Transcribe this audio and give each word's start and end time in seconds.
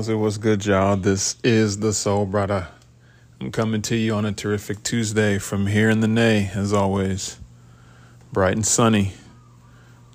How's 0.00 0.08
it? 0.08 0.14
What's 0.14 0.38
good, 0.38 0.64
y'all? 0.64 0.96
This 0.96 1.36
is 1.44 1.80
the 1.80 1.92
Soul 1.92 2.24
Brother. 2.24 2.68
I'm 3.38 3.52
coming 3.52 3.82
to 3.82 3.94
you 3.94 4.14
on 4.14 4.24
a 4.24 4.32
terrific 4.32 4.82
Tuesday 4.82 5.36
from 5.36 5.66
here 5.66 5.90
in 5.90 6.00
the 6.00 6.08
Nay, 6.08 6.50
as 6.54 6.72
always. 6.72 7.38
Bright 8.32 8.54
and 8.54 8.64
sunny, 8.64 9.12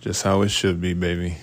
just 0.02 0.24
how 0.24 0.42
it 0.42 0.50
should 0.50 0.82
be, 0.82 0.96
baby. 0.96 1.38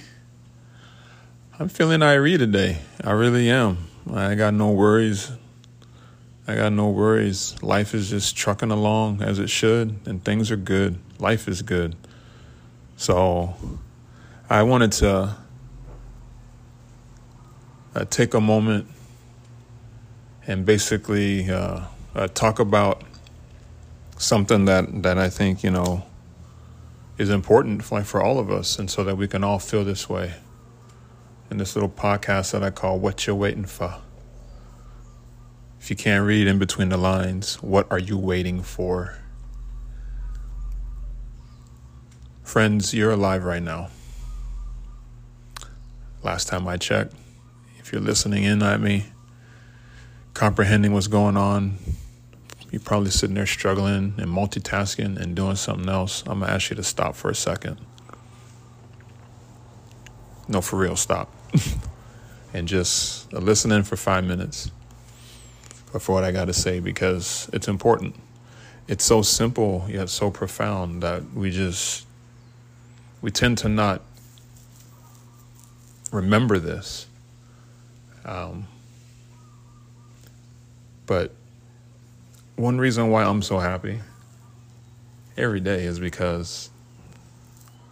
I'm 1.60 1.68
feeling 1.68 2.00
Irie 2.00 2.36
today. 2.36 2.78
I 3.04 3.12
really 3.12 3.48
am. 3.48 3.86
I 4.12 4.34
got 4.34 4.54
no 4.54 4.72
worries. 4.72 5.30
I 6.48 6.56
got 6.56 6.72
no 6.72 6.88
worries. 6.88 7.54
Life 7.62 7.94
is 7.94 8.10
just 8.10 8.36
trucking 8.36 8.72
along 8.72 9.22
as 9.22 9.38
it 9.38 9.50
should, 9.50 10.00
and 10.04 10.24
things 10.24 10.50
are 10.50 10.56
good. 10.56 10.98
Life 11.20 11.46
is 11.46 11.62
good. 11.62 11.94
So, 12.96 13.54
I 14.50 14.64
wanted 14.64 14.90
to 14.94 15.36
uh, 17.94 18.04
take 18.06 18.34
a 18.34 18.40
moment 18.40 18.86
and 20.46 20.64
basically 20.64 21.50
uh, 21.50 21.82
uh, 22.14 22.28
talk 22.28 22.58
about 22.58 23.02
something 24.18 24.64
that, 24.64 25.02
that 25.02 25.18
I 25.18 25.28
think, 25.28 25.62
you 25.62 25.70
know, 25.70 26.04
is 27.18 27.30
important 27.30 27.84
for, 27.84 28.02
for 28.02 28.22
all 28.22 28.38
of 28.38 28.50
us 28.50 28.78
and 28.78 28.90
so 28.90 29.04
that 29.04 29.16
we 29.16 29.28
can 29.28 29.44
all 29.44 29.58
feel 29.58 29.84
this 29.84 30.08
way 30.08 30.34
in 31.50 31.58
this 31.58 31.76
little 31.76 31.90
podcast 31.90 32.52
that 32.52 32.62
I 32.62 32.70
call 32.70 32.98
What 32.98 33.26
You're 33.26 33.36
Waiting 33.36 33.66
For. 33.66 33.96
If 35.78 35.90
you 35.90 35.96
can't 35.96 36.24
read 36.24 36.46
in 36.46 36.58
between 36.58 36.88
the 36.88 36.96
lines, 36.96 37.56
what 37.62 37.90
are 37.90 37.98
you 37.98 38.16
waiting 38.16 38.62
for? 38.62 39.18
Friends, 42.42 42.94
you're 42.94 43.10
alive 43.10 43.44
right 43.44 43.62
now. 43.62 43.88
Last 46.22 46.46
time 46.46 46.68
I 46.68 46.76
checked, 46.76 47.14
if 47.82 47.92
you're 47.92 48.00
listening 48.00 48.44
in 48.44 48.62
at 48.62 48.80
me, 48.80 49.06
comprehending 50.34 50.92
what's 50.92 51.08
going 51.08 51.36
on, 51.36 51.78
you're 52.70 52.80
probably 52.80 53.10
sitting 53.10 53.34
there 53.34 53.46
struggling 53.46 54.14
and 54.16 54.26
multitasking 54.26 55.18
and 55.18 55.36
doing 55.36 55.56
something 55.56 55.88
else. 55.88 56.22
I'm 56.26 56.38
going 56.38 56.48
to 56.48 56.54
ask 56.54 56.70
you 56.70 56.76
to 56.76 56.82
stop 56.82 57.14
for 57.14 57.30
a 57.30 57.34
second. 57.34 57.78
No, 60.48 60.60
for 60.60 60.76
real, 60.78 60.96
stop. 60.96 61.30
and 62.54 62.66
just 62.66 63.32
uh, 63.34 63.38
listen 63.38 63.70
in 63.72 63.82
for 63.82 63.96
five 63.96 64.24
minutes 64.24 64.70
for 65.98 66.14
what 66.14 66.24
I 66.24 66.32
got 66.32 66.46
to 66.46 66.54
say 66.54 66.80
because 66.80 67.50
it's 67.52 67.68
important. 67.68 68.16
It's 68.88 69.04
so 69.04 69.22
simple 69.22 69.84
yet 69.88 70.08
so 70.08 70.30
profound 70.30 71.02
that 71.02 71.34
we 71.34 71.50
just, 71.50 72.06
we 73.20 73.30
tend 73.30 73.58
to 73.58 73.68
not 73.68 74.02
remember 76.10 76.58
this. 76.58 77.06
Um, 78.24 78.66
but 81.06 81.32
one 82.56 82.78
reason 82.78 83.10
why 83.10 83.24
I'm 83.24 83.42
so 83.42 83.58
happy 83.58 84.00
every 85.36 85.60
day 85.60 85.84
is 85.84 85.98
because 85.98 86.70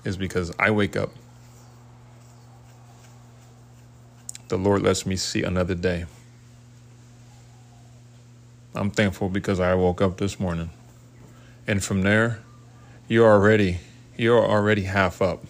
is 0.04 0.16
because 0.16 0.52
I 0.58 0.70
wake 0.70 0.96
up. 0.96 1.10
The 4.48 4.56
Lord 4.56 4.82
lets 4.82 5.04
me 5.06 5.16
see 5.16 5.42
another 5.42 5.74
day. 5.74 6.06
I'm 8.74 8.90
thankful 8.90 9.28
because 9.28 9.60
I 9.60 9.74
woke 9.74 10.00
up 10.00 10.16
this 10.16 10.40
morning. 10.40 10.70
And 11.66 11.82
from 11.82 12.02
there, 12.02 12.40
you're 13.08 13.30
already 13.30 13.78
you're 14.16 14.44
already 14.44 14.82
half 14.82 15.20
up. 15.20 15.44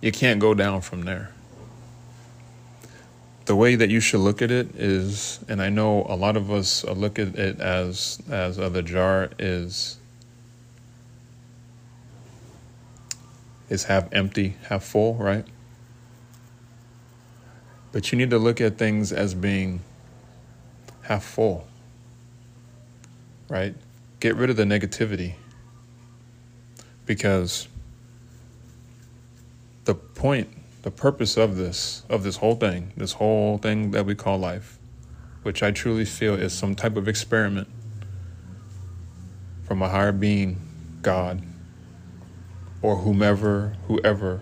You 0.00 0.12
can't 0.12 0.38
go 0.38 0.54
down 0.54 0.80
from 0.82 1.02
there 1.02 1.32
the 3.48 3.56
way 3.56 3.74
that 3.76 3.88
you 3.88 3.98
should 3.98 4.20
look 4.20 4.42
at 4.42 4.50
it 4.50 4.76
is, 4.76 5.40
and 5.48 5.62
I 5.62 5.70
know 5.70 6.04
a 6.06 6.14
lot 6.14 6.36
of 6.36 6.50
us 6.52 6.84
look 6.84 7.18
at 7.18 7.34
it 7.34 7.58
as 7.60 8.18
as 8.30 8.58
uh, 8.58 8.68
the 8.68 8.82
jar 8.82 9.30
is 9.38 9.96
is 13.70 13.84
half 13.84 14.12
empty, 14.12 14.58
half 14.68 14.84
full, 14.84 15.14
right? 15.14 15.46
But 17.90 18.12
you 18.12 18.18
need 18.18 18.28
to 18.30 18.38
look 18.38 18.60
at 18.60 18.76
things 18.76 19.12
as 19.12 19.32
being 19.32 19.80
half 21.00 21.24
full, 21.24 21.66
right? 23.48 23.74
Get 24.20 24.36
rid 24.36 24.50
of 24.50 24.56
the 24.56 24.64
negativity 24.64 25.36
because 27.06 27.66
the 29.86 29.94
point 29.94 30.57
the 30.88 30.92
purpose 30.92 31.36
of 31.36 31.56
this 31.56 32.02
of 32.08 32.22
this 32.22 32.38
whole 32.38 32.54
thing, 32.54 32.94
this 32.96 33.12
whole 33.12 33.58
thing 33.58 33.90
that 33.90 34.06
we 34.06 34.14
call 34.14 34.38
life, 34.38 34.78
which 35.42 35.62
I 35.62 35.70
truly 35.70 36.06
feel 36.06 36.32
is 36.32 36.54
some 36.54 36.74
type 36.74 36.96
of 36.96 37.06
experiment 37.06 37.68
from 39.64 39.82
a 39.82 39.90
higher 39.90 40.12
being, 40.12 40.58
God, 41.02 41.42
or 42.80 42.96
whomever, 42.96 43.76
whoever, 43.86 44.40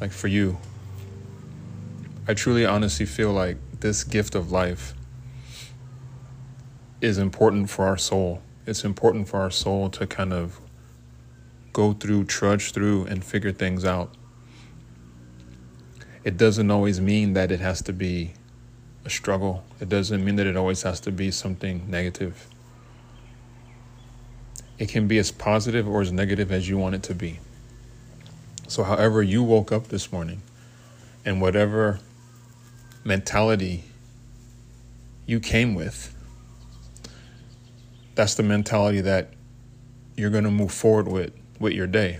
like 0.00 0.10
for 0.10 0.28
you. 0.28 0.56
I 2.26 2.32
truly 2.32 2.64
honestly 2.64 3.04
feel 3.04 3.32
like 3.32 3.58
this 3.80 4.04
gift 4.04 4.34
of 4.34 4.50
life 4.50 4.94
is 7.02 7.18
important 7.18 7.68
for 7.68 7.86
our 7.86 7.98
soul. 7.98 8.40
It's 8.64 8.84
important 8.84 9.28
for 9.28 9.40
our 9.40 9.50
soul 9.50 9.90
to 9.90 10.06
kind 10.06 10.32
of 10.32 10.58
go 11.74 11.92
through, 11.92 12.24
trudge 12.24 12.72
through, 12.72 13.04
and 13.04 13.22
figure 13.22 13.52
things 13.52 13.84
out 13.84 14.15
it 16.26 16.36
doesn't 16.36 16.72
always 16.72 17.00
mean 17.00 17.34
that 17.34 17.52
it 17.52 17.60
has 17.60 17.80
to 17.82 17.92
be 17.92 18.32
a 19.04 19.10
struggle. 19.10 19.62
It 19.80 19.88
doesn't 19.88 20.24
mean 20.24 20.34
that 20.36 20.46
it 20.48 20.56
always 20.56 20.82
has 20.82 20.98
to 21.02 21.12
be 21.12 21.30
something 21.30 21.88
negative. 21.88 22.48
It 24.76 24.88
can 24.88 25.06
be 25.06 25.18
as 25.18 25.30
positive 25.30 25.86
or 25.86 26.02
as 26.02 26.10
negative 26.10 26.50
as 26.50 26.68
you 26.68 26.78
want 26.78 26.96
it 26.96 27.04
to 27.04 27.14
be. 27.14 27.38
So, 28.66 28.82
however, 28.82 29.22
you 29.22 29.44
woke 29.44 29.70
up 29.70 29.86
this 29.86 30.10
morning 30.10 30.42
and 31.24 31.40
whatever 31.40 32.00
mentality 33.04 33.84
you 35.26 35.38
came 35.38 35.76
with, 35.76 36.12
that's 38.16 38.34
the 38.34 38.42
mentality 38.42 39.00
that 39.00 39.32
you're 40.16 40.30
going 40.30 40.42
to 40.42 40.50
move 40.50 40.72
forward 40.72 41.06
with 41.06 41.32
with 41.60 41.72
your 41.72 41.86
day. 41.86 42.18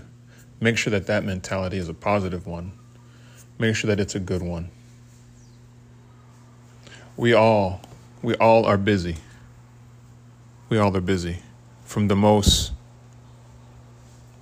Make 0.61 0.77
sure 0.77 0.91
that 0.91 1.07
that 1.07 1.25
mentality 1.25 1.77
is 1.77 1.89
a 1.89 1.93
positive 1.93 2.47
one 2.47 2.71
make 3.57 3.75
sure 3.75 3.87
that 3.87 3.99
it's 3.99 4.15
a 4.15 4.19
good 4.19 4.41
one. 4.41 4.69
We 7.15 7.33
all, 7.33 7.81
we 8.21 8.35
all 8.35 8.65
are 8.65 8.77
busy. 8.77 9.17
We 10.69 10.77
all 10.77 10.95
are 10.95 11.01
busy. 11.01 11.39
From 11.83 12.07
the 12.07 12.15
most 12.15 12.73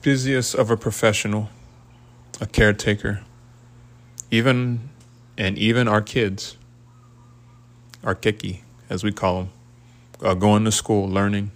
busiest 0.02 0.56
of 0.56 0.70
a 0.70 0.78
professional, 0.78 1.50
a 2.42 2.46
caretaker, 2.46 3.22
even, 4.30 4.90
and 5.38 5.58
even 5.58 5.88
our 5.88 6.02
kids, 6.02 6.58
our 8.04 8.16
keiki, 8.16 8.60
as 8.90 9.04
we 9.04 9.12
call 9.12 9.38
them, 9.38 9.50
uh, 10.22 10.34
going 10.34 10.66
to 10.66 10.72
school, 10.72 11.08
learning, 11.08 11.52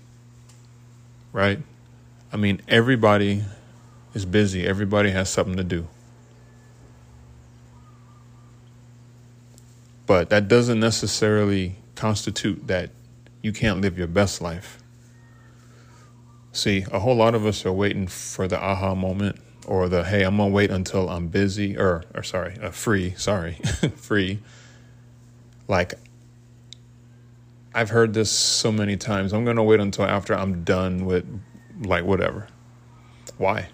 right? 1.33 1.59
I 2.31 2.37
mean, 2.37 2.61
everybody 2.67 3.43
is 4.13 4.25
busy. 4.25 4.65
Everybody 4.65 5.11
has 5.11 5.29
something 5.29 5.57
to 5.57 5.63
do. 5.63 5.87
But 10.09 10.31
that 10.31 10.47
doesn't 10.47 10.79
necessarily 10.79 11.75
constitute 11.93 12.65
that 12.65 12.89
you 13.43 13.53
can't 13.53 13.79
live 13.79 13.95
your 13.95 14.07
best 14.07 14.41
life. 14.41 14.79
See, 16.51 16.83
a 16.91 16.97
whole 16.97 17.15
lot 17.15 17.35
of 17.35 17.45
us 17.45 17.63
are 17.63 17.71
waiting 17.71 18.07
for 18.07 18.47
the 18.47 18.59
aha 18.59 18.95
moment 18.95 19.35
or 19.67 19.87
the 19.87 20.03
hey, 20.03 20.23
I'm 20.23 20.37
gonna 20.37 20.49
wait 20.49 20.71
until 20.71 21.11
I'm 21.11 21.27
busy 21.27 21.77
or 21.77 22.05
or 22.15 22.23
sorry, 22.23 22.57
uh, 22.59 22.71
free, 22.71 23.13
sorry, 23.17 23.53
free. 23.97 24.39
Like 25.67 25.93
I've 27.75 27.91
heard 27.91 28.15
this 28.15 28.31
so 28.31 28.71
many 28.71 28.97
times. 28.97 29.31
I'm 29.31 29.45
gonna 29.45 29.63
wait 29.63 29.79
until 29.79 30.05
after 30.05 30.33
I'm 30.33 30.63
done 30.63 31.05
with 31.05 31.23
like 31.83 32.03
whatever. 32.03 32.47
Why? 33.37 33.69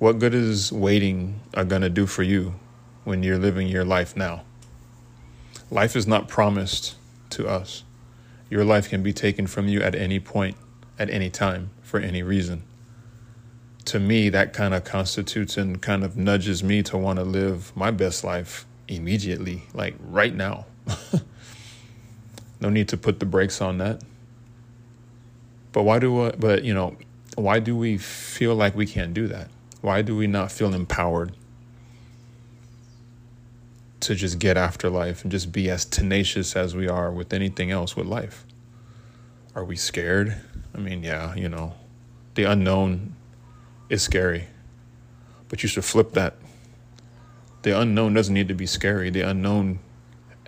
What 0.00 0.18
good 0.18 0.34
is 0.34 0.72
waiting 0.72 1.42
are 1.54 1.64
gonna 1.64 1.88
do 1.88 2.06
for 2.06 2.24
you 2.24 2.56
when 3.08 3.22
you're 3.22 3.38
living 3.38 3.66
your 3.66 3.86
life 3.86 4.14
now. 4.14 4.42
Life 5.70 5.96
is 5.96 6.06
not 6.06 6.28
promised 6.28 6.94
to 7.30 7.48
us. 7.48 7.82
Your 8.50 8.64
life 8.64 8.90
can 8.90 9.02
be 9.02 9.14
taken 9.14 9.46
from 9.46 9.66
you 9.66 9.82
at 9.82 9.94
any 9.94 10.20
point, 10.20 10.56
at 10.98 11.08
any 11.08 11.30
time, 11.30 11.70
for 11.82 11.98
any 11.98 12.22
reason. 12.22 12.62
To 13.86 13.98
me, 13.98 14.28
that 14.28 14.52
kind 14.52 14.74
of 14.74 14.84
constitutes 14.84 15.56
and 15.56 15.80
kind 15.80 16.04
of 16.04 16.18
nudges 16.18 16.62
me 16.62 16.82
to 16.84 16.98
want 16.98 17.18
to 17.18 17.24
live 17.24 17.74
my 17.74 17.90
best 17.90 18.24
life 18.24 18.66
immediately, 18.88 19.62
like 19.72 19.94
right 20.00 20.34
now. 20.34 20.66
no 22.60 22.68
need 22.68 22.88
to 22.88 22.98
put 22.98 23.20
the 23.20 23.26
brakes 23.26 23.62
on 23.62 23.78
that. 23.78 24.02
But 25.72 25.84
why 25.84 25.98
do 25.98 26.12
we, 26.12 26.30
but 26.32 26.62
you 26.62 26.74
know, 26.74 26.96
why 27.36 27.58
do 27.58 27.74
we 27.74 27.96
feel 27.96 28.54
like 28.54 28.74
we 28.74 28.84
can't 28.84 29.14
do 29.14 29.28
that? 29.28 29.48
Why 29.80 30.02
do 30.02 30.14
we 30.14 30.26
not 30.26 30.52
feel 30.52 30.74
empowered? 30.74 31.32
To 34.08 34.14
just 34.14 34.38
get 34.38 34.56
after 34.56 34.88
life 34.88 35.22
and 35.22 35.30
just 35.30 35.52
be 35.52 35.68
as 35.68 35.84
tenacious 35.84 36.56
as 36.56 36.74
we 36.74 36.88
are 36.88 37.12
with 37.12 37.34
anything 37.34 37.70
else 37.70 37.94
with 37.94 38.06
life. 38.06 38.46
Are 39.54 39.62
we 39.62 39.76
scared? 39.76 40.34
I 40.74 40.78
mean, 40.78 41.02
yeah, 41.02 41.34
you 41.34 41.46
know, 41.46 41.74
the 42.34 42.44
unknown 42.44 43.14
is 43.90 44.02
scary. 44.02 44.46
But 45.50 45.62
you 45.62 45.68
should 45.68 45.84
flip 45.84 46.12
that. 46.12 46.36
The 47.62 47.78
unknown 47.78 48.14
doesn't 48.14 48.32
need 48.32 48.48
to 48.48 48.54
be 48.54 48.64
scary. 48.64 49.10
The 49.10 49.20
unknown, 49.20 49.78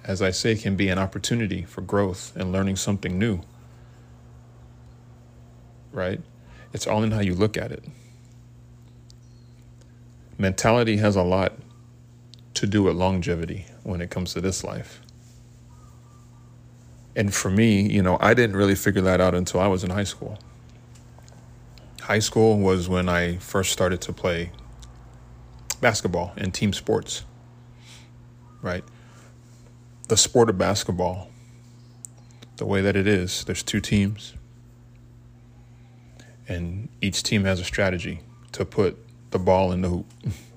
as 0.05 0.23
I 0.23 0.31
say, 0.31 0.56
can 0.56 0.75
be 0.75 0.89
an 0.89 0.99
opportunity 0.99 1.65
for 1.65 1.83
growth 1.83 2.35
and 2.35 2.53
learning 2.53 2.77
something 2.77 3.19
new. 3.19 3.43
Right? 5.93 6.23
It's 6.73 6.87
all 6.87 7.03
in 7.03 7.11
how 7.11 7.21
you 7.21 7.35
look 7.35 7.59
at 7.59 7.73
it. 7.73 7.85
Mentality 10.39 10.97
has 10.97 11.15
a 11.15 11.23
lot 11.23 11.53
to 12.55 12.67
do 12.67 12.82
with 12.82 12.97
longevity 12.97 13.67
when 13.82 14.00
it 14.00 14.11
comes 14.11 14.32
to 14.35 14.41
this 14.41 14.64
life. 14.64 15.00
And 17.17 17.35
for 17.35 17.50
me, 17.50 17.82
you 17.91 18.02
know, 18.02 18.17
I 18.20 18.35
didn't 18.35 18.56
really 18.56 18.75
figure 18.75 19.02
that 19.02 19.20
out 19.20 19.35
until 19.35 19.61
I 19.61 19.67
was 19.67 19.85
in 19.85 19.91
high 19.91 20.05
school. 20.05 20.38
High 22.02 22.19
school 22.19 22.58
was 22.58 22.88
when 22.88 23.08
I 23.08 23.37
first 23.37 23.73
started 23.73 24.00
to 24.02 24.12
play 24.12 24.52
basketball 25.81 26.32
and 26.37 26.52
team 26.52 26.73
sports, 26.73 27.25
right? 28.62 28.85
The 30.08 30.17
sport 30.17 30.50
of 30.50 30.58
basketball, 30.58 31.31
the 32.56 32.67
way 32.67 32.81
that 32.81 32.96
it 32.96 33.06
is, 33.06 33.44
there's 33.44 33.62
two 33.62 33.81
teams, 33.81 34.35
and 36.49 36.88
each 37.00 37.23
team 37.23 37.44
has 37.44 37.61
a 37.61 37.64
strategy 37.64 38.20
to 38.53 38.64
put 38.64 38.99
the 39.31 39.38
ball 39.38 39.73
in 39.73 39.82
the 39.82 39.88
hoop. 39.88 40.06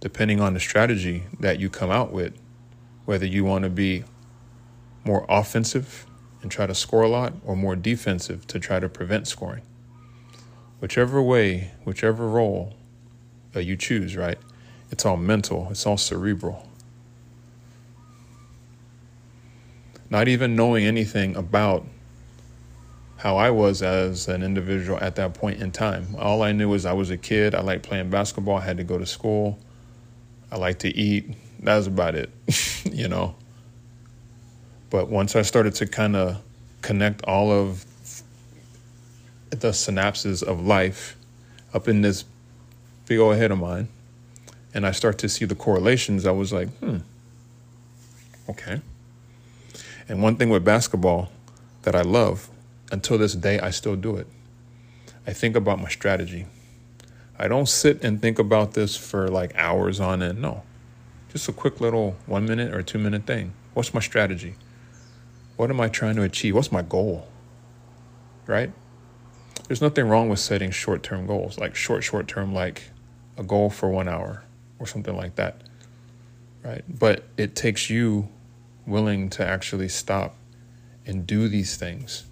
Depending 0.00 0.40
on 0.40 0.54
the 0.54 0.60
strategy 0.60 1.24
that 1.38 1.60
you 1.60 1.70
come 1.70 1.90
out 1.90 2.12
with, 2.12 2.34
whether 3.04 3.26
you 3.26 3.44
want 3.44 3.64
to 3.64 3.70
be 3.70 4.04
more 5.04 5.24
offensive 5.28 6.06
and 6.42 6.50
try 6.50 6.66
to 6.66 6.74
score 6.74 7.02
a 7.02 7.08
lot 7.08 7.34
or 7.44 7.54
more 7.54 7.76
defensive 7.76 8.46
to 8.46 8.58
try 8.58 8.80
to 8.80 8.88
prevent 8.88 9.28
scoring. 9.28 9.62
Whichever 10.80 11.20
way, 11.20 11.72
whichever 11.84 12.26
role 12.26 12.74
you 13.54 13.76
choose, 13.76 14.16
right? 14.16 14.38
It's 14.90 15.04
all 15.04 15.16
mental, 15.16 15.68
it's 15.70 15.86
all 15.86 15.96
cerebral. 15.96 16.66
Not 20.08 20.28
even 20.28 20.56
knowing 20.56 20.84
anything 20.84 21.36
about 21.36 21.84
how 23.16 23.36
I 23.36 23.50
was 23.50 23.82
as 23.82 24.28
an 24.28 24.42
individual 24.42 24.98
at 25.00 25.16
that 25.16 25.34
point 25.34 25.60
in 25.60 25.70
time. 25.70 26.16
All 26.18 26.42
I 26.42 26.52
knew 26.52 26.68
was 26.68 26.86
I 26.86 26.94
was 26.94 27.10
a 27.10 27.16
kid. 27.16 27.54
I 27.54 27.60
liked 27.60 27.82
playing 27.82 28.08
basketball. 28.10 28.56
I 28.56 28.62
had 28.62 28.78
to 28.78 28.84
go 28.84 28.98
to 28.98 29.06
school. 29.06 29.58
I 30.50 30.56
like 30.56 30.80
to 30.80 30.88
eat. 30.88 31.34
That 31.60 31.76
was 31.76 31.86
about 31.86 32.14
it, 32.14 32.30
you 32.84 33.08
know. 33.08 33.34
But 34.90 35.08
once 35.08 35.36
I 35.36 35.42
started 35.42 35.74
to 35.76 35.86
kind 35.86 36.16
of 36.16 36.42
connect 36.82 37.24
all 37.24 37.52
of 37.52 37.84
the 39.50 39.70
synapses 39.70 40.42
of 40.42 40.64
life 40.64 41.16
up 41.74 41.86
in 41.86 42.00
this 42.02 42.24
big 43.06 43.18
old 43.18 43.36
head 43.36 43.50
of 43.50 43.58
mine, 43.58 43.88
and 44.74 44.86
I 44.86 44.92
start 44.92 45.18
to 45.18 45.28
see 45.28 45.44
the 45.44 45.54
correlations, 45.54 46.26
I 46.26 46.32
was 46.32 46.52
like, 46.52 46.68
hmm, 46.78 46.98
okay. 48.48 48.80
And 50.08 50.22
one 50.22 50.36
thing 50.36 50.50
with 50.50 50.64
basketball 50.64 51.30
that 51.82 51.94
I 51.94 52.02
love, 52.02 52.48
until 52.90 53.18
this 53.18 53.34
day, 53.34 53.60
I 53.60 53.70
still 53.70 53.96
do 53.96 54.16
it. 54.16 54.26
I 55.26 55.32
think 55.32 55.54
about 55.54 55.80
my 55.80 55.88
strategy. 55.88 56.46
I 57.40 57.48
don't 57.48 57.66
sit 57.66 58.04
and 58.04 58.20
think 58.20 58.38
about 58.38 58.74
this 58.74 58.98
for 58.98 59.26
like 59.28 59.56
hours 59.56 59.98
on 59.98 60.22
end. 60.22 60.42
No, 60.42 60.62
just 61.32 61.48
a 61.48 61.52
quick 61.52 61.80
little 61.80 62.16
one 62.26 62.44
minute 62.44 62.74
or 62.74 62.82
two 62.82 62.98
minute 62.98 63.24
thing. 63.24 63.54
What's 63.72 63.94
my 63.94 64.00
strategy? 64.00 64.56
What 65.56 65.70
am 65.70 65.80
I 65.80 65.88
trying 65.88 66.16
to 66.16 66.22
achieve? 66.22 66.54
What's 66.54 66.70
my 66.70 66.82
goal? 66.82 67.28
Right? 68.46 68.70
There's 69.68 69.80
nothing 69.80 70.06
wrong 70.06 70.28
with 70.28 70.38
setting 70.38 70.70
short 70.70 71.02
term 71.02 71.26
goals, 71.26 71.58
like 71.58 71.74
short, 71.74 72.04
short 72.04 72.28
term, 72.28 72.52
like 72.52 72.90
a 73.38 73.42
goal 73.42 73.70
for 73.70 73.88
one 73.88 74.06
hour 74.06 74.44
or 74.78 74.86
something 74.86 75.16
like 75.16 75.36
that. 75.36 75.62
Right. 76.62 76.84
But 76.86 77.24
it 77.38 77.56
takes 77.56 77.88
you 77.88 78.28
willing 78.86 79.30
to 79.30 79.46
actually 79.46 79.88
stop 79.88 80.36
and 81.06 81.26
do 81.26 81.48
these 81.48 81.78
things 81.78 82.26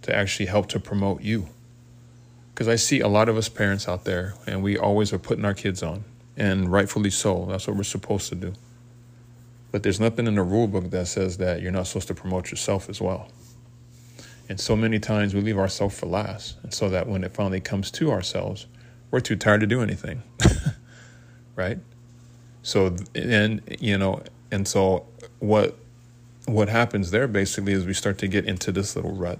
to 0.00 0.16
actually 0.16 0.46
help 0.46 0.68
to 0.68 0.80
promote 0.80 1.20
you. 1.20 1.50
Because 2.54 2.68
I 2.68 2.76
see 2.76 3.00
a 3.00 3.08
lot 3.08 3.28
of 3.28 3.36
us 3.36 3.48
parents 3.48 3.88
out 3.88 4.04
there, 4.04 4.34
and 4.46 4.62
we 4.62 4.78
always 4.78 5.12
are 5.12 5.18
putting 5.18 5.44
our 5.44 5.54
kids 5.54 5.82
on, 5.82 6.04
and 6.36 6.70
rightfully 6.70 7.10
so. 7.10 7.46
That's 7.50 7.66
what 7.66 7.76
we're 7.76 7.82
supposed 7.82 8.28
to 8.28 8.36
do. 8.36 8.52
But 9.72 9.82
there's 9.82 9.98
nothing 9.98 10.28
in 10.28 10.36
the 10.36 10.42
rule 10.42 10.68
book 10.68 10.90
that 10.90 11.08
says 11.08 11.38
that 11.38 11.60
you're 11.60 11.72
not 11.72 11.88
supposed 11.88 12.06
to 12.06 12.14
promote 12.14 12.52
yourself 12.52 12.88
as 12.88 13.00
well. 13.00 13.28
And 14.48 14.60
so 14.60 14.76
many 14.76 15.00
times 15.00 15.34
we 15.34 15.40
leave 15.40 15.58
ourselves 15.58 15.98
for 15.98 16.06
last. 16.06 16.56
And 16.62 16.72
so 16.72 16.88
that 16.90 17.08
when 17.08 17.24
it 17.24 17.32
finally 17.32 17.60
comes 17.60 17.90
to 17.92 18.12
ourselves, 18.12 18.66
we're 19.10 19.20
too 19.20 19.34
tired 19.36 19.62
to 19.62 19.66
do 19.66 19.82
anything. 19.82 20.22
right? 21.56 21.78
So 22.62 22.96
and 23.14 23.62
you 23.80 23.98
know, 23.98 24.22
and 24.50 24.68
so 24.68 25.06
what 25.38 25.76
what 26.46 26.68
happens 26.68 27.10
there 27.10 27.26
basically 27.26 27.72
is 27.72 27.86
we 27.86 27.94
start 27.94 28.18
to 28.18 28.28
get 28.28 28.44
into 28.44 28.70
this 28.70 28.96
little 28.96 29.12
rut. 29.12 29.38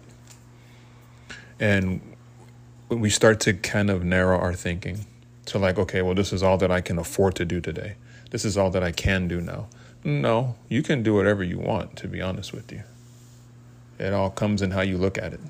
And 1.61 2.14
we 3.01 3.11
start 3.11 3.41
to 3.41 3.55
kind 3.55 3.91
of 3.91 4.05
narrow 4.05 4.39
our 4.39 4.55
thinking 4.55 5.07
to 5.47 5.59
like, 5.59 5.79
okay, 5.79 6.03
well, 6.03 6.15
this 6.15 6.33
is 6.33 6.43
all 6.43 6.59
that 6.59 6.71
I 6.71 6.81
can 6.81 6.99
afford 6.99 7.35
to 7.37 7.45
do 7.45 7.61
today. 7.61 7.97
This 8.31 8.45
is 8.45 8.57
all 8.57 8.71
that 8.71 8.83
I 8.83 8.93
can 8.93 9.29
do 9.29 9.41
now. 9.41 9.69
No, 10.03 10.57
you 10.69 10.83
can 10.83 11.03
do 11.03 11.15
whatever 11.15 11.43
you 11.43 11.59
want, 11.59 11.97
to 11.97 12.09
be 12.09 12.21
honest 12.21 12.53
with 12.53 12.73
you. 12.73 12.83
It 13.99 14.13
all 14.13 14.31
comes 14.31 14.61
in 14.61 14.73
how 14.73 14.81
you 14.81 14.99
look 14.99 15.17
at 15.19 15.33
it. 15.33 15.41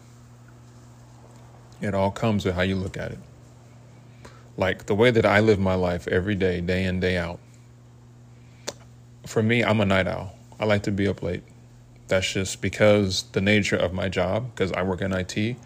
It 1.80 1.94
all 1.94 2.10
comes 2.10 2.44
with 2.44 2.54
how 2.54 2.62
you 2.62 2.76
look 2.76 2.96
at 2.96 3.12
it. 3.12 3.18
Like 4.56 4.86
the 4.86 4.94
way 4.94 5.10
that 5.10 5.26
I 5.26 5.40
live 5.40 5.58
my 5.58 5.74
life 5.74 6.06
every 6.08 6.34
day, 6.34 6.60
day 6.60 6.84
in, 6.84 7.00
day 7.00 7.16
out. 7.16 7.40
For 9.26 9.42
me, 9.42 9.64
I'm 9.64 9.80
a 9.80 9.84
night 9.84 10.06
owl. 10.06 10.36
I 10.60 10.66
like 10.66 10.82
to 10.84 10.92
be 10.92 11.08
up 11.08 11.22
late. 11.22 11.42
That's 12.08 12.32
just 12.32 12.60
because 12.60 13.24
the 13.32 13.40
nature 13.40 13.76
of 13.76 13.92
my 13.92 14.08
job, 14.08 14.50
because 14.54 14.70
I 14.72 14.82
work 14.82 15.00
in 15.00 15.12
IT, 15.12 15.56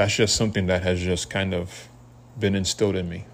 that's 0.00 0.16
just 0.16 0.34
something 0.34 0.64
that 0.64 0.82
has 0.82 0.98
just 0.98 1.28
kind 1.28 1.52
of 1.52 1.86
been 2.38 2.54
instilled 2.54 2.96
in 2.96 3.06
me 3.06 3.26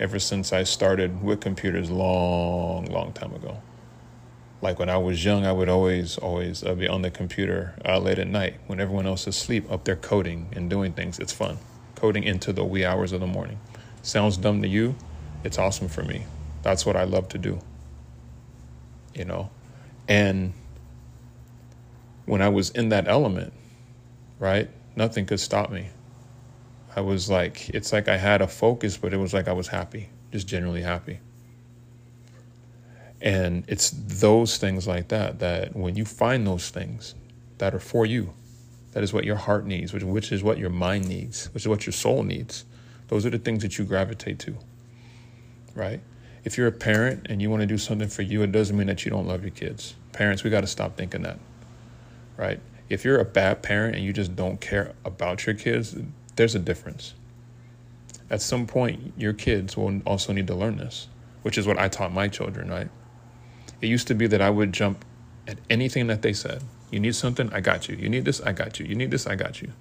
ever 0.00 0.18
since 0.18 0.52
I 0.52 0.64
started 0.64 1.22
with 1.22 1.40
computers 1.40 1.88
long, 1.88 2.86
long 2.86 3.12
time 3.12 3.32
ago. 3.32 3.62
Like 4.62 4.80
when 4.80 4.90
I 4.90 4.96
was 4.96 5.24
young, 5.24 5.46
I 5.46 5.52
would 5.52 5.68
always, 5.68 6.18
always 6.18 6.64
uh, 6.64 6.74
be 6.74 6.88
on 6.88 7.02
the 7.02 7.10
computer 7.12 7.76
uh, 7.84 8.00
late 8.00 8.18
at 8.18 8.26
night 8.26 8.54
when 8.66 8.80
everyone 8.80 9.06
else 9.06 9.28
is 9.28 9.36
asleep, 9.36 9.70
up 9.70 9.84
there 9.84 9.94
coding 9.94 10.48
and 10.56 10.68
doing 10.68 10.92
things. 10.92 11.20
It's 11.20 11.32
fun. 11.32 11.56
Coding 11.94 12.24
into 12.24 12.52
the 12.52 12.64
wee 12.64 12.84
hours 12.84 13.12
of 13.12 13.20
the 13.20 13.28
morning. 13.28 13.60
Sounds 14.02 14.36
dumb 14.36 14.62
to 14.62 14.68
you? 14.68 14.96
It's 15.44 15.56
awesome 15.56 15.86
for 15.86 16.02
me. 16.02 16.24
That's 16.64 16.84
what 16.84 16.96
I 16.96 17.04
love 17.04 17.28
to 17.28 17.38
do. 17.38 17.60
You 19.14 19.24
know? 19.24 19.50
And 20.08 20.52
when 22.26 22.42
I 22.42 22.48
was 22.48 22.70
in 22.70 22.88
that 22.88 23.06
element, 23.06 23.52
right, 24.40 24.68
nothing 25.00 25.24
could 25.24 25.40
stop 25.40 25.70
me. 25.70 25.88
I 26.94 27.00
was 27.00 27.30
like, 27.30 27.70
it's 27.70 27.90
like 27.90 28.06
I 28.06 28.18
had 28.18 28.42
a 28.42 28.46
focus, 28.46 28.98
but 28.98 29.14
it 29.14 29.16
was 29.16 29.32
like 29.32 29.48
I 29.48 29.52
was 29.54 29.68
happy, 29.68 30.10
just 30.30 30.46
generally 30.46 30.82
happy. 30.82 31.20
And 33.22 33.64
it's 33.66 33.90
those 33.90 34.58
things 34.58 34.86
like 34.86 35.08
that 35.08 35.38
that 35.38 35.74
when 35.74 35.96
you 35.96 36.04
find 36.04 36.46
those 36.46 36.68
things 36.68 37.14
that 37.58 37.74
are 37.74 37.80
for 37.80 38.04
you, 38.04 38.34
that 38.92 39.02
is 39.02 39.12
what 39.12 39.24
your 39.24 39.36
heart 39.36 39.64
needs, 39.64 39.94
which, 39.94 40.02
which 40.02 40.32
is 40.32 40.42
what 40.42 40.58
your 40.58 40.70
mind 40.70 41.08
needs, 41.08 41.46
which 41.54 41.62
is 41.62 41.68
what 41.68 41.86
your 41.86 41.94
soul 41.94 42.22
needs. 42.22 42.66
Those 43.08 43.24
are 43.24 43.30
the 43.30 43.38
things 43.38 43.62
that 43.62 43.78
you 43.78 43.84
gravitate 43.86 44.38
to, 44.40 44.56
right? 45.74 46.00
If 46.44 46.58
you're 46.58 46.66
a 46.66 46.72
parent 46.72 47.26
and 47.30 47.40
you 47.40 47.48
want 47.48 47.60
to 47.62 47.66
do 47.66 47.78
something 47.78 48.08
for 48.08 48.22
you, 48.22 48.42
it 48.42 48.52
doesn't 48.52 48.76
mean 48.76 48.88
that 48.88 49.04
you 49.06 49.10
don't 49.10 49.26
love 49.26 49.42
your 49.42 49.50
kids. 49.50 49.94
Parents, 50.12 50.44
we 50.44 50.50
got 50.50 50.60
to 50.62 50.66
stop 50.66 50.96
thinking 50.96 51.22
that, 51.22 51.38
right? 52.36 52.60
If 52.90 53.04
you're 53.04 53.20
a 53.20 53.24
bad 53.24 53.62
parent 53.62 53.94
and 53.94 54.04
you 54.04 54.12
just 54.12 54.34
don't 54.34 54.60
care 54.60 54.94
about 55.04 55.46
your 55.46 55.54
kids, 55.54 55.96
there's 56.34 56.56
a 56.56 56.58
difference. 56.58 57.14
At 58.28 58.42
some 58.42 58.66
point, 58.66 59.14
your 59.16 59.32
kids 59.32 59.76
will 59.76 60.00
also 60.04 60.32
need 60.32 60.48
to 60.48 60.54
learn 60.56 60.76
this, 60.76 61.06
which 61.42 61.56
is 61.56 61.68
what 61.68 61.78
I 61.78 61.88
taught 61.88 62.12
my 62.12 62.26
children, 62.26 62.68
right? 62.68 62.88
It 63.80 63.86
used 63.86 64.08
to 64.08 64.14
be 64.14 64.26
that 64.26 64.42
I 64.42 64.50
would 64.50 64.72
jump 64.72 65.04
at 65.46 65.58
anything 65.70 66.08
that 66.08 66.22
they 66.22 66.32
said. 66.32 66.64
You 66.90 66.98
need 66.98 67.14
something? 67.14 67.52
I 67.52 67.60
got 67.60 67.88
you. 67.88 67.94
You 67.94 68.08
need 68.08 68.24
this? 68.24 68.40
I 68.40 68.52
got 68.52 68.80
you. 68.80 68.86
You 68.86 68.96
need 68.96 69.12
this? 69.12 69.26
I 69.26 69.36
got 69.36 69.62
you. 69.62 69.72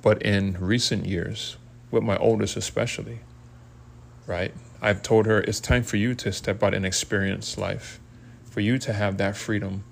But 0.00 0.22
in 0.22 0.56
recent 0.58 1.04
years, 1.04 1.58
with 1.90 2.02
my 2.02 2.16
oldest 2.16 2.56
especially, 2.56 3.20
right? 4.26 4.54
I've 4.80 5.02
told 5.02 5.26
her 5.26 5.40
it's 5.42 5.60
time 5.60 5.82
for 5.82 5.96
you 5.98 6.14
to 6.14 6.32
step 6.32 6.62
out 6.62 6.72
and 6.72 6.86
experience 6.86 7.58
life, 7.58 8.00
for 8.50 8.60
you 8.60 8.78
to 8.78 8.94
have 8.94 9.18
that 9.18 9.36
freedom 9.36 9.84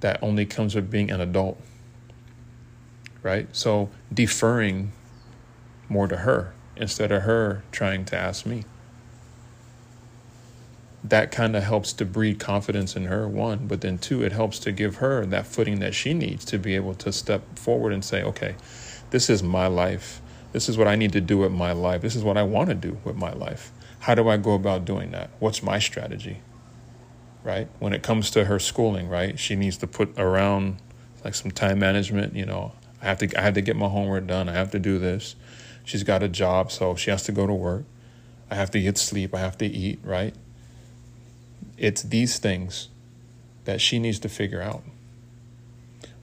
that 0.00 0.22
only 0.22 0.46
comes 0.46 0.74
with 0.74 0.90
being 0.90 1.10
an 1.10 1.20
adult, 1.20 1.60
right? 3.22 3.48
So 3.52 3.90
deferring 4.12 4.92
more 5.88 6.08
to 6.08 6.18
her 6.18 6.52
instead 6.76 7.12
of 7.12 7.22
her 7.22 7.62
trying 7.72 8.04
to 8.06 8.16
ask 8.16 8.46
me. 8.46 8.64
That 11.02 11.30
kind 11.30 11.54
of 11.54 11.62
helps 11.62 11.92
to 11.94 12.04
breed 12.04 12.40
confidence 12.40 12.96
in 12.96 13.04
her 13.04 13.28
one 13.28 13.68
but 13.68 13.80
then 13.80 13.96
two 13.96 14.24
it 14.24 14.32
helps 14.32 14.58
to 14.58 14.72
give 14.72 14.96
her 14.96 15.24
that 15.26 15.46
footing 15.46 15.78
that 15.78 15.94
she 15.94 16.12
needs 16.12 16.44
to 16.46 16.58
be 16.58 16.74
able 16.74 16.94
to 16.94 17.12
step 17.12 17.56
forward 17.56 17.92
and 17.92 18.04
say 18.04 18.24
okay 18.24 18.56
this 19.10 19.30
is 19.30 19.40
my 19.42 19.68
life. 19.68 20.20
This 20.52 20.68
is 20.68 20.76
what 20.76 20.88
i 20.88 20.96
need 20.96 21.12
to 21.12 21.20
do 21.20 21.38
with 21.38 21.52
my 21.52 21.72
life. 21.72 22.02
This 22.02 22.16
is 22.16 22.24
what 22.24 22.36
i 22.36 22.42
want 22.42 22.68
to 22.70 22.74
do 22.74 22.98
with 23.04 23.16
my 23.16 23.32
life. 23.32 23.70
How 24.00 24.14
do 24.14 24.28
i 24.28 24.36
go 24.36 24.54
about 24.54 24.84
doing 24.84 25.12
that? 25.12 25.30
What's 25.38 25.62
my 25.62 25.78
strategy 25.78 26.40
right 27.46 27.68
when 27.78 27.92
it 27.92 28.02
comes 28.02 28.30
to 28.30 28.44
her 28.44 28.58
schooling 28.58 29.08
right 29.08 29.38
she 29.38 29.56
needs 29.56 29.76
to 29.78 29.86
put 29.86 30.12
around 30.18 30.76
like 31.24 31.34
some 31.34 31.50
time 31.50 31.78
management 31.78 32.34
you 32.34 32.44
know 32.44 32.72
i 33.00 33.04
have 33.06 33.18
to 33.18 33.38
i 33.38 33.40
have 33.40 33.54
to 33.54 33.62
get 33.62 33.76
my 33.76 33.88
homework 33.88 34.26
done 34.26 34.48
i 34.48 34.52
have 34.52 34.70
to 34.70 34.78
do 34.78 34.98
this 34.98 35.36
she's 35.84 36.02
got 36.02 36.22
a 36.22 36.28
job 36.28 36.70
so 36.70 36.94
she 36.94 37.10
has 37.10 37.22
to 37.22 37.32
go 37.32 37.46
to 37.46 37.54
work 37.54 37.84
i 38.50 38.54
have 38.54 38.70
to 38.70 38.80
get 38.80 38.98
sleep 38.98 39.34
i 39.34 39.38
have 39.38 39.56
to 39.56 39.66
eat 39.66 39.98
right 40.04 40.34
it's 41.78 42.02
these 42.02 42.38
things 42.38 42.88
that 43.64 43.80
she 43.80 43.98
needs 43.98 44.18
to 44.20 44.28
figure 44.28 44.62
out. 44.62 44.82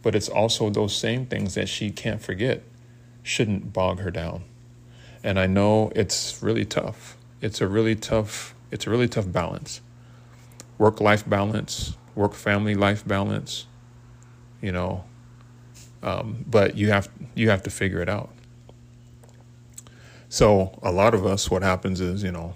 But 0.02 0.16
it's 0.16 0.30
also 0.30 0.70
those 0.70 0.96
same 0.96 1.26
things 1.26 1.54
that 1.54 1.70
she 1.70 1.92
can't 1.92 2.22
forget, 2.22 2.64
shouldn't 3.22 3.72
bog 3.72 4.00
her 4.00 4.12
down. 4.12 4.44
And 5.24 5.40
I 5.40 5.48
know 5.48 5.92
it's 5.96 6.42
really 6.42 6.66
tough. 6.66 7.16
It's 7.42 7.62
a 7.62 7.68
really 7.68 7.96
tough, 7.96 8.56
it's 8.72 8.88
a 8.88 8.90
really 8.90 9.08
tough 9.08 9.32
balance. 9.32 9.82
Work 10.84 11.00
life 11.00 11.24
balance, 11.30 11.96
work 12.14 12.34
family 12.34 12.76
life 12.76 13.08
balance, 13.08 13.68
you 14.62 14.74
know. 14.74 15.06
Um, 16.02 16.44
but 16.46 16.76
you 16.76 16.90
have 16.90 17.08
you 17.36 17.50
have 17.52 17.64
to 17.64 17.70
figure 17.70 18.02
it 18.02 18.10
out. 18.10 18.32
So 20.28 20.78
a 20.84 20.92
lot 20.92 21.14
of 21.14 21.26
us, 21.26 21.50
what 21.50 21.62
happens 21.62 22.02
is, 22.02 22.22
you 22.22 22.34
know, 22.34 22.56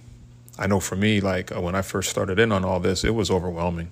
I 0.59 0.67
know 0.67 0.81
for 0.81 0.97
me, 0.97 1.21
like 1.21 1.55
uh, 1.55 1.61
when 1.61 1.73
I 1.73 1.81
first 1.81 2.09
started 2.09 2.37
in 2.37 2.51
on 2.51 2.65
all 2.65 2.81
this, 2.81 3.05
it 3.05 3.15
was 3.15 3.31
overwhelming. 3.31 3.91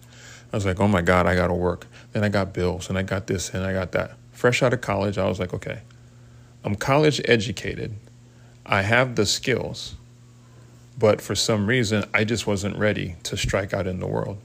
I 0.51 0.58
was 0.58 0.65
like, 0.65 0.82
oh 0.82 0.89
my 0.89 1.01
God, 1.01 1.27
I 1.27 1.36
got 1.36 1.48
to 1.48 1.54
work. 1.54 1.88
Then 2.12 2.25
I 2.25 2.27
got 2.27 2.51
bills 2.51 2.89
and 2.89 2.98
I 2.98 3.04
got 3.04 3.27
this 3.27 3.54
and 3.54 3.63
I 3.63 3.72
got 3.72 3.94
that. 3.94 4.18
Fresh 4.34 4.62
out 4.63 4.74
of 4.74 4.82
college, 4.82 5.18
I 5.18 5.30
was 5.30 5.39
like, 5.39 5.54
okay, 5.54 5.80
I'm 6.65 6.75
college 6.75 7.22
educated. 7.24 7.96
I 8.65 8.82
have 8.82 9.15
the 9.15 9.25
skills, 9.25 9.96
but 10.98 11.22
for 11.22 11.36
some 11.36 11.68
reason, 11.68 12.06
I 12.14 12.24
just 12.24 12.48
wasn't 12.48 12.78
ready 12.78 13.16
to 13.24 13.36
strike 13.36 13.74
out 13.74 13.88
in 13.88 14.00
the 14.00 14.08
world. 14.08 14.38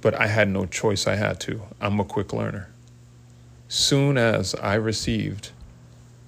But 0.00 0.14
I 0.14 0.26
had 0.26 0.48
no 0.48 0.66
choice, 0.66 1.06
I 1.06 1.16
had 1.16 1.40
to. 1.40 1.62
I'm 1.80 1.98
a 1.98 2.04
quick 2.04 2.32
learner. 2.32 2.68
Soon 3.68 4.18
as 4.18 4.54
I 4.56 4.74
received 4.74 5.50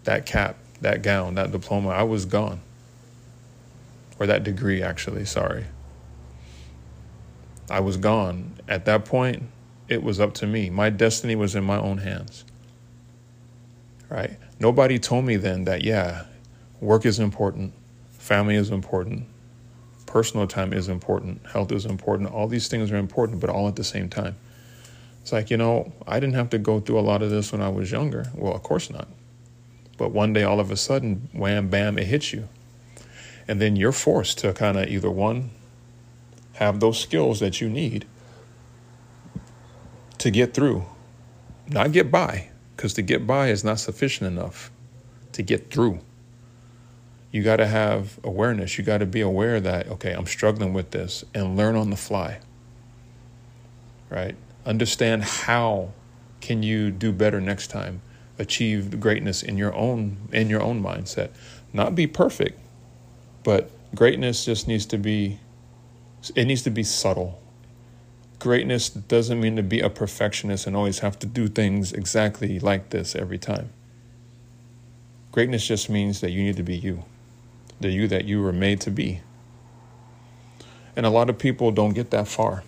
that 0.05 0.27
cap, 0.27 0.57
that 0.81 1.03
gown, 1.03 1.35
that 1.35 1.53
diploma, 1.53 1.91
I 1.91 2.03
was 2.03 2.25
gone 2.25 2.61
or 4.19 4.27
that 4.27 4.43
degree, 4.45 4.83
actually, 4.83 5.25
sorry. 5.25 5.67
I 7.69 7.81
was 7.81 7.97
gone. 7.97 8.55
At 8.69 8.85
that 8.87 9.05
point, 9.05 9.43
it 9.89 10.03
was 10.03 10.21
up 10.21 10.35
to 10.35 10.47
me. 10.47 10.71
My 10.71 10.91
destiny 10.91 11.37
was 11.37 11.55
in 11.55 11.65
my 11.65 11.79
own 11.79 11.99
hands. 11.99 12.45
Right? 14.09 14.39
Nobody 14.59 14.99
told 14.99 15.25
me 15.25 15.37
then 15.37 15.65
that, 15.65 15.85
yeah, 15.85 16.25
work 16.81 17.05
is 17.05 17.19
important, 17.19 17.75
family 18.13 18.55
is 18.55 18.71
important, 18.71 19.27
personal 20.17 20.47
time 20.47 20.73
is 20.73 20.89
important, 20.89 21.47
health 21.47 21.71
is 21.71 21.85
important. 21.85 22.33
All 22.33 22.49
these 22.49 22.69
things 22.69 22.91
are 22.91 22.97
important, 22.97 23.39
but 23.39 23.51
all 23.51 23.69
at 23.69 23.77
the 23.77 23.85
same 23.85 24.09
time. 24.09 24.35
It's 25.21 25.31
like, 25.31 25.51
you 25.51 25.59
know, 25.59 25.93
I 26.07 26.19
didn't 26.21 26.37
have 26.37 26.49
to 26.51 26.59
go 26.59 26.81
through 26.81 26.99
a 26.99 27.05
lot 27.05 27.21
of 27.21 27.29
this 27.29 27.53
when 27.53 27.61
I 27.61 27.69
was 27.69 27.93
younger. 27.93 28.25
Well, 28.35 28.55
of 28.55 28.63
course 28.63 28.89
not. 28.89 29.09
But 29.99 30.13
one 30.13 30.33
day, 30.33 30.43
all 30.43 30.59
of 30.59 30.71
a 30.71 30.77
sudden, 30.79 31.29
wham, 31.35 31.69
bam, 31.69 31.99
it 31.99 32.07
hits 32.07 32.33
you. 32.33 32.49
And 33.47 33.61
then 33.61 33.77
you're 33.77 33.93
forced 33.93 34.39
to 34.39 34.55
kind 34.55 34.79
of 34.79 34.89
either 34.89 35.11
one, 35.11 35.51
have 36.55 36.81
those 36.81 36.99
skills 36.99 37.41
that 37.41 37.61
you 37.61 37.69
need 37.69 38.07
to 40.17 40.31
get 40.31 40.55
through, 40.55 40.87
not 41.69 41.93
get 41.93 42.11
by, 42.11 42.49
because 42.75 42.95
to 42.95 43.03
get 43.03 43.27
by 43.27 43.49
is 43.49 43.63
not 43.63 43.81
sufficient 43.81 44.27
enough 44.29 44.71
to 45.33 45.43
get 45.43 45.71
through. 45.71 46.01
You 47.37 47.43
got 47.43 47.57
to 47.57 47.67
have 47.67 48.19
awareness. 48.25 48.79
You 48.79 48.85
got 48.85 48.99
to 48.99 49.05
be 49.05 49.21
aware 49.21 49.61
that, 49.61 49.89
okay, 49.89 50.13
I'm 50.13 50.25
struggling 50.25 50.73
with 50.73 50.93
this 50.93 51.23
and 51.35 51.55
learn 51.55 51.77
on 51.77 51.91
the 51.91 51.97
fly. 51.97 52.39
Right? 54.09 54.37
Understand 54.65 55.23
how 55.23 55.93
can 56.41 56.63
you 56.63 56.91
do 56.91 57.13
better 57.13 57.39
next 57.39 57.67
time? 57.67 58.01
Achieve 58.39 58.99
greatness 59.01 59.43
in 59.43 59.59
your 59.59 59.75
own 59.75 60.17
in 60.33 60.49
your 60.49 60.63
own 60.63 60.83
mindset. 60.83 61.29
Not 61.75 61.95
be 61.95 62.07
perfect, 62.07 62.59
but 63.45 63.71
greatness 63.95 64.47
just 64.47 64.67
needs 64.67 64.87
to 64.87 64.97
be, 64.97 65.39
it 66.35 66.47
needs 66.47 66.63
to 66.63 66.71
be 66.71 66.85
subtle. 66.85 67.39
Greatness 68.39 68.89
doesn't 68.89 69.39
mean 69.39 69.57
to 69.57 69.63
be 69.63 69.81
a 69.81 69.91
perfectionist 69.91 70.67
and 70.67 70.75
always 70.75 71.01
have 71.01 71.19
to 71.19 71.27
do 71.27 71.49
things 71.49 71.93
exactly 71.93 72.59
like 72.59 72.89
this 72.89 73.15
every 73.15 73.37
time. 73.37 73.69
Greatness 75.33 75.67
just 75.67 75.91
means 75.91 76.23
that 76.23 76.31
you 76.31 76.43
need 76.43 76.57
to 76.57 76.63
be 76.63 76.75
you, 76.75 77.05
the 77.81 77.91
you 77.91 78.09
that 78.09 78.25
you 78.25 78.43
were 78.43 78.53
made 78.53 78.81
to 78.83 78.91
be. 78.91 79.21
And 80.95 81.05
a 81.05 81.11
lot 81.11 81.29
of 81.29 81.39
people 81.39 81.71
don't 81.71 81.93
get 81.93 82.11
that 82.11 82.27
far. 82.27 82.65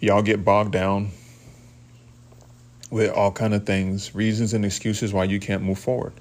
Y'all 0.00 0.22
get 0.22 0.44
bogged 0.44 0.72
down 0.72 1.10
with 2.90 3.10
all 3.10 3.32
kind 3.32 3.54
of 3.54 3.66
things, 3.66 4.14
reasons 4.14 4.54
and 4.54 4.64
excuses 4.64 5.12
why 5.12 5.24
you 5.24 5.38
can't 5.38 5.62
move 5.62 5.78
forward. 5.78 6.12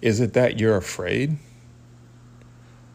Is 0.00 0.20
it 0.20 0.32
that 0.32 0.58
you're 0.58 0.76
afraid? 0.76 1.38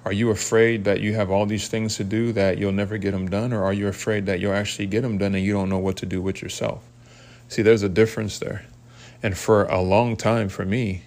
Are 0.05 0.13
you 0.13 0.29
afraid 0.29 0.85
that 0.85 1.01
you 1.01 1.15
have 1.15 1.29
all 1.29 1.45
these 1.45 1.67
things 1.67 1.97
to 1.97 2.03
do 2.03 2.31
that 2.33 2.57
you'll 2.57 2.71
never 2.71 2.97
get 2.97 3.11
them 3.11 3.29
done? 3.29 3.53
Or 3.53 3.63
are 3.63 3.73
you 3.73 3.87
afraid 3.87 4.25
that 4.27 4.39
you'll 4.39 4.53
actually 4.53 4.87
get 4.87 5.01
them 5.01 5.17
done 5.17 5.35
and 5.35 5.43
you 5.43 5.53
don't 5.53 5.69
know 5.69 5.79
what 5.79 5.97
to 5.97 6.05
do 6.05 6.21
with 6.21 6.41
yourself? 6.41 6.83
See, 7.47 7.61
there's 7.61 7.83
a 7.83 7.89
difference 7.89 8.39
there. 8.39 8.65
And 9.23 9.37
for 9.37 9.65
a 9.65 9.81
long 9.81 10.15
time 10.15 10.49
for 10.49 10.65
me, 10.65 11.03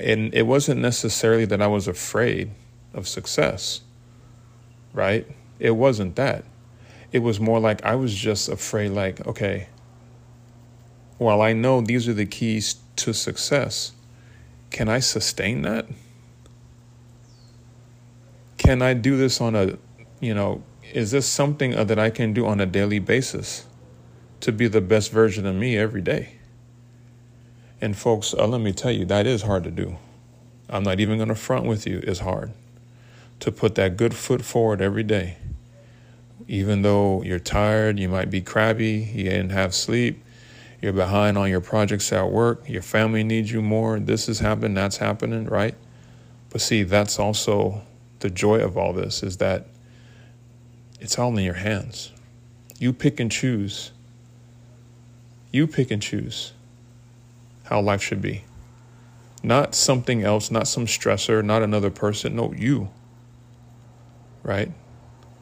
and 0.00 0.34
it 0.34 0.46
wasn't 0.46 0.80
necessarily 0.80 1.44
that 1.46 1.60
I 1.60 1.66
was 1.66 1.88
afraid 1.88 2.50
of 2.94 3.06
success, 3.06 3.80
right? 4.92 5.26
It 5.58 5.72
wasn't 5.72 6.16
that. 6.16 6.44
It 7.12 7.20
was 7.20 7.40
more 7.40 7.60
like 7.60 7.84
I 7.84 7.94
was 7.94 8.14
just 8.14 8.48
afraid, 8.48 8.90
like, 8.90 9.26
okay, 9.26 9.68
while 11.18 11.42
I 11.42 11.52
know 11.52 11.80
these 11.80 12.08
are 12.08 12.14
the 12.14 12.26
keys 12.26 12.76
to 12.96 13.12
success, 13.12 13.92
can 14.70 14.88
I 14.88 15.00
sustain 15.00 15.62
that? 15.62 15.86
can 18.70 18.82
I 18.82 18.94
do 18.94 19.16
this 19.16 19.40
on 19.40 19.56
a, 19.56 19.78
you 20.20 20.34
know, 20.34 20.62
is 20.92 21.10
this 21.10 21.26
something 21.26 21.72
that 21.72 21.98
I 21.98 22.10
can 22.10 22.32
do 22.32 22.46
on 22.46 22.60
a 22.60 22.66
daily 22.66 22.98
basis 22.98 23.66
to 24.40 24.52
be 24.52 24.68
the 24.68 24.80
best 24.80 25.10
version 25.10 25.46
of 25.46 25.56
me 25.56 25.78
every 25.78 26.02
day? 26.02 26.39
And 27.80 27.96
folks, 27.96 28.34
uh, 28.34 28.46
let 28.46 28.60
me 28.60 28.72
tell 28.72 28.90
you, 28.90 29.04
that 29.06 29.26
is 29.26 29.42
hard 29.42 29.64
to 29.64 29.70
do. 29.70 29.96
I'm 30.68 30.82
not 30.82 31.00
even 31.00 31.16
going 31.16 31.28
to 31.28 31.34
front 31.34 31.66
with 31.66 31.86
you, 31.86 32.00
it's 32.04 32.20
hard 32.20 32.52
to 33.40 33.50
put 33.50 33.74
that 33.76 33.96
good 33.96 34.14
foot 34.14 34.44
forward 34.44 34.82
every 34.82 35.02
day. 35.02 35.36
Even 36.46 36.82
though 36.82 37.22
you're 37.22 37.38
tired, 37.38 37.98
you 37.98 38.08
might 38.08 38.30
be 38.30 38.40
crabby, 38.40 39.10
you 39.14 39.24
didn't 39.24 39.50
have 39.50 39.74
sleep, 39.74 40.22
you're 40.82 40.92
behind 40.92 41.38
on 41.38 41.48
your 41.48 41.60
projects 41.60 42.12
at 42.12 42.30
work, 42.30 42.68
your 42.68 42.82
family 42.82 43.24
needs 43.24 43.50
you 43.50 43.62
more, 43.62 43.98
this 43.98 44.28
is 44.28 44.40
happening, 44.40 44.74
that's 44.74 44.98
happening, 44.98 45.46
right? 45.46 45.74
But 46.50 46.60
see, 46.60 46.82
that's 46.82 47.18
also 47.18 47.82
the 48.18 48.28
joy 48.28 48.60
of 48.60 48.76
all 48.76 48.92
this 48.92 49.22
is 49.22 49.38
that 49.38 49.68
it's 51.00 51.18
all 51.18 51.36
in 51.38 51.44
your 51.44 51.54
hands. 51.54 52.12
You 52.78 52.92
pick 52.92 53.20
and 53.20 53.32
choose. 53.32 53.92
You 55.50 55.66
pick 55.66 55.90
and 55.90 56.02
choose 56.02 56.52
how 57.70 57.80
life 57.80 58.02
should 58.02 58.20
be. 58.20 58.42
Not 59.42 59.74
something 59.74 60.22
else, 60.22 60.50
not 60.50 60.66
some 60.68 60.86
stressor, 60.86 61.42
not 61.42 61.62
another 61.62 61.88
person. 61.88 62.36
No, 62.36 62.52
you. 62.52 62.90
Right? 64.42 64.72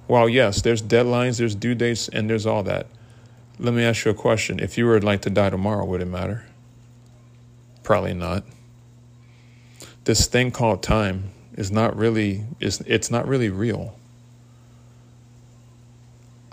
While, 0.07 0.29
yes, 0.29 0.61
there's 0.63 0.83
deadlines, 0.83 1.39
there's 1.39 1.55
due 1.55 1.75
dates, 1.75 2.09
and 2.09 2.29
there's 2.29 2.47
all 2.47 2.63
that. 2.65 2.87
Let 3.59 3.75
me 3.75 3.83
ask 3.83 4.05
you 4.05 4.11
a 4.11 4.15
question. 4.15 4.61
If 4.61 4.79
you 4.79 4.87
were 4.87 5.01
like 5.01 5.23
to 5.23 5.31
die 5.31 5.51
tomorrow, 5.51 5.85
would 5.85 6.03
it 6.03 6.07
matter? 6.07 6.47
Probably 7.83 8.15
not. 8.15 8.45
This 10.05 10.27
thing 10.27 10.51
called 10.51 10.83
time 10.83 11.31
is 11.55 11.71
not 11.73 11.97
really 11.97 12.45
is 12.61 12.81
it's 12.87 13.11
not 13.11 13.27
really 13.27 13.51
real. 13.51 13.97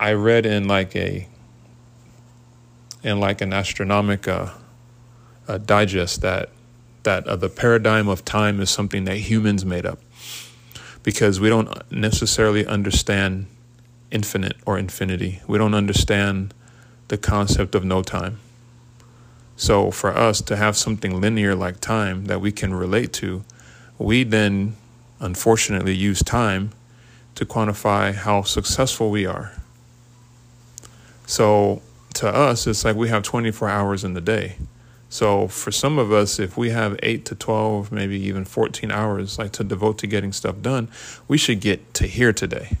I 0.00 0.12
read 0.12 0.44
in 0.44 0.66
like 0.66 0.96
a 0.96 1.28
in 3.02 3.20
like 3.20 3.40
an 3.40 3.52
astronomical 3.52 4.34
uh, 4.34 4.50
digest 5.58 6.20
that 6.22 6.50
that 7.02 7.26
uh, 7.26 7.36
the 7.36 7.48
paradigm 7.48 8.08
of 8.08 8.24
time 8.24 8.60
is 8.60 8.68
something 8.68 9.04
that 9.04 9.16
humans 9.16 9.64
made 9.64 9.86
up 9.86 10.00
because 11.04 11.38
we 11.38 11.48
don't 11.48 11.70
necessarily 11.90 12.66
understand 12.66 13.46
infinite 14.10 14.56
or 14.66 14.76
infinity. 14.76 15.40
We 15.46 15.56
don't 15.56 15.74
understand 15.74 16.52
the 17.08 17.16
concept 17.16 17.76
of 17.76 17.84
no 17.84 18.02
time. 18.02 18.40
So 19.56 19.90
for 19.90 20.14
us 20.14 20.42
to 20.42 20.56
have 20.56 20.76
something 20.76 21.20
linear 21.20 21.54
like 21.54 21.80
time 21.80 22.26
that 22.26 22.40
we 22.40 22.52
can 22.52 22.74
relate 22.74 23.12
to, 23.14 23.44
we 23.98 24.24
then 24.24 24.76
unfortunately 25.20 25.94
use 25.94 26.22
time 26.22 26.72
to 27.36 27.46
quantify 27.46 28.12
how 28.12 28.42
successful 28.42 29.10
we 29.10 29.26
are. 29.26 29.52
So 31.26 31.82
to 32.14 32.28
us, 32.28 32.66
it's 32.66 32.84
like 32.84 32.96
we 32.96 33.08
have 33.08 33.22
24 33.22 33.68
hours 33.68 34.04
in 34.04 34.14
the 34.14 34.20
day. 34.20 34.56
So 35.08 35.48
for 35.48 35.70
some 35.70 35.98
of 35.98 36.12
us, 36.12 36.38
if 36.38 36.56
we 36.56 36.70
have 36.70 36.98
eight 37.02 37.24
to 37.26 37.34
12, 37.34 37.92
maybe 37.92 38.18
even 38.20 38.44
14 38.44 38.90
hours 38.90 39.38
like 39.38 39.52
to 39.52 39.64
devote 39.64 39.98
to 39.98 40.06
getting 40.06 40.32
stuff 40.32 40.60
done, 40.60 40.88
we 41.28 41.38
should 41.38 41.60
get 41.60 41.94
to 41.94 42.06
here 42.06 42.32
today. 42.32 42.78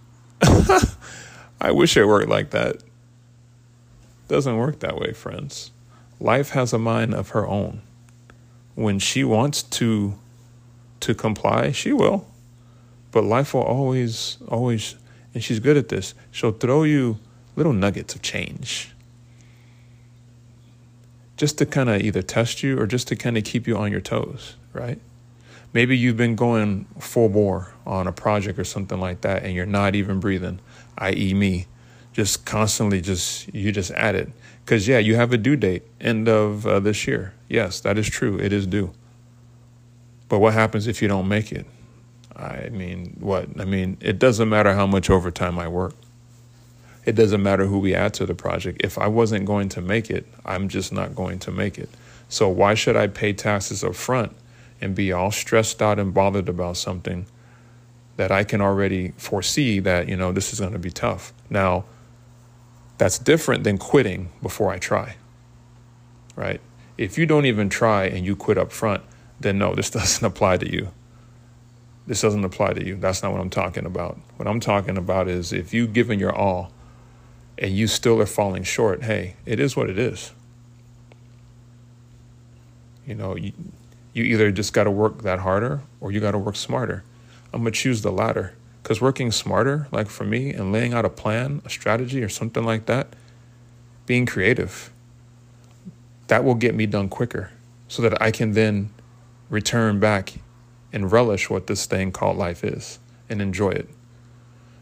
I 1.60 1.70
wish 1.70 1.96
it 1.96 2.06
worked 2.06 2.28
like 2.28 2.50
that. 2.50 2.82
Doesn't 4.26 4.56
work 4.56 4.80
that 4.80 4.98
way, 4.98 5.12
friends. 5.12 5.70
Life 6.20 6.50
has 6.50 6.72
a 6.72 6.78
mind 6.78 7.14
of 7.14 7.30
her 7.30 7.46
own. 7.46 7.80
When 8.74 8.98
she 8.98 9.24
wants 9.24 9.62
to 9.62 10.18
to 11.00 11.14
comply, 11.14 11.70
she 11.70 11.92
will. 11.92 12.26
But 13.12 13.24
life 13.24 13.54
will 13.54 13.62
always, 13.62 14.36
always, 14.48 14.96
and 15.32 15.42
she's 15.42 15.60
good 15.60 15.76
at 15.76 15.88
this. 15.88 16.12
She'll 16.32 16.52
throw 16.52 16.82
you 16.82 17.18
little 17.56 17.72
nuggets 17.72 18.14
of 18.14 18.22
change 18.22 18.92
just 21.38 21.56
to 21.56 21.64
kind 21.64 21.88
of 21.88 22.02
either 22.02 22.20
test 22.20 22.62
you 22.62 22.78
or 22.78 22.86
just 22.86 23.08
to 23.08 23.16
kind 23.16 23.38
of 23.38 23.44
keep 23.44 23.66
you 23.66 23.76
on 23.78 23.90
your 23.90 24.00
toes, 24.00 24.56
right? 24.72 25.00
Maybe 25.72 25.96
you've 25.96 26.16
been 26.16 26.34
going 26.34 26.86
full 26.98 27.28
bore 27.28 27.72
on 27.86 28.06
a 28.08 28.12
project 28.12 28.58
or 28.58 28.64
something 28.64 28.98
like 28.98 29.20
that 29.22 29.44
and 29.44 29.54
you're 29.54 29.64
not 29.64 29.94
even 29.94 30.18
breathing, 30.18 30.60
i.e., 30.98 31.32
me. 31.32 31.66
Just 32.12 32.44
constantly, 32.44 33.00
just 33.00 33.54
you 33.54 33.70
just 33.70 33.92
add 33.92 34.16
it. 34.16 34.28
Because, 34.64 34.88
yeah, 34.88 34.98
you 34.98 35.14
have 35.14 35.32
a 35.32 35.38
due 35.38 35.54
date, 35.54 35.84
end 36.00 36.28
of 36.28 36.66
uh, 36.66 36.80
this 36.80 37.06
year. 37.06 37.32
Yes, 37.48 37.78
that 37.80 37.96
is 37.96 38.08
true. 38.08 38.36
It 38.38 38.52
is 38.52 38.66
due. 38.66 38.90
But 40.28 40.40
what 40.40 40.52
happens 40.54 40.88
if 40.88 41.00
you 41.00 41.06
don't 41.06 41.28
make 41.28 41.52
it? 41.52 41.66
I 42.34 42.68
mean, 42.70 43.16
what? 43.20 43.60
I 43.60 43.64
mean, 43.64 43.96
it 44.00 44.18
doesn't 44.18 44.48
matter 44.48 44.74
how 44.74 44.86
much 44.86 45.08
overtime 45.08 45.58
I 45.58 45.68
work 45.68 45.94
it 47.08 47.16
doesn't 47.16 47.42
matter 47.42 47.64
who 47.64 47.78
we 47.78 47.94
add 47.94 48.12
to 48.12 48.26
the 48.26 48.34
project. 48.34 48.82
If 48.84 48.98
I 48.98 49.06
wasn't 49.06 49.46
going 49.46 49.70
to 49.70 49.80
make 49.80 50.10
it, 50.10 50.26
I'm 50.44 50.68
just 50.68 50.92
not 50.92 51.14
going 51.14 51.38
to 51.38 51.50
make 51.50 51.78
it. 51.78 51.88
So 52.28 52.50
why 52.50 52.74
should 52.74 52.96
I 52.96 53.06
pay 53.06 53.32
taxes 53.32 53.82
up 53.82 53.94
front 53.94 54.36
and 54.78 54.94
be 54.94 55.10
all 55.10 55.30
stressed 55.30 55.80
out 55.80 55.98
and 55.98 56.12
bothered 56.12 56.50
about 56.50 56.76
something 56.76 57.24
that 58.18 58.30
I 58.30 58.44
can 58.44 58.60
already 58.60 59.14
foresee 59.16 59.78
that, 59.78 60.06
you 60.06 60.16
know, 60.16 60.32
this 60.32 60.52
is 60.52 60.60
going 60.60 60.74
to 60.74 60.78
be 60.78 60.90
tough. 60.90 61.32
Now, 61.48 61.86
that's 62.98 63.18
different 63.18 63.64
than 63.64 63.78
quitting 63.78 64.28
before 64.42 64.70
I 64.70 64.76
try. 64.76 65.16
Right? 66.36 66.60
If 66.98 67.16
you 67.16 67.24
don't 67.24 67.46
even 67.46 67.70
try 67.70 68.04
and 68.04 68.26
you 68.26 68.36
quit 68.36 68.58
up 68.58 68.70
front, 68.70 69.02
then 69.40 69.56
no, 69.56 69.74
this 69.74 69.88
doesn't 69.98 70.26
apply 70.26 70.58
to 70.58 70.70
you. 70.70 70.90
This 72.06 72.20
doesn't 72.20 72.44
apply 72.44 72.74
to 72.74 72.84
you. 72.84 72.96
That's 72.96 73.22
not 73.22 73.32
what 73.32 73.40
I'm 73.40 73.48
talking 73.48 73.86
about. 73.86 74.18
What 74.36 74.46
I'm 74.46 74.60
talking 74.60 74.98
about 74.98 75.26
is 75.26 75.54
if 75.54 75.72
you've 75.72 75.94
given 75.94 76.18
your 76.18 76.36
all 76.36 76.70
and 77.58 77.76
you 77.76 77.86
still 77.86 78.20
are 78.20 78.26
falling 78.26 78.62
short, 78.62 79.02
hey, 79.02 79.34
it 79.44 79.58
is 79.58 79.76
what 79.76 79.90
it 79.90 79.98
is. 79.98 80.32
You 83.04 83.14
know, 83.14 83.36
you, 83.36 83.52
you 84.12 84.24
either 84.24 84.50
just 84.52 84.72
got 84.72 84.84
to 84.84 84.90
work 84.90 85.22
that 85.22 85.40
harder 85.40 85.82
or 86.00 86.12
you 86.12 86.20
got 86.20 86.32
to 86.32 86.38
work 86.38 86.56
smarter. 86.56 87.04
I'm 87.52 87.62
going 87.62 87.72
to 87.72 87.78
choose 87.78 88.02
the 88.02 88.12
latter 88.12 88.54
because 88.82 89.00
working 89.00 89.32
smarter, 89.32 89.88
like 89.90 90.08
for 90.08 90.24
me, 90.24 90.52
and 90.52 90.72
laying 90.72 90.94
out 90.94 91.04
a 91.04 91.10
plan, 91.10 91.62
a 91.64 91.70
strategy, 91.70 92.22
or 92.22 92.28
something 92.28 92.64
like 92.64 92.86
that, 92.86 93.08
being 94.06 94.24
creative, 94.24 94.90
that 96.28 96.44
will 96.44 96.54
get 96.54 96.74
me 96.74 96.86
done 96.86 97.08
quicker 97.08 97.50
so 97.88 98.02
that 98.02 98.20
I 98.22 98.30
can 98.30 98.52
then 98.52 98.90
return 99.50 99.98
back 99.98 100.34
and 100.92 101.10
relish 101.10 101.50
what 101.50 101.66
this 101.66 101.86
thing 101.86 102.12
called 102.12 102.36
life 102.36 102.62
is 102.62 102.98
and 103.28 103.42
enjoy 103.42 103.70
it 103.70 103.88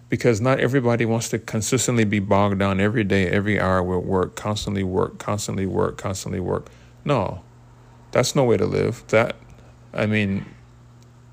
because 0.08 0.40
not 0.40 0.60
everybody 0.60 1.04
wants 1.04 1.28
to 1.30 1.38
consistently 1.38 2.04
be 2.04 2.20
bogged 2.20 2.58
down 2.58 2.80
every 2.80 3.04
day, 3.04 3.28
every 3.28 3.58
hour 3.58 3.82
with 3.82 4.04
work, 4.04 4.36
constantly 4.36 4.84
work, 4.84 5.18
constantly 5.18 5.66
work, 5.66 5.98
constantly 5.98 6.40
work. 6.40 6.68
No, 7.04 7.42
that's 8.12 8.36
no 8.36 8.44
way 8.44 8.56
to 8.56 8.66
live. 8.66 9.04
That, 9.08 9.36
I 9.92 10.06
mean, 10.06 10.46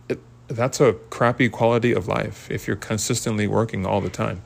it, 0.10 0.20
that's 0.48 0.80
a 0.80 0.94
crappy 1.10 1.50
quality 1.50 1.92
of 1.92 2.08
life 2.08 2.50
if 2.50 2.68
you're 2.68 2.76
consistently 2.76 3.48
working 3.48 3.86
all 3.86 4.02
the 4.02 4.10
time. 4.10 4.42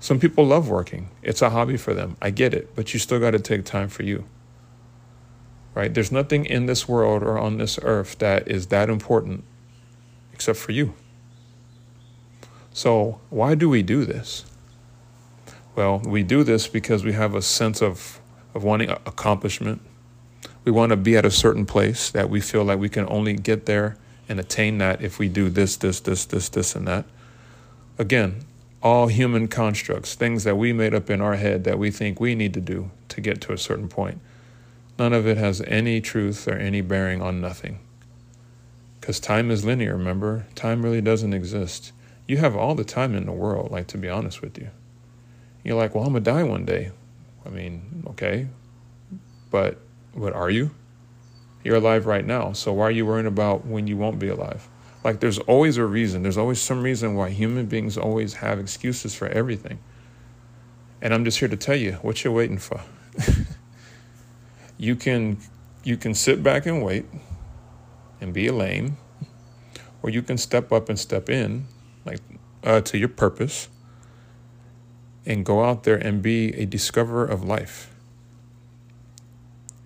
Some 0.00 0.20
people 0.20 0.44
love 0.44 0.68
working, 0.68 1.08
it's 1.22 1.40
a 1.40 1.50
hobby 1.50 1.76
for 1.76 1.94
them. 1.94 2.16
I 2.20 2.30
get 2.30 2.52
it, 2.52 2.74
but 2.74 2.92
you 2.92 3.00
still 3.00 3.18
got 3.18 3.30
to 3.30 3.38
take 3.40 3.64
time 3.64 3.88
for 3.88 4.02
you. 4.02 4.24
Right? 5.74 5.92
There's 5.92 6.12
nothing 6.12 6.46
in 6.46 6.66
this 6.66 6.88
world 6.88 7.22
or 7.22 7.38
on 7.38 7.58
this 7.58 7.78
earth 7.82 8.18
that 8.18 8.48
is 8.48 8.68
that 8.68 8.90
important 8.90 9.44
except 10.32 10.58
for 10.58 10.72
you. 10.72 10.94
So, 12.76 13.22
why 13.30 13.54
do 13.54 13.70
we 13.70 13.82
do 13.82 14.04
this? 14.04 14.44
Well, 15.74 15.98
we 16.00 16.22
do 16.22 16.44
this 16.44 16.68
because 16.68 17.04
we 17.04 17.14
have 17.14 17.34
a 17.34 17.40
sense 17.40 17.80
of, 17.80 18.20
of 18.52 18.64
wanting 18.64 18.90
accomplishment. 18.90 19.80
We 20.62 20.72
want 20.72 20.90
to 20.90 20.96
be 20.98 21.16
at 21.16 21.24
a 21.24 21.30
certain 21.30 21.64
place 21.64 22.10
that 22.10 22.28
we 22.28 22.42
feel 22.42 22.64
like 22.64 22.78
we 22.78 22.90
can 22.90 23.08
only 23.08 23.32
get 23.32 23.64
there 23.64 23.96
and 24.28 24.38
attain 24.38 24.76
that 24.76 25.00
if 25.00 25.18
we 25.18 25.30
do 25.30 25.48
this, 25.48 25.76
this, 25.76 26.00
this, 26.00 26.26
this, 26.26 26.50
this, 26.50 26.76
and 26.76 26.86
that. 26.86 27.06
Again, 27.96 28.44
all 28.82 29.06
human 29.06 29.48
constructs, 29.48 30.14
things 30.14 30.44
that 30.44 30.58
we 30.58 30.74
made 30.74 30.92
up 30.92 31.08
in 31.08 31.22
our 31.22 31.36
head 31.36 31.64
that 31.64 31.78
we 31.78 31.90
think 31.90 32.20
we 32.20 32.34
need 32.34 32.52
to 32.52 32.60
do 32.60 32.90
to 33.08 33.22
get 33.22 33.40
to 33.40 33.54
a 33.54 33.58
certain 33.58 33.88
point. 33.88 34.20
None 34.98 35.14
of 35.14 35.26
it 35.26 35.38
has 35.38 35.62
any 35.62 36.02
truth 36.02 36.46
or 36.46 36.58
any 36.58 36.82
bearing 36.82 37.22
on 37.22 37.40
nothing. 37.40 37.78
Because 39.00 39.18
time 39.18 39.50
is 39.50 39.64
linear, 39.64 39.96
remember? 39.96 40.44
Time 40.54 40.82
really 40.82 41.00
doesn't 41.00 41.32
exist 41.32 41.92
you 42.26 42.38
have 42.38 42.56
all 42.56 42.74
the 42.74 42.84
time 42.84 43.14
in 43.14 43.26
the 43.26 43.32
world, 43.32 43.70
like 43.70 43.86
to 43.88 43.98
be 43.98 44.08
honest 44.08 44.42
with 44.42 44.58
you. 44.58 44.70
You're 45.62 45.76
like, 45.76 45.94
well, 45.94 46.04
I'm 46.04 46.12
gonna 46.12 46.24
die 46.24 46.42
one 46.42 46.64
day. 46.64 46.92
I 47.44 47.48
mean, 47.48 48.04
okay, 48.08 48.48
but 49.50 49.78
but 50.14 50.32
are 50.32 50.50
you? 50.50 50.70
You're 51.62 51.76
alive 51.76 52.06
right 52.06 52.24
now, 52.24 52.52
so 52.52 52.72
why 52.72 52.84
are 52.84 52.90
you 52.92 53.06
worrying 53.06 53.26
about 53.26 53.66
when 53.66 53.86
you 53.86 53.96
won't 53.96 54.18
be 54.18 54.28
alive? 54.28 54.68
Like, 55.02 55.20
there's 55.20 55.38
always 55.40 55.76
a 55.76 55.84
reason. 55.84 56.22
There's 56.22 56.38
always 56.38 56.60
some 56.60 56.82
reason 56.82 57.14
why 57.14 57.30
human 57.30 57.66
beings 57.66 57.96
always 57.96 58.34
have 58.34 58.58
excuses 58.58 59.14
for 59.14 59.28
everything. 59.28 59.78
And 61.00 61.14
I'm 61.14 61.24
just 61.24 61.38
here 61.38 61.48
to 61.48 61.56
tell 61.56 61.76
you 61.76 61.92
what 62.02 62.24
you're 62.24 62.32
waiting 62.32 62.58
for. 62.58 62.80
you 64.78 64.96
can 64.96 65.38
you 65.84 65.96
can 65.96 66.14
sit 66.14 66.42
back 66.42 66.66
and 66.66 66.84
wait 66.84 67.06
and 68.20 68.32
be 68.32 68.46
a 68.48 68.52
lame, 68.52 68.96
or 70.02 70.10
you 70.10 70.22
can 70.22 70.38
step 70.38 70.72
up 70.72 70.88
and 70.88 70.98
step 70.98 71.28
in 71.28 71.66
like 72.06 72.20
uh, 72.64 72.80
to 72.82 72.98
your 72.98 73.08
purpose 73.08 73.68
and 75.26 75.44
go 75.44 75.64
out 75.64 75.82
there 75.82 75.96
and 75.96 76.22
be 76.22 76.54
a 76.54 76.64
discoverer 76.64 77.24
of 77.26 77.44
life. 77.44 77.92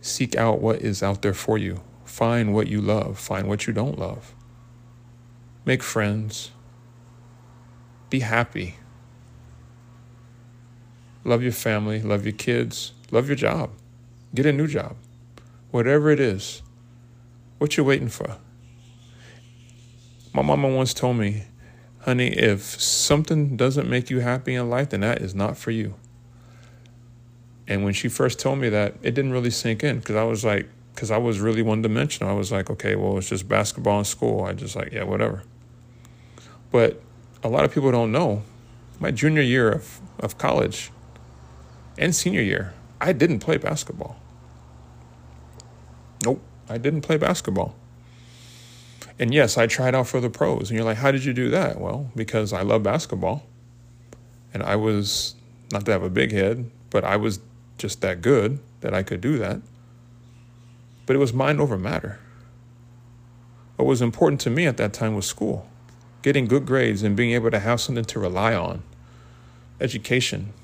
Seek 0.00 0.36
out 0.36 0.60
what 0.60 0.80
is 0.82 1.02
out 1.02 1.22
there 1.22 1.34
for 1.34 1.58
you. 1.58 1.80
Find 2.04 2.54
what 2.54 2.68
you 2.68 2.80
love. 2.80 3.18
Find 3.18 3.48
what 3.48 3.66
you 3.66 3.72
don't 3.72 3.98
love. 3.98 4.34
Make 5.64 5.82
friends. 5.82 6.50
Be 8.08 8.20
happy. 8.20 8.76
Love 11.24 11.42
your 11.42 11.52
family. 11.52 12.02
Love 12.02 12.24
your 12.24 12.32
kids. 12.32 12.92
Love 13.10 13.28
your 13.28 13.36
job. 13.36 13.70
Get 14.34 14.46
a 14.46 14.52
new 14.52 14.66
job. 14.66 14.96
Whatever 15.70 16.10
it 16.10 16.20
is. 16.20 16.62
What 17.58 17.76
you 17.76 17.84
waiting 17.84 18.08
for? 18.08 18.38
My 20.32 20.42
mama 20.42 20.68
once 20.68 20.94
told 20.94 21.16
me 21.16 21.44
honey, 22.02 22.28
if 22.28 22.62
something 22.80 23.56
doesn't 23.56 23.88
make 23.88 24.10
you 24.10 24.20
happy 24.20 24.54
in 24.54 24.70
life, 24.70 24.90
then 24.90 25.00
that 25.00 25.20
is 25.20 25.34
not 25.34 25.56
for 25.56 25.70
you. 25.70 25.94
And 27.68 27.84
when 27.84 27.92
she 27.92 28.08
first 28.08 28.38
told 28.38 28.58
me 28.58 28.68
that, 28.70 28.94
it 29.02 29.14
didn't 29.14 29.32
really 29.32 29.50
sink 29.50 29.84
in 29.84 30.00
because 30.00 30.16
I 30.16 30.24
was 30.24 30.44
like, 30.44 30.68
because 30.94 31.10
I 31.10 31.18
was 31.18 31.40
really 31.40 31.62
one 31.62 31.82
dimensional. 31.82 32.28
I 32.28 32.34
was 32.34 32.50
like, 32.50 32.68
okay, 32.68 32.96
well, 32.96 33.16
it's 33.18 33.28
just 33.28 33.48
basketball 33.48 33.98
in 34.00 34.04
school. 34.04 34.44
I 34.44 34.52
just 34.52 34.74
like, 34.74 34.92
yeah, 34.92 35.04
whatever. 35.04 35.44
But 36.70 37.00
a 37.42 37.48
lot 37.48 37.64
of 37.64 37.72
people 37.72 37.90
don't 37.90 38.12
know. 38.12 38.42
My 38.98 39.10
junior 39.10 39.42
year 39.42 39.70
of, 39.70 40.00
of 40.18 40.36
college 40.36 40.90
and 41.96 42.14
senior 42.14 42.42
year, 42.42 42.74
I 43.00 43.12
didn't 43.12 43.38
play 43.38 43.56
basketball. 43.56 44.16
Nope, 46.24 46.42
I 46.68 46.76
didn't 46.76 47.00
play 47.00 47.16
basketball. 47.16 47.74
And 49.20 49.34
yes, 49.34 49.58
I 49.58 49.66
tried 49.66 49.94
out 49.94 50.08
for 50.08 50.18
the 50.18 50.30
pros. 50.30 50.70
And 50.70 50.78
you're 50.78 50.86
like, 50.86 50.96
how 50.96 51.10
did 51.10 51.26
you 51.26 51.34
do 51.34 51.50
that? 51.50 51.78
Well, 51.78 52.10
because 52.16 52.54
I 52.54 52.62
love 52.62 52.82
basketball. 52.82 53.46
And 54.54 54.62
I 54.62 54.76
was, 54.76 55.34
not 55.70 55.84
to 55.84 55.92
have 55.92 56.02
a 56.02 56.08
big 56.08 56.32
head, 56.32 56.70
but 56.88 57.04
I 57.04 57.16
was 57.16 57.38
just 57.76 58.00
that 58.00 58.22
good 58.22 58.60
that 58.80 58.94
I 58.94 59.02
could 59.02 59.20
do 59.20 59.36
that. 59.36 59.60
But 61.04 61.16
it 61.16 61.18
was 61.18 61.34
mind 61.34 61.60
over 61.60 61.76
matter. 61.76 62.18
What 63.76 63.84
was 63.84 64.00
important 64.00 64.40
to 64.42 64.50
me 64.50 64.66
at 64.66 64.78
that 64.78 64.94
time 64.94 65.14
was 65.14 65.26
school, 65.26 65.68
getting 66.22 66.46
good 66.46 66.64
grades 66.64 67.02
and 67.02 67.14
being 67.14 67.32
able 67.32 67.50
to 67.50 67.58
have 67.58 67.78
something 67.80 68.04
to 68.06 68.18
rely 68.18 68.54
on, 68.54 68.82
education. 69.82 70.54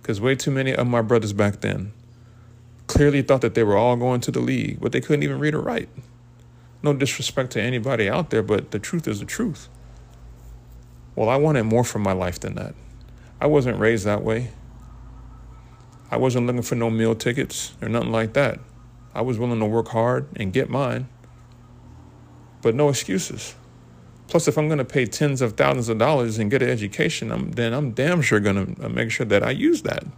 Because 0.00 0.20
way 0.20 0.36
too 0.36 0.52
many 0.52 0.72
of 0.72 0.86
my 0.86 1.02
brothers 1.02 1.32
back 1.32 1.60
then 1.60 1.92
clearly 2.86 3.20
thought 3.20 3.40
that 3.40 3.54
they 3.54 3.64
were 3.64 3.76
all 3.76 3.96
going 3.96 4.20
to 4.20 4.30
the 4.30 4.38
league, 4.38 4.78
but 4.80 4.92
they 4.92 5.00
couldn't 5.00 5.24
even 5.24 5.40
read 5.40 5.54
or 5.54 5.60
write. 5.60 5.88
No 6.86 6.94
disrespect 6.94 7.50
to 7.50 7.60
anybody 7.60 8.08
out 8.08 8.30
there, 8.30 8.44
but 8.44 8.70
the 8.70 8.78
truth 8.78 9.08
is 9.08 9.18
the 9.18 9.26
truth. 9.26 9.68
Well, 11.16 11.28
I 11.28 11.34
wanted 11.34 11.64
more 11.64 11.82
from 11.82 12.02
my 12.02 12.12
life 12.12 12.38
than 12.38 12.54
that. 12.54 12.76
I 13.40 13.48
wasn't 13.48 13.80
raised 13.80 14.04
that 14.04 14.22
way. 14.22 14.52
I 16.12 16.16
wasn't 16.16 16.46
looking 16.46 16.62
for 16.62 16.76
no 16.76 16.88
meal 16.88 17.16
tickets 17.16 17.74
or 17.82 17.88
nothing 17.88 18.12
like 18.12 18.34
that. 18.34 18.60
I 19.16 19.22
was 19.22 19.36
willing 19.36 19.58
to 19.58 19.66
work 19.66 19.88
hard 19.88 20.28
and 20.36 20.52
get 20.52 20.70
mine, 20.70 21.08
but 22.62 22.76
no 22.76 22.88
excuses. 22.88 23.56
Plus, 24.28 24.46
if 24.46 24.56
I'm 24.56 24.68
going 24.68 24.78
to 24.78 24.84
pay 24.84 25.06
tens 25.06 25.42
of 25.42 25.54
thousands 25.54 25.88
of 25.88 25.98
dollars 25.98 26.38
and 26.38 26.52
get 26.52 26.62
an 26.62 26.70
education, 26.70 27.32
I'm, 27.32 27.50
then 27.50 27.74
I'm 27.74 27.90
damn 27.90 28.22
sure 28.22 28.38
going 28.38 28.76
to 28.76 28.86
uh, 28.86 28.88
make 28.88 29.10
sure 29.10 29.26
that 29.26 29.42
I 29.42 29.50
use 29.50 29.82
that. 29.82 30.04
I'm 30.04 30.12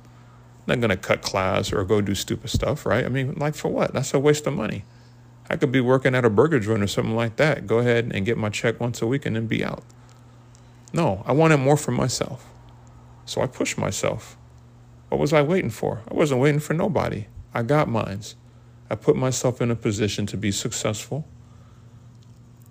not 0.67 0.81
going 0.81 0.91
to 0.91 0.99
cut 0.99 1.23
class 1.23 1.73
or 1.73 1.83
go 1.85 2.03
do 2.03 2.15
stupid 2.15 2.51
stuff, 2.51 2.85
right? 2.85 3.07
I 3.07 3.09
mean, 3.09 3.37
like 3.37 3.55
for 3.55 3.69
what? 3.69 3.95
That's 3.95 4.13
a 4.13 4.19
waste 4.19 4.47
of 4.47 4.53
money. 4.53 4.85
I 5.51 5.57
could 5.57 5.73
be 5.73 5.81
working 5.81 6.15
at 6.15 6.25
a 6.25 6.31
burger 6.31 6.61
joint 6.61 6.83
or 6.83 6.87
something 6.87 7.17
like 7.17 7.37
that. 7.37 7.67
Go 7.67 7.79
ahead 7.79 8.11
and 8.15 8.27
get 8.27 8.37
my 8.37 8.51
check 8.51 8.81
once 8.81 9.01
a 9.01 9.07
week 9.07 9.25
and 9.25 9.35
then 9.37 9.47
be 9.47 9.65
out. 9.65 9.83
No, 10.93 11.23
I 11.27 11.33
wanted 11.33 11.59
more 11.59 11.77
for 11.77 11.91
myself. 11.91 12.47
So 13.25 13.41
I 13.41 13.47
pushed 13.47 13.79
myself. 13.79 14.37
What 15.09 15.19
was 15.19 15.33
I 15.33 15.43
waiting 15.43 15.71
for? 15.71 16.03
I 16.11 16.15
wasn't 16.15 16.41
waiting 16.41 16.61
for 16.61 16.75
nobody. 16.75 17.27
I 17.55 17.63
got 17.63 17.89
mines. 17.89 18.37
I 18.91 18.95
put 18.95 19.17
myself 19.17 19.61
in 19.61 19.71
a 19.71 19.77
position 19.77 20.27
to 20.27 20.37
be 20.37 20.51
successful. 20.51 21.27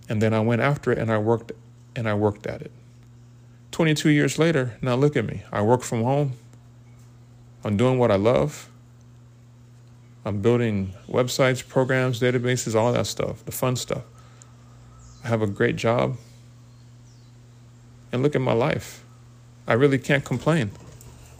And 0.09 0.21
then 0.21 0.33
I 0.33 0.39
went 0.39 0.61
after 0.61 0.91
it 0.91 0.97
and 0.97 1.11
I 1.11 1.17
worked 1.17 1.51
and 1.95 2.07
I 2.07 2.13
worked 2.13 2.45
at 2.45 2.61
it. 2.61 2.71
22 3.71 4.09
years 4.09 4.39
later, 4.39 4.77
now 4.81 4.95
look 4.95 5.15
at 5.15 5.25
me. 5.25 5.43
I 5.51 5.61
work 5.61 5.81
from 5.81 6.03
home. 6.03 6.33
I'm 7.63 7.75
doing 7.75 7.99
what 7.99 8.11
I 8.11 8.15
love. 8.15 8.69
I'm 10.27 10.41
building 10.41 10.93
websites, 11.07 11.65
programs, 11.65 12.19
databases, 12.19 12.75
all 12.75 12.91
that 12.91 13.07
stuff, 13.07 13.45
the 13.45 13.53
fun 13.53 13.77
stuff. 13.77 14.03
I 15.23 15.29
have 15.29 15.41
a 15.41 15.47
great 15.47 15.77
job. 15.77 16.17
And 18.11 18.21
look 18.23 18.35
at 18.35 18.41
my 18.41 18.51
life. 18.51 19.05
I 19.67 19.73
really 19.73 19.97
can't 19.97 20.25
complain. 20.25 20.71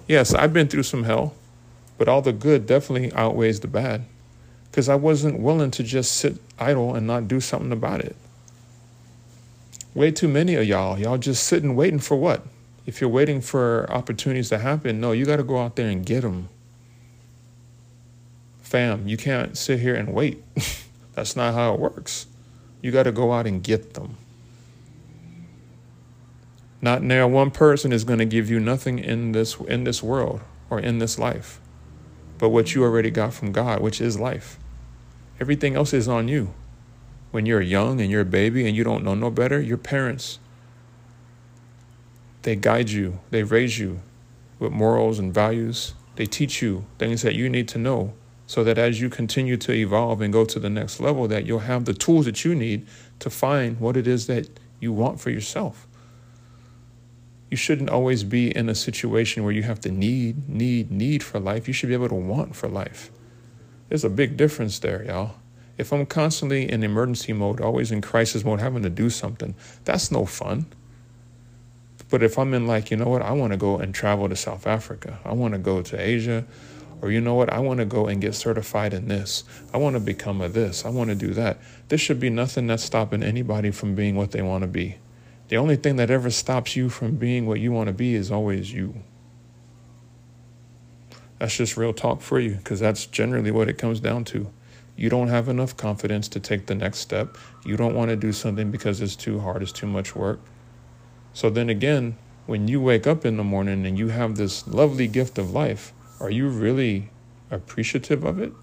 Yes, 0.07 0.33
I've 0.33 0.53
been 0.53 0.69
through 0.69 0.83
some 0.83 1.03
hell, 1.03 1.33
but 1.97 2.07
all 2.07 2.21
the 2.21 2.31
good 2.31 2.65
definitely 2.65 3.11
outweighs 3.11 3.59
the 3.59 3.67
bad 3.67 4.05
because 4.71 4.87
I 4.87 4.95
wasn't 4.95 5.41
willing 5.41 5.71
to 5.71 5.83
just 5.83 6.13
sit 6.13 6.37
idle 6.57 6.95
and 6.95 7.05
not 7.05 7.27
do 7.27 7.41
something 7.41 7.73
about 7.73 7.99
it. 7.99 8.15
Way 9.95 10.11
too 10.11 10.29
many 10.29 10.55
of 10.55 10.65
y'all, 10.65 10.97
y'all 10.97 11.17
just 11.17 11.43
sitting 11.43 11.75
waiting 11.75 11.99
for 11.99 12.15
what? 12.15 12.45
If 12.85 13.01
you're 13.01 13.09
waiting 13.09 13.41
for 13.41 13.85
opportunities 13.91 14.47
to 14.47 14.59
happen, 14.59 15.01
no, 15.01 15.11
you 15.11 15.25
got 15.25 15.37
to 15.37 15.43
go 15.43 15.57
out 15.59 15.75
there 15.75 15.89
and 15.89 16.05
get 16.05 16.21
them. 16.21 16.47
Fam, 18.67 19.07
you 19.07 19.15
can't 19.15 19.57
sit 19.57 19.79
here 19.79 19.95
and 19.95 20.13
wait. 20.13 20.43
That's 21.15 21.37
not 21.37 21.53
how 21.53 21.73
it 21.73 21.79
works. 21.79 22.27
You 22.81 22.91
got 22.91 23.03
to 23.03 23.13
go 23.13 23.31
out 23.31 23.47
and 23.47 23.63
get 23.63 23.93
them. 23.93 24.17
Not 26.81 27.01
now 27.01 27.29
one 27.29 27.49
person 27.49 27.93
is 27.93 28.03
going 28.03 28.19
to 28.19 28.25
give 28.25 28.49
you 28.49 28.59
nothing 28.59 28.99
in 28.99 29.31
this 29.31 29.55
in 29.55 29.85
this 29.85 30.03
world 30.03 30.41
or 30.69 30.81
in 30.81 30.99
this 30.99 31.17
life, 31.17 31.61
but 32.39 32.49
what 32.49 32.75
you 32.75 32.83
already 32.83 33.09
got 33.09 33.33
from 33.33 33.53
God, 33.53 33.79
which 33.79 34.01
is 34.01 34.19
life. 34.19 34.59
Everything 35.39 35.77
else 35.77 35.93
is 35.93 36.09
on 36.09 36.27
you. 36.27 36.53
When 37.31 37.45
you're 37.45 37.61
young 37.61 38.01
and 38.01 38.11
you're 38.11 38.21
a 38.21 38.25
baby 38.25 38.67
and 38.67 38.75
you 38.75 38.83
don't 38.83 39.05
know 39.05 39.15
no 39.15 39.31
better, 39.31 39.61
your 39.61 39.77
parents 39.77 40.39
they 42.41 42.57
guide 42.57 42.89
you, 42.89 43.21
they 43.29 43.43
raise 43.43 43.79
you 43.79 44.01
with 44.59 44.73
morals 44.73 45.19
and 45.19 45.33
values. 45.33 45.93
They 46.17 46.25
teach 46.25 46.61
you 46.61 46.85
things 46.99 47.21
that 47.21 47.33
you 47.33 47.47
need 47.47 47.69
to 47.69 47.77
know 47.77 48.13
so 48.47 48.63
that 48.63 48.77
as 48.77 48.99
you 49.01 49.09
continue 49.09 49.57
to 49.57 49.73
evolve 49.73 50.21
and 50.21 50.31
go 50.31 50.45
to 50.45 50.57
the 50.57 50.69
next 50.69 51.01
level 51.01 51.27
that 51.27 51.45
you'll 51.45 51.59
have 51.59 51.83
the 51.83 51.93
tools 51.93 52.25
that 52.25 52.45
you 52.45 52.55
need 52.55 52.87
to 53.19 53.29
find 53.29 53.79
what 53.79 53.97
it 53.97 54.07
is 54.07 54.25
that 54.27 54.47
you 54.79 54.93
want 54.93 55.19
for 55.19 55.29
yourself. 55.29 55.85
You 57.51 57.57
shouldn't 57.57 57.89
always 57.89 58.23
be 58.23 58.55
in 58.55 58.69
a 58.69 58.75
situation 58.75 59.43
where 59.43 59.51
you 59.51 59.63
have 59.63 59.81
to 59.81 59.91
need 59.91 60.49
need 60.49 60.91
need 60.91 61.23
for 61.23 61.39
life. 61.39 61.67
You 61.67 61.73
should 61.73 61.87
be 61.87 61.93
able 61.93 62.09
to 62.09 62.15
want 62.15 62.55
for 62.55 62.67
life. 62.67 63.11
There's 63.89 64.05
a 64.05 64.09
big 64.09 64.37
difference 64.37 64.79
there 64.79 65.03
y'all. 65.03 65.35
If 65.77 65.91
i'm 65.91 66.05
constantly 66.05 66.71
in 66.71 66.83
emergency 66.83 67.33
mode 67.33 67.59
always 67.59 67.91
in 67.91 68.01
crisis 68.01 68.45
mode 68.45 68.61
having 68.61 68.83
to 68.83 68.89
do 68.89 69.09
something 69.09 69.55
that's 69.83 70.09
no 70.09 70.25
fun. 70.25 70.67
But 72.09 72.23
if 72.23 72.39
i'm 72.39 72.53
in 72.53 72.65
like 72.65 72.91
you 72.91 72.97
know 72.97 73.09
what 73.09 73.21
i 73.21 73.33
want 73.33 73.51
to 73.51 73.57
go 73.57 73.77
and 73.77 73.93
travel 73.93 74.29
to 74.29 74.37
south 74.37 74.65
africa. 74.65 75.19
I 75.25 75.33
want 75.33 75.53
to 75.53 75.59
go 75.59 75.81
to 75.81 75.99
asia 75.99 76.45
or 77.01 77.11
you 77.11 77.21
know 77.21 77.35
what, 77.35 77.51
I 77.51 77.59
want 77.59 77.79
to 77.79 77.85
go 77.85 78.07
and 78.07 78.21
get 78.21 78.33
certified 78.33 78.93
in 78.93 79.07
this. 79.07 79.43
I 79.73 79.77
want 79.77 79.95
to 79.95 79.99
become 79.99 80.41
a 80.41 80.49
this. 80.49 80.85
I 80.85 80.89
want 80.89 81.09
to 81.09 81.15
do 81.15 81.33
that. 81.33 81.59
There 81.89 81.97
should 81.97 82.19
be 82.19 82.29
nothing 82.29 82.67
that's 82.67 82.83
stopping 82.83 83.23
anybody 83.23 83.71
from 83.71 83.95
being 83.95 84.15
what 84.15 84.31
they 84.31 84.41
want 84.41 84.63
to 84.63 84.67
be. 84.67 84.97
The 85.49 85.57
only 85.57 85.75
thing 85.75 85.95
that 85.97 86.09
ever 86.09 86.29
stops 86.29 86.75
you 86.75 86.89
from 86.89 87.15
being 87.15 87.45
what 87.45 87.59
you 87.59 87.71
want 87.71 87.87
to 87.87 87.93
be 87.93 88.15
is 88.15 88.31
always 88.31 88.73
you. 88.73 88.95
That's 91.39 91.55
just 91.55 91.77
real 91.77 91.93
talk 91.93 92.21
for 92.21 92.39
you 92.39 92.55
because 92.55 92.79
that's 92.79 93.05
generally 93.05 93.51
what 93.51 93.69
it 93.69 93.77
comes 93.77 93.99
down 93.99 94.25
to. 94.25 94.51
You 94.95 95.09
don't 95.09 95.27
have 95.27 95.47
enough 95.47 95.77
confidence 95.77 96.27
to 96.29 96.39
take 96.39 96.65
the 96.65 96.73
next 96.73 96.97
step. 96.97 97.37
You 97.63 97.77
don't 97.77 97.93
want 97.93 98.09
to 98.09 98.15
do 98.15 98.33
something 98.33 98.71
because 98.71 98.99
it's 98.99 99.15
too 99.15 99.39
hard, 99.39 99.61
it's 99.61 99.71
too 99.71 99.85
much 99.85 100.15
work. 100.15 100.39
So 101.33 101.51
then 101.51 101.69
again, 101.69 102.17
when 102.47 102.67
you 102.67 102.81
wake 102.81 103.05
up 103.05 103.23
in 103.23 103.37
the 103.37 103.43
morning 103.43 103.85
and 103.85 103.99
you 103.99 104.07
have 104.07 104.35
this 104.35 104.67
lovely 104.67 105.07
gift 105.07 105.37
of 105.37 105.51
life, 105.51 105.93
are 106.19 106.29
you 106.29 106.49
really 106.49 107.09
appreciative 107.51 108.23
of 108.23 108.39
it 108.39 108.53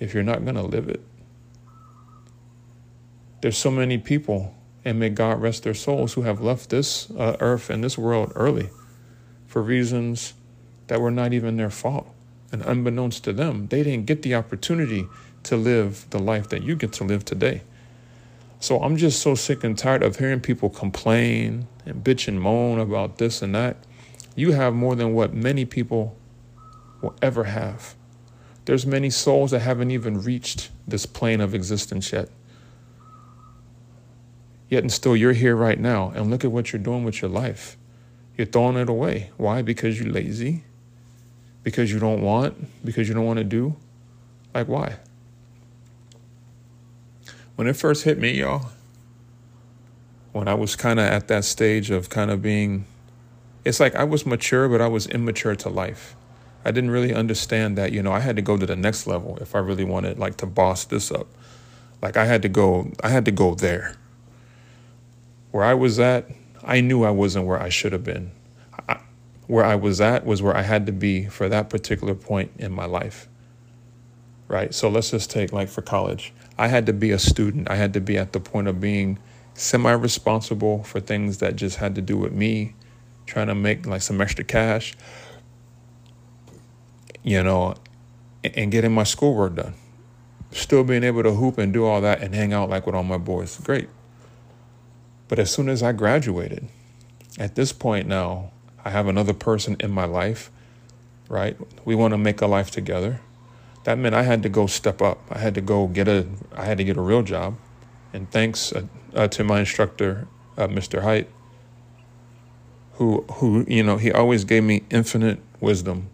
if 0.00 0.14
you're 0.14 0.22
not 0.22 0.44
going 0.44 0.56
to 0.56 0.62
live 0.62 0.88
it? 0.88 1.00
There's 3.40 3.58
so 3.58 3.70
many 3.70 3.98
people, 3.98 4.54
and 4.84 4.98
may 5.00 5.08
God 5.08 5.40
rest 5.40 5.64
their 5.64 5.74
souls, 5.74 6.14
who 6.14 6.22
have 6.22 6.40
left 6.40 6.70
this 6.70 7.10
uh, 7.10 7.36
earth 7.40 7.70
and 7.70 7.82
this 7.82 7.98
world 7.98 8.32
early 8.34 8.70
for 9.46 9.62
reasons 9.62 10.34
that 10.86 11.00
were 11.00 11.10
not 11.10 11.32
even 11.32 11.56
their 11.56 11.70
fault. 11.70 12.08
And 12.52 12.62
unbeknownst 12.62 13.24
to 13.24 13.32
them, 13.32 13.66
they 13.68 13.82
didn't 13.82 14.06
get 14.06 14.22
the 14.22 14.34
opportunity 14.34 15.08
to 15.44 15.56
live 15.56 16.06
the 16.10 16.18
life 16.18 16.48
that 16.50 16.62
you 16.62 16.76
get 16.76 16.92
to 16.94 17.04
live 17.04 17.24
today. 17.24 17.62
So 18.60 18.80
I'm 18.80 18.96
just 18.96 19.20
so 19.20 19.34
sick 19.34 19.64
and 19.64 19.76
tired 19.76 20.04
of 20.04 20.16
hearing 20.16 20.40
people 20.40 20.70
complain 20.70 21.66
and 21.84 22.04
bitch 22.04 22.28
and 22.28 22.40
moan 22.40 22.78
about 22.78 23.18
this 23.18 23.42
and 23.42 23.54
that. 23.54 23.76
You 24.36 24.52
have 24.52 24.72
more 24.72 24.94
than 24.94 25.14
what 25.14 25.34
many 25.34 25.64
people 25.64 26.16
will 27.02 27.14
ever 27.20 27.44
have. 27.44 27.94
There's 28.64 28.86
many 28.86 29.10
souls 29.10 29.50
that 29.50 29.60
haven't 29.60 29.90
even 29.90 30.22
reached 30.22 30.70
this 30.86 31.04
plane 31.04 31.40
of 31.40 31.54
existence 31.54 32.12
yet. 32.12 32.28
Yet 34.68 34.84
and 34.84 34.92
still 34.92 35.16
you're 35.16 35.32
here 35.32 35.56
right 35.56 35.78
now 35.78 36.12
and 36.14 36.30
look 36.30 36.44
at 36.44 36.52
what 36.52 36.72
you're 36.72 36.80
doing 36.80 37.04
with 37.04 37.20
your 37.20 37.30
life. 37.30 37.76
You're 38.38 38.46
throwing 38.46 38.76
it 38.76 38.88
away. 38.88 39.30
Why? 39.36 39.62
Because 39.62 40.00
you're 40.00 40.10
lazy? 40.10 40.64
Because 41.62 41.92
you 41.92 41.98
don't 41.98 42.22
want? 42.22 42.84
Because 42.84 43.08
you 43.08 43.14
don't 43.14 43.26
want 43.26 43.38
to 43.38 43.44
do? 43.44 43.76
Like 44.54 44.68
why? 44.68 44.96
When 47.56 47.66
it 47.66 47.76
first 47.76 48.04
hit 48.04 48.18
me, 48.18 48.32
y'all, 48.32 48.70
when 50.32 50.48
I 50.48 50.54
was 50.54 50.76
kind 50.76 50.98
of 50.98 51.06
at 51.06 51.28
that 51.28 51.44
stage 51.44 51.90
of 51.90 52.08
kind 52.08 52.30
of 52.30 52.40
being, 52.40 52.86
it's 53.64 53.78
like 53.78 53.94
I 53.94 54.04
was 54.04 54.24
mature, 54.24 54.68
but 54.68 54.80
I 54.80 54.88
was 54.88 55.06
immature 55.06 55.54
to 55.56 55.68
life. 55.68 56.16
I 56.64 56.70
didn't 56.70 56.90
really 56.90 57.14
understand 57.14 57.76
that, 57.78 57.92
you 57.92 58.02
know, 58.02 58.12
I 58.12 58.20
had 58.20 58.36
to 58.36 58.42
go 58.42 58.56
to 58.56 58.66
the 58.66 58.76
next 58.76 59.06
level 59.06 59.38
if 59.40 59.54
I 59.54 59.58
really 59.58 59.84
wanted 59.84 60.18
like 60.18 60.36
to 60.38 60.46
boss 60.46 60.84
this 60.84 61.10
up. 61.10 61.26
Like 62.00 62.16
I 62.16 62.24
had 62.24 62.42
to 62.42 62.48
go 62.48 62.90
I 63.02 63.08
had 63.08 63.24
to 63.24 63.30
go 63.30 63.54
there. 63.54 63.96
Where 65.50 65.64
I 65.64 65.74
was 65.74 65.98
at, 66.00 66.28
I 66.62 66.80
knew 66.80 67.04
I 67.04 67.10
wasn't 67.10 67.46
where 67.46 67.60
I 67.60 67.68
should 67.68 67.92
have 67.92 68.04
been. 68.04 68.30
I, 68.88 68.98
where 69.46 69.64
I 69.64 69.74
was 69.74 70.00
at 70.00 70.24
was 70.24 70.40
where 70.40 70.56
I 70.56 70.62
had 70.62 70.86
to 70.86 70.92
be 70.92 71.26
for 71.26 71.48
that 71.48 71.68
particular 71.68 72.14
point 72.14 72.52
in 72.58 72.72
my 72.72 72.86
life. 72.86 73.28
Right? 74.48 74.74
So 74.74 74.88
let's 74.88 75.10
just 75.10 75.30
take 75.30 75.52
like 75.52 75.68
for 75.68 75.82
college. 75.82 76.32
I 76.58 76.68
had 76.68 76.86
to 76.86 76.92
be 76.92 77.10
a 77.10 77.18
student. 77.18 77.70
I 77.70 77.76
had 77.76 77.92
to 77.94 78.00
be 78.00 78.18
at 78.18 78.32
the 78.32 78.40
point 78.40 78.68
of 78.68 78.80
being 78.80 79.18
semi 79.54 79.92
responsible 79.92 80.82
for 80.84 81.00
things 81.00 81.38
that 81.38 81.56
just 81.56 81.76
had 81.76 81.94
to 81.96 82.02
do 82.02 82.16
with 82.16 82.32
me 82.32 82.74
trying 83.26 83.46
to 83.46 83.54
make 83.54 83.86
like 83.86 84.02
some 84.02 84.20
extra 84.20 84.44
cash 84.44 84.94
you 87.22 87.42
know, 87.42 87.74
and 88.44 88.72
getting 88.72 88.92
my 88.92 89.04
schoolwork 89.04 89.54
done. 89.54 89.74
Still 90.50 90.84
being 90.84 91.04
able 91.04 91.22
to 91.22 91.32
hoop 91.32 91.58
and 91.58 91.72
do 91.72 91.84
all 91.84 92.00
that 92.00 92.20
and 92.20 92.34
hang 92.34 92.52
out 92.52 92.68
like 92.68 92.86
with 92.86 92.94
all 92.94 93.02
my 93.02 93.18
boys. 93.18 93.58
Great. 93.58 93.88
But 95.28 95.38
as 95.38 95.50
soon 95.50 95.68
as 95.68 95.82
I 95.82 95.92
graduated, 95.92 96.68
at 97.38 97.54
this 97.54 97.72
point 97.72 98.06
now, 98.06 98.50
I 98.84 98.90
have 98.90 99.06
another 99.06 99.32
person 99.32 99.76
in 99.80 99.90
my 99.90 100.04
life, 100.04 100.50
right? 101.28 101.56
We 101.84 101.94
want 101.94 102.12
to 102.12 102.18
make 102.18 102.40
a 102.40 102.46
life 102.46 102.70
together. 102.70 103.20
That 103.84 103.96
meant 103.96 104.14
I 104.14 104.24
had 104.24 104.42
to 104.42 104.48
go 104.48 104.66
step 104.66 105.00
up. 105.00 105.20
I 105.30 105.38
had 105.38 105.54
to 105.54 105.60
go 105.60 105.86
get 105.86 106.06
a 106.06 106.26
I 106.54 106.64
had 106.64 106.78
to 106.78 106.84
get 106.84 106.96
a 106.96 107.00
real 107.00 107.22
job. 107.22 107.56
And 108.12 108.30
thanks 108.30 108.72
uh, 108.72 108.86
uh, 109.14 109.28
to 109.28 109.44
my 109.44 109.60
instructor, 109.60 110.28
uh, 110.58 110.66
Mr. 110.66 111.02
Height, 111.02 111.28
who 112.94 113.22
who 113.34 113.64
you 113.66 113.82
know, 113.82 113.96
he 113.96 114.12
always 114.12 114.44
gave 114.44 114.64
me 114.64 114.82
infinite 114.90 115.40
wisdom 115.60 116.10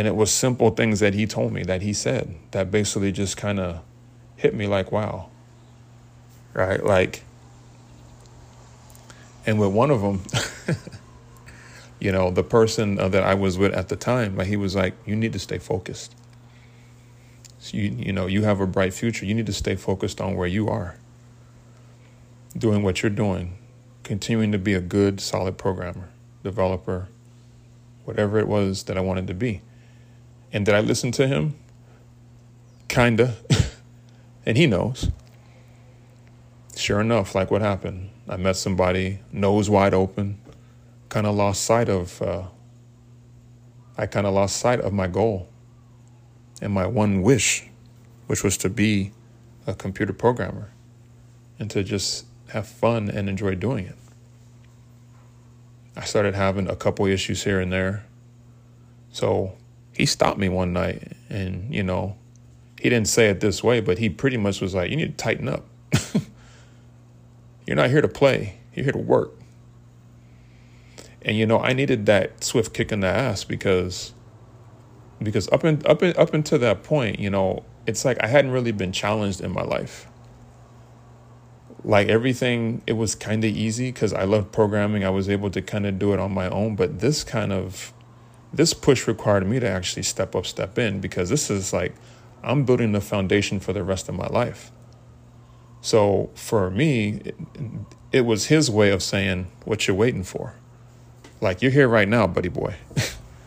and 0.00 0.08
it 0.08 0.16
was 0.16 0.32
simple 0.32 0.70
things 0.70 1.00
that 1.00 1.12
he 1.12 1.26
told 1.26 1.52
me, 1.52 1.62
that 1.64 1.82
he 1.82 1.92
said, 1.92 2.34
that 2.52 2.70
basically 2.70 3.12
just 3.12 3.36
kind 3.36 3.60
of 3.60 3.82
hit 4.34 4.54
me 4.54 4.66
like, 4.66 4.90
wow. 4.90 5.28
Right? 6.54 6.82
Like, 6.82 7.22
And 9.44 9.60
with 9.60 9.72
one 9.72 9.90
of 9.90 10.00
them, 10.00 10.22
you 12.00 12.12
know, 12.12 12.30
the 12.30 12.42
person 12.42 12.98
uh, 12.98 13.08
that 13.08 13.24
I 13.24 13.34
was 13.34 13.58
with 13.58 13.74
at 13.74 13.90
the 13.90 13.96
time, 13.96 14.40
he 14.40 14.56
was 14.56 14.74
like, 14.74 14.94
"You 15.04 15.14
need 15.14 15.34
to 15.34 15.38
stay 15.38 15.58
focused. 15.58 16.14
So 17.58 17.76
you 17.76 17.90
you 17.90 18.12
know, 18.14 18.26
you 18.26 18.44
have 18.44 18.58
a 18.58 18.66
bright 18.66 18.94
future. 18.94 19.26
You 19.26 19.34
need 19.34 19.44
to 19.46 19.52
stay 19.52 19.76
focused 19.76 20.18
on 20.18 20.34
where 20.34 20.48
you 20.48 20.70
are, 20.70 20.96
doing 22.56 22.82
what 22.82 23.02
you're 23.02 23.10
doing, 23.10 23.58
continuing 24.02 24.50
to 24.52 24.58
be 24.58 24.72
a 24.72 24.80
good, 24.80 25.20
solid 25.20 25.58
programmer, 25.58 26.08
developer, 26.42 27.08
whatever 28.06 28.38
it 28.38 28.48
was 28.48 28.84
that 28.84 28.96
I 28.96 29.02
wanted 29.02 29.26
to 29.26 29.34
be." 29.34 29.60
And 30.52 30.66
did 30.66 30.74
I 30.74 30.80
listen 30.80 31.12
to 31.12 31.26
him? 31.26 31.54
Kinda. 32.88 33.36
and 34.46 34.56
he 34.56 34.66
knows. 34.66 35.10
Sure 36.76 37.00
enough, 37.00 37.34
like 37.34 37.50
what 37.50 37.60
happened, 37.60 38.10
I 38.28 38.36
met 38.36 38.56
somebody, 38.56 39.20
nose 39.32 39.68
wide 39.68 39.92
open, 39.92 40.40
kind 41.08 41.26
of 41.26 41.34
lost 41.34 41.62
sight 41.64 41.88
of, 41.88 42.22
uh, 42.22 42.44
I 43.98 44.06
kind 44.06 44.26
of 44.26 44.34
lost 44.34 44.56
sight 44.56 44.80
of 44.80 44.92
my 44.92 45.06
goal 45.06 45.48
and 46.62 46.72
my 46.72 46.86
one 46.86 47.22
wish, 47.22 47.68
which 48.26 48.42
was 48.42 48.56
to 48.58 48.70
be 48.70 49.12
a 49.66 49.74
computer 49.74 50.12
programmer 50.12 50.70
and 51.58 51.70
to 51.70 51.84
just 51.84 52.24
have 52.48 52.66
fun 52.66 53.10
and 53.10 53.28
enjoy 53.28 53.54
doing 53.54 53.86
it. 53.86 53.96
I 55.96 56.04
started 56.04 56.34
having 56.34 56.68
a 56.68 56.76
couple 56.76 57.04
issues 57.06 57.44
here 57.44 57.60
and 57.60 57.72
there. 57.72 58.04
So 59.12 59.56
he 60.00 60.06
stopped 60.06 60.38
me 60.38 60.48
one 60.48 60.72
night 60.72 61.12
and, 61.28 61.72
you 61.72 61.82
know, 61.82 62.16
he 62.80 62.88
didn't 62.88 63.08
say 63.08 63.28
it 63.28 63.40
this 63.40 63.62
way, 63.62 63.80
but 63.80 63.98
he 63.98 64.08
pretty 64.08 64.38
much 64.38 64.60
was 64.60 64.74
like, 64.74 64.90
you 64.90 64.96
need 64.96 65.18
to 65.18 65.22
tighten 65.22 65.46
up. 65.46 65.66
You're 67.66 67.76
not 67.76 67.90
here 67.90 68.00
to 68.00 68.08
play, 68.08 68.58
you're 68.74 68.84
here 68.84 68.92
to 68.92 68.98
work. 68.98 69.32
And 71.22 71.36
you 71.36 71.46
know, 71.46 71.60
I 71.60 71.72
needed 71.72 72.06
that 72.06 72.42
swift 72.42 72.74
kick 72.74 72.90
in 72.90 73.00
the 73.00 73.06
ass 73.06 73.44
because 73.44 74.12
because 75.22 75.48
up 75.52 75.62
and 75.62 75.86
up 75.86 76.02
in, 76.02 76.16
up 76.16 76.34
until 76.34 76.58
that 76.58 76.82
point, 76.82 77.20
you 77.20 77.30
know, 77.30 77.62
it's 77.86 78.04
like 78.04 78.16
I 78.24 78.26
hadn't 78.26 78.50
really 78.50 78.72
been 78.72 78.90
challenged 78.90 79.40
in 79.40 79.52
my 79.52 79.62
life. 79.62 80.08
Like 81.84 82.08
everything, 82.08 82.82
it 82.86 82.94
was 82.94 83.14
kind 83.14 83.44
of 83.44 83.50
easy 83.54 83.92
because 83.92 84.12
I 84.12 84.24
loved 84.24 84.50
programming. 84.50 85.04
I 85.04 85.10
was 85.10 85.28
able 85.28 85.50
to 85.50 85.62
kind 85.62 85.86
of 85.86 85.98
do 85.98 86.12
it 86.12 86.18
on 86.18 86.32
my 86.32 86.48
own. 86.48 86.74
But 86.74 87.00
this 87.00 87.22
kind 87.22 87.52
of 87.52 87.92
this 88.52 88.74
push 88.74 89.06
required 89.06 89.46
me 89.46 89.60
to 89.60 89.68
actually 89.68 90.02
step 90.02 90.34
up, 90.34 90.46
step 90.46 90.78
in 90.78 91.00
because 91.00 91.28
this 91.28 91.50
is 91.50 91.72
like 91.72 91.94
I'm 92.42 92.64
building 92.64 92.92
the 92.92 93.00
foundation 93.00 93.60
for 93.60 93.72
the 93.72 93.84
rest 93.84 94.08
of 94.08 94.14
my 94.14 94.26
life. 94.26 94.70
So 95.82 96.30
for 96.34 96.70
me, 96.70 97.20
it, 97.24 97.36
it 98.12 98.20
was 98.22 98.46
his 98.46 98.70
way 98.70 98.90
of 98.90 99.02
saying, 99.02 99.50
What 99.64 99.86
you're 99.86 99.96
waiting 99.96 100.24
for? 100.24 100.54
Like, 101.40 101.62
you're 101.62 101.70
here 101.70 101.88
right 101.88 102.08
now, 102.08 102.26
buddy 102.26 102.48
boy. 102.48 102.74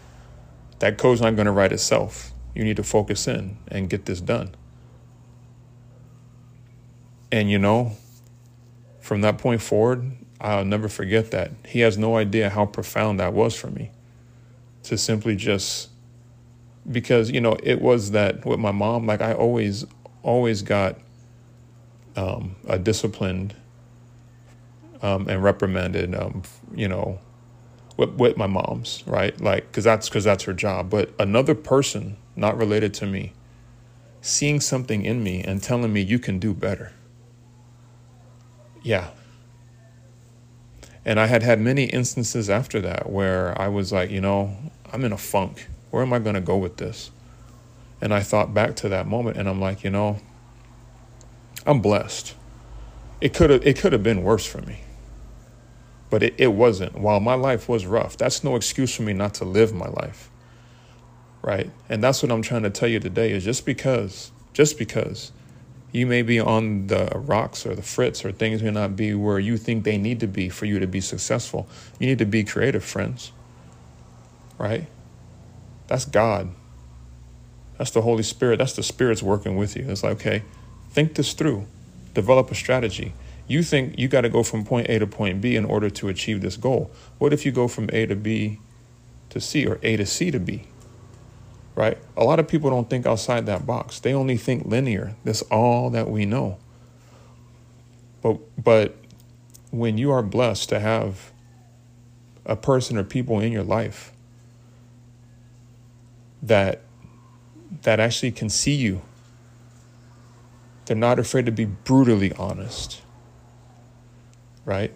that 0.80 0.98
code's 0.98 1.22
not 1.22 1.36
going 1.36 1.46
to 1.46 1.52
write 1.52 1.72
itself. 1.72 2.32
You 2.56 2.64
need 2.64 2.78
to 2.78 2.84
focus 2.84 3.28
in 3.28 3.58
and 3.68 3.90
get 3.90 4.06
this 4.06 4.20
done. 4.20 4.56
And 7.32 7.50
you 7.52 7.60
know, 7.60 7.98
from 9.00 9.22
that 9.22 9.38
point 9.38 9.62
forward, 9.62 10.12
I'll 10.40 10.66
never 10.66 10.88
forget 10.88 11.32
that. 11.32 11.52
He 11.68 11.82
has 11.82 11.98
no 11.98 12.18
idea 12.18 12.50
how 12.50 12.66
profound 12.66 13.20
that 13.20 13.34
was 13.34 13.56
for 13.56 13.68
me 13.68 13.92
to 14.84 14.98
simply 14.98 15.36
just 15.36 15.90
because 16.92 17.32
you 17.32 17.42
know 17.42 17.56
it 17.64 17.82
was 17.82 18.12
that 18.12 18.46
with 18.46 18.60
my 18.60 18.72
mom 18.72 19.06
like 19.06 19.22
i 19.22 19.34
always 19.34 19.86
always 20.22 20.62
got 20.62 20.98
um, 22.16 22.56
a 22.68 22.78
disciplined 22.78 23.56
um, 25.02 25.28
and 25.28 25.44
reprimanded 25.44 26.14
um, 26.14 26.44
you 26.76 26.88
know 26.88 27.20
with, 27.98 28.12
with 28.12 28.38
my 28.38 28.48
mom's 28.48 29.04
right? 29.06 29.40
Like 29.40 29.68
because 29.68 29.84
that's 29.84 30.10
because 30.10 30.24
that's 30.24 30.44
her 30.44 30.54
job. 30.54 30.90
But 30.90 31.14
another 31.20 31.56
person 31.56 32.18
not 32.36 32.58
related 32.58 32.94
to 32.96 33.06
me 33.06 33.34
seeing 34.22 34.62
something 34.62 35.04
in 35.04 35.22
me 35.24 35.44
and 35.44 35.62
telling 35.62 35.92
me 35.92 36.02
you 36.02 36.18
can 36.18 36.40
do 36.40 36.54
better. 36.54 36.94
Yeah. 38.82 39.12
And 41.06 41.20
i 41.20 41.28
had 41.28 41.44
had 41.44 41.60
many 41.60 41.86
instances 41.86 42.50
after 42.50 42.80
that 42.80 43.10
where 43.10 43.60
i 43.62 43.68
was 43.68 43.92
like 43.92 44.10
you 44.10 44.22
know 44.22 44.56
i'm 44.94 45.04
in 45.04 45.12
a 45.12 45.18
funk 45.18 45.68
where 45.94 46.02
am 46.02 46.12
I 46.12 46.18
going 46.18 46.34
to 46.34 46.42
go 46.42 46.58
with 46.58 46.78
this? 46.78 47.12
And 48.02 48.12
I 48.12 48.22
thought 48.22 48.52
back 48.52 48.76
to 48.78 48.90
that 48.90 49.06
moment 49.06 49.38
and 49.38 49.48
I'm 49.48 49.62
like, 49.62 49.84
you 49.84 49.92
know, 49.92 50.18
I'm 51.68 51.82
blessed. 51.82 52.34
It 53.22 53.36
could 53.36 53.52
have 53.52 53.68
it 53.68 53.78
could 53.78 53.94
have 53.94 54.02
been 54.02 54.24
worse 54.24 54.44
for 54.44 54.60
me. 54.64 54.80
But 56.10 56.24
it, 56.24 56.34
it 56.40 56.48
wasn't. 56.48 56.98
While 56.98 57.20
my 57.20 57.36
life 57.36 57.70
was 57.70 57.86
rough, 57.86 58.18
that's 58.18 58.44
no 58.44 58.56
excuse 58.56 58.96
for 58.96 59.04
me 59.04 59.14
not 59.14 59.36
to 59.36 59.46
live 59.46 59.72
my 59.72 59.88
life. 59.88 60.32
Right? 61.44 61.70
And 61.90 62.04
that's 62.04 62.24
what 62.24 62.32
I'm 62.32 62.42
trying 62.42 62.64
to 62.64 62.72
tell 62.72 62.90
you 62.90 63.00
today 63.00 63.34
is 63.34 63.44
just 63.44 63.68
because, 63.68 64.32
just 64.52 64.80
because 64.80 65.32
you 65.92 66.08
may 66.08 66.24
be 66.24 66.40
on 66.40 66.88
the 66.88 67.12
rocks 67.14 67.68
or 67.68 67.76
the 67.76 67.84
fritz 67.84 68.26
or 68.26 68.32
things 68.32 68.64
may 68.64 68.72
not 68.72 68.96
be 68.96 69.14
where 69.14 69.38
you 69.38 69.58
think 69.58 69.84
they 69.84 70.00
need 70.00 70.22
to 70.22 70.28
be 70.28 70.50
for 70.50 70.66
you 70.66 70.80
to 70.80 70.88
be 70.88 71.02
successful. 71.02 71.68
You 72.00 72.08
need 72.08 72.18
to 72.18 72.26
be 72.26 72.44
creative, 72.44 72.84
friends. 72.84 73.32
Right? 74.58 74.88
That's 75.88 76.06
God. 76.06 76.50
That's 77.78 77.92
the 77.92 78.02
Holy 78.02 78.24
Spirit. 78.24 78.60
That's 78.60 78.74
the 78.74 78.84
Spirit's 78.84 79.24
working 79.24 79.58
with 79.58 79.76
you. 79.76 79.86
It's 79.90 80.04
like, 80.04 80.14
okay, 80.14 80.44
think 80.92 81.16
this 81.16 81.34
through, 81.34 81.66
develop 82.14 82.52
a 82.52 82.56
strategy. 82.56 83.14
You 83.48 83.64
think 83.64 84.00
you 84.00 84.08
got 84.08 84.22
to 84.22 84.30
go 84.30 84.44
from 84.44 84.64
point 84.64 84.90
A 84.90 85.00
to 85.00 85.08
point 85.08 85.42
B 85.42 85.56
in 85.56 85.66
order 85.66 85.90
to 85.90 86.08
achieve 86.08 86.42
this 86.42 86.56
goal. 86.56 86.92
What 87.18 87.34
if 87.34 87.46
you 87.46 87.52
go 87.52 87.68
from 87.68 87.90
A 87.92 88.06
to 88.06 88.16
B 88.16 88.60
to 89.30 89.42
C 89.42 89.66
or 89.66 89.80
A 89.84 89.98
to 89.98 90.06
C 90.06 90.32
to 90.32 90.40
B? 90.40 90.64
Right? 91.76 91.98
A 92.16 92.24
lot 92.24 92.40
of 92.40 92.48
people 92.48 92.70
don't 92.70 92.90
think 92.90 93.06
outside 93.06 93.48
that 93.48 93.66
box. 93.66 94.00
They 94.00 94.14
only 94.14 94.38
think 94.38 94.66
linear. 94.66 95.16
That's 95.24 95.42
all 95.44 95.90
that 95.90 96.10
we 96.10 96.26
know. 96.26 96.58
But 98.22 98.38
but 98.64 98.96
when 99.72 99.98
you 99.98 100.12
are 100.12 100.24
blessed 100.24 100.70
to 100.70 100.80
have 100.80 101.34
a 102.46 102.56
person 102.56 102.98
or 102.98 103.04
people 103.04 103.40
in 103.40 103.52
your 103.52 103.64
life 103.64 104.13
that 106.44 106.82
that 107.82 108.00
actually 108.00 108.32
can 108.32 108.50
see 108.50 108.76
you. 108.76 109.02
They're 110.86 110.96
not 110.96 111.18
afraid 111.18 111.46
to 111.48 111.52
be 111.52 111.66
brutally 111.66 112.32
honest. 112.34 113.02
Right? 114.66 114.94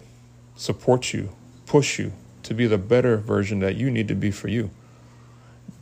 Support 0.54 1.12
you, 1.12 1.30
push 1.66 1.98
you 1.98 2.12
to 2.44 2.54
be 2.54 2.66
the 2.66 2.78
better 2.78 3.16
version 3.16 3.58
that 3.60 3.76
you 3.76 3.90
need 3.90 4.08
to 4.08 4.14
be 4.14 4.30
for 4.30 4.48
you. 4.48 4.70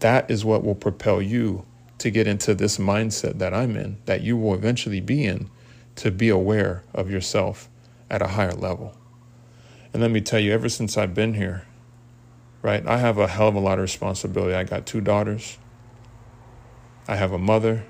That 0.00 0.30
is 0.30 0.44
what 0.44 0.64
will 0.64 0.74
propel 0.74 1.20
you 1.20 1.64
to 1.98 2.10
get 2.10 2.26
into 2.26 2.54
this 2.54 2.78
mindset 2.78 3.38
that 3.38 3.54
I'm 3.54 3.76
in, 3.76 3.98
that 4.06 4.22
you 4.22 4.36
will 4.36 4.54
eventually 4.54 5.00
be 5.00 5.24
in, 5.24 5.50
to 5.96 6.10
be 6.10 6.28
aware 6.28 6.82
of 6.92 7.10
yourself 7.10 7.68
at 8.10 8.22
a 8.22 8.28
higher 8.28 8.52
level. 8.52 8.96
And 9.92 10.02
let 10.02 10.10
me 10.10 10.20
tell 10.20 10.40
you, 10.40 10.52
ever 10.52 10.68
since 10.68 10.98
I've 10.98 11.14
been 11.14 11.34
here, 11.34 11.65
right? 12.66 12.84
I 12.84 12.98
have 12.98 13.16
a 13.16 13.28
hell 13.28 13.46
of 13.46 13.54
a 13.54 13.60
lot 13.60 13.78
of 13.78 13.82
responsibility. 13.82 14.52
I 14.52 14.64
got 14.64 14.86
two 14.86 15.00
daughters. 15.00 15.56
I 17.06 17.14
have 17.14 17.30
a 17.30 17.38
mother 17.38 17.84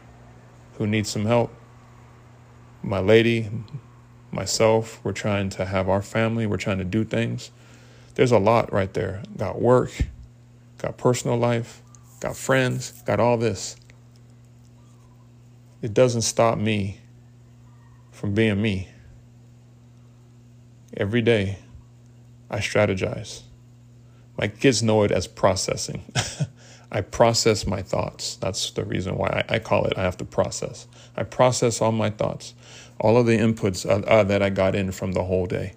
who 0.75 0.87
needs 0.87 1.09
some 1.09 1.25
help. 1.25 1.51
My 2.83 3.01
lady, 3.01 3.49
myself, 4.31 5.01
we're 5.03 5.13
trying 5.13 5.49
to 5.49 5.65
have 5.65 5.89
our 5.89 6.03
family, 6.03 6.47
we're 6.47 6.59
trying 6.59 6.77
to 6.77 6.85
do 6.85 7.05
things. 7.05 7.51
There's 8.17 8.33
a 8.33 8.39
lot 8.39 8.71
right 8.71 8.93
there. 8.93 9.23
Got 9.39 9.63
work, 9.63 9.93
got 10.77 10.99
personal 10.99 11.39
life, 11.39 11.81
got 12.21 12.37
friends, 12.37 13.03
got 13.07 13.19
all 13.19 13.39
this. 13.39 13.77
It 15.81 15.95
doesn't 15.95 16.21
stop 16.21 16.59
me 16.59 17.01
from 18.13 18.35
being 18.35 18.61
me. 18.61 18.91
Every 20.95 21.23
day, 21.23 21.61
I 22.51 22.59
strategize. 22.59 23.46
My 24.39 24.49
kids 24.49 24.83
know 24.83 25.03
it 25.03 25.11
as 25.11 25.27
processing. 25.27 26.03
I 26.93 27.01
process 27.01 27.67
my 27.67 27.83
thoughts. 27.83 28.37
That's 28.37 28.71
the 28.71 28.85
reason 28.85 29.17
why 29.17 29.45
I, 29.49 29.57
I, 29.57 29.59
call 29.59 29.87
it 29.87 29.95
I 29.97 30.03
have 30.03 30.17
to 30.19 30.25
process. 30.25 30.87
I 31.17 31.25
process 31.25 31.81
all 31.81 31.93
my 31.93 32.11
thoughts, 32.11 32.55
all 33.01 33.17
of 33.17 33.27
the 33.27 33.39
inputs 33.39 33.89
uh, 33.89 34.07
uh, 34.07 34.25
that 34.25 34.43
I 34.43 34.51
got 34.51 34.75
in 34.75 34.93
from 34.93 35.13
the 35.13 35.25
whole 35.25 35.47
day. 35.47 35.75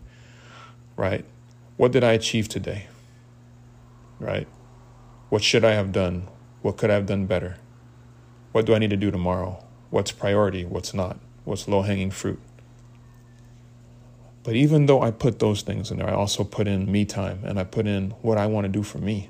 Right? 0.96 1.26
What 1.78 1.92
did 1.92 2.04
I 2.04 2.12
achieve 2.12 2.48
today? 2.50 2.88
Right? 4.20 4.48
What 5.30 5.44
should 5.44 5.64
I 5.66 5.72
have 5.72 5.92
done? 5.92 6.28
What 6.62 6.78
could 6.78 6.90
I 6.90 6.96
have 6.96 7.06
done 7.06 7.26
better? 7.26 7.58
What 8.52 8.66
do 8.66 8.76
I 8.76 8.80
need 8.80 8.90
to 8.90 8.98
do 8.98 9.12
tomorrow? 9.12 9.64
What's 9.90 10.12
priority? 10.12 10.66
What's 10.66 10.94
not? 10.94 11.20
What's 11.46 11.68
low 11.68 11.84
hanging 11.84 12.12
fruit? 12.12 12.40
But 14.44 14.56
even 14.56 14.86
though 14.86 15.02
I 15.02 15.12
put 15.12 15.40
those 15.40 15.62
things 15.62 15.92
in 15.92 15.98
there, 15.98 16.10
I 16.10 16.14
also 16.14 16.44
put 16.44 16.68
in 16.68 16.92
me 16.92 17.06
time 17.06 17.42
and 17.44 17.60
I 17.60 17.64
put 17.64 17.88
in 17.88 18.12
what 18.22 18.38
I 18.38 18.46
want 18.48 18.66
to 18.66 18.70
do 18.70 18.84
for 18.84 18.98
me. 18.98 19.30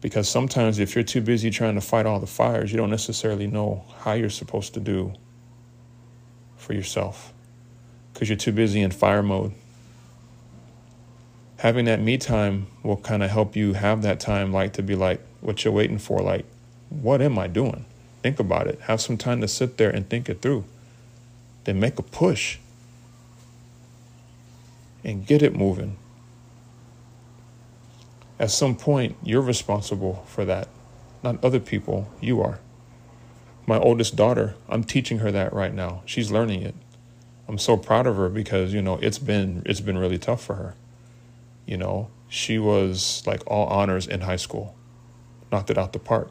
Because 0.00 0.28
sometimes 0.28 0.78
if 0.78 0.94
you're 0.94 1.04
too 1.04 1.20
busy 1.20 1.50
trying 1.50 1.74
to 1.74 1.80
fight 1.80 2.06
all 2.06 2.20
the 2.20 2.26
fires, 2.26 2.70
you 2.70 2.76
don't 2.76 2.90
necessarily 2.90 3.46
know 3.46 3.84
how 4.00 4.12
you're 4.12 4.30
supposed 4.30 4.74
to 4.74 4.80
do 4.80 5.14
for 6.56 6.72
yourself. 6.72 7.32
Because 8.12 8.28
you're 8.28 8.36
too 8.38 8.52
busy 8.52 8.80
in 8.80 8.90
fire 8.90 9.22
mode. 9.22 9.52
having 11.58 11.84
that 11.86 12.00
me 12.00 12.16
time 12.16 12.66
will 12.82 12.96
kind 12.96 13.22
of 13.22 13.30
help 13.30 13.56
you 13.56 13.72
have 13.74 14.02
that 14.02 14.20
time, 14.20 14.52
like 14.52 14.72
to 14.74 14.82
be 14.82 14.94
like, 14.94 15.20
what 15.40 15.64
you're 15.64 15.72
waiting 15.72 15.98
for, 15.98 16.20
like, 16.20 16.44
what 16.88 17.20
am 17.20 17.38
I 17.38 17.46
doing? 17.46 17.84
Think 18.22 18.40
about 18.40 18.66
it. 18.66 18.80
Have 18.82 19.00
some 19.00 19.16
time 19.16 19.40
to 19.40 19.48
sit 19.48 19.76
there 19.76 19.90
and 19.90 20.08
think 20.08 20.28
it 20.28 20.40
through. 20.40 20.64
Then 21.64 21.78
make 21.80 21.98
a 21.98 22.02
push 22.02 22.58
and 25.08 25.26
get 25.26 25.42
it 25.42 25.56
moving. 25.56 25.96
At 28.38 28.50
some 28.50 28.76
point, 28.76 29.16
you're 29.22 29.42
responsible 29.42 30.22
for 30.26 30.44
that, 30.44 30.68
not 31.22 31.42
other 31.42 31.58
people. 31.58 32.12
You 32.20 32.42
are. 32.42 32.60
My 33.66 33.78
oldest 33.78 34.16
daughter, 34.16 34.54
I'm 34.68 34.84
teaching 34.84 35.18
her 35.18 35.32
that 35.32 35.52
right 35.52 35.74
now. 35.74 36.02
She's 36.04 36.30
learning 36.30 36.62
it. 36.62 36.74
I'm 37.48 37.58
so 37.58 37.76
proud 37.76 38.06
of 38.06 38.16
her 38.16 38.28
because, 38.28 38.74
you 38.74 38.82
know, 38.82 38.98
it's 39.00 39.18
been 39.18 39.62
it's 39.64 39.80
been 39.80 39.96
really 39.96 40.18
tough 40.18 40.44
for 40.44 40.54
her. 40.56 40.74
You 41.66 41.78
know, 41.78 42.10
she 42.28 42.58
was 42.58 43.22
like 43.26 43.42
all 43.46 43.66
honors 43.66 44.06
in 44.06 44.20
high 44.20 44.36
school. 44.36 44.76
Knocked 45.50 45.70
it 45.70 45.78
out 45.78 45.94
the 45.94 45.98
park. 45.98 46.30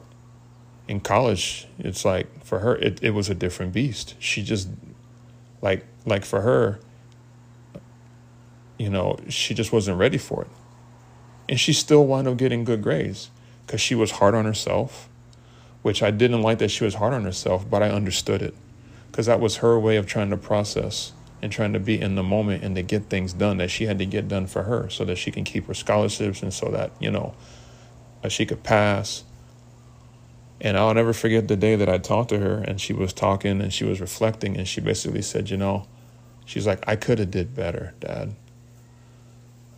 In 0.87 0.99
college, 0.99 1.67
it's 1.79 2.05
like 2.05 2.43
for 2.45 2.59
her 2.59 2.75
it, 2.75 3.01
it 3.01 3.09
was 3.11 3.29
a 3.29 3.35
different 3.35 3.73
beast. 3.73 4.13
She 4.19 4.43
just 4.43 4.69
like 5.61 5.83
like 6.05 6.23
for 6.23 6.41
her, 6.41 6.79
you 8.77 8.89
know, 8.89 9.17
she 9.29 9.53
just 9.53 9.71
wasn't 9.71 9.97
ready 9.97 10.17
for 10.17 10.43
it. 10.43 10.47
And 11.49 11.59
she 11.59 11.73
still 11.73 12.05
wound 12.05 12.27
up 12.27 12.37
getting 12.37 12.63
good 12.63 12.81
grades 12.81 13.31
because 13.65 13.81
she 13.81 13.95
was 13.95 14.11
hard 14.11 14.35
on 14.35 14.45
herself, 14.45 15.09
which 15.81 16.03
I 16.03 16.11
didn't 16.11 16.41
like 16.41 16.59
that 16.59 16.69
she 16.69 16.83
was 16.83 16.95
hard 16.95 17.13
on 17.13 17.23
herself, 17.23 17.69
but 17.69 17.81
I 17.81 17.89
understood 17.89 18.41
it 18.41 18.53
because 19.11 19.25
that 19.25 19.39
was 19.39 19.57
her 19.57 19.79
way 19.79 19.97
of 19.97 20.05
trying 20.05 20.29
to 20.29 20.37
process 20.37 21.13
and 21.41 21.51
trying 21.51 21.73
to 21.73 21.79
be 21.79 21.99
in 21.99 22.15
the 22.15 22.23
moment 22.23 22.63
and 22.63 22.75
to 22.75 22.81
get 22.81 23.09
things 23.09 23.33
done 23.33 23.57
that 23.57 23.69
she 23.69 23.85
had 23.85 23.99
to 23.99 24.05
get 24.05 24.27
done 24.27 24.47
for 24.47 24.63
her 24.63 24.89
so 24.89 25.05
that 25.05 25.17
she 25.17 25.31
can 25.31 25.43
keep 25.43 25.67
her 25.67 25.73
scholarships 25.73 26.41
and 26.41 26.53
so 26.53 26.69
that, 26.69 26.91
you 26.99 27.11
know, 27.11 27.33
she 28.27 28.45
could 28.45 28.63
pass. 28.63 29.23
And 30.59 30.77
I'll 30.77 30.93
never 30.93 31.13
forget 31.13 31.47
the 31.47 31.55
day 31.55 31.75
that 31.75 31.87
I 31.87 31.99
talked 31.99 32.29
to 32.29 32.39
her 32.39 32.55
and 32.57 32.81
she 32.81 32.91
was 32.91 33.13
talking 33.13 33.61
and 33.61 33.71
she 33.71 33.83
was 33.83 34.01
reflecting 34.01 34.57
and 34.57 34.67
she 34.67 34.81
basically 34.81 35.21
said, 35.21 35.49
you 35.49 35.57
know, 35.57 35.87
she's 36.45 36.65
like, 36.65 36.83
I 36.87 36.95
could 36.95 37.19
have 37.19 37.29
did 37.29 37.55
better, 37.55 37.93
dad. 37.99 38.33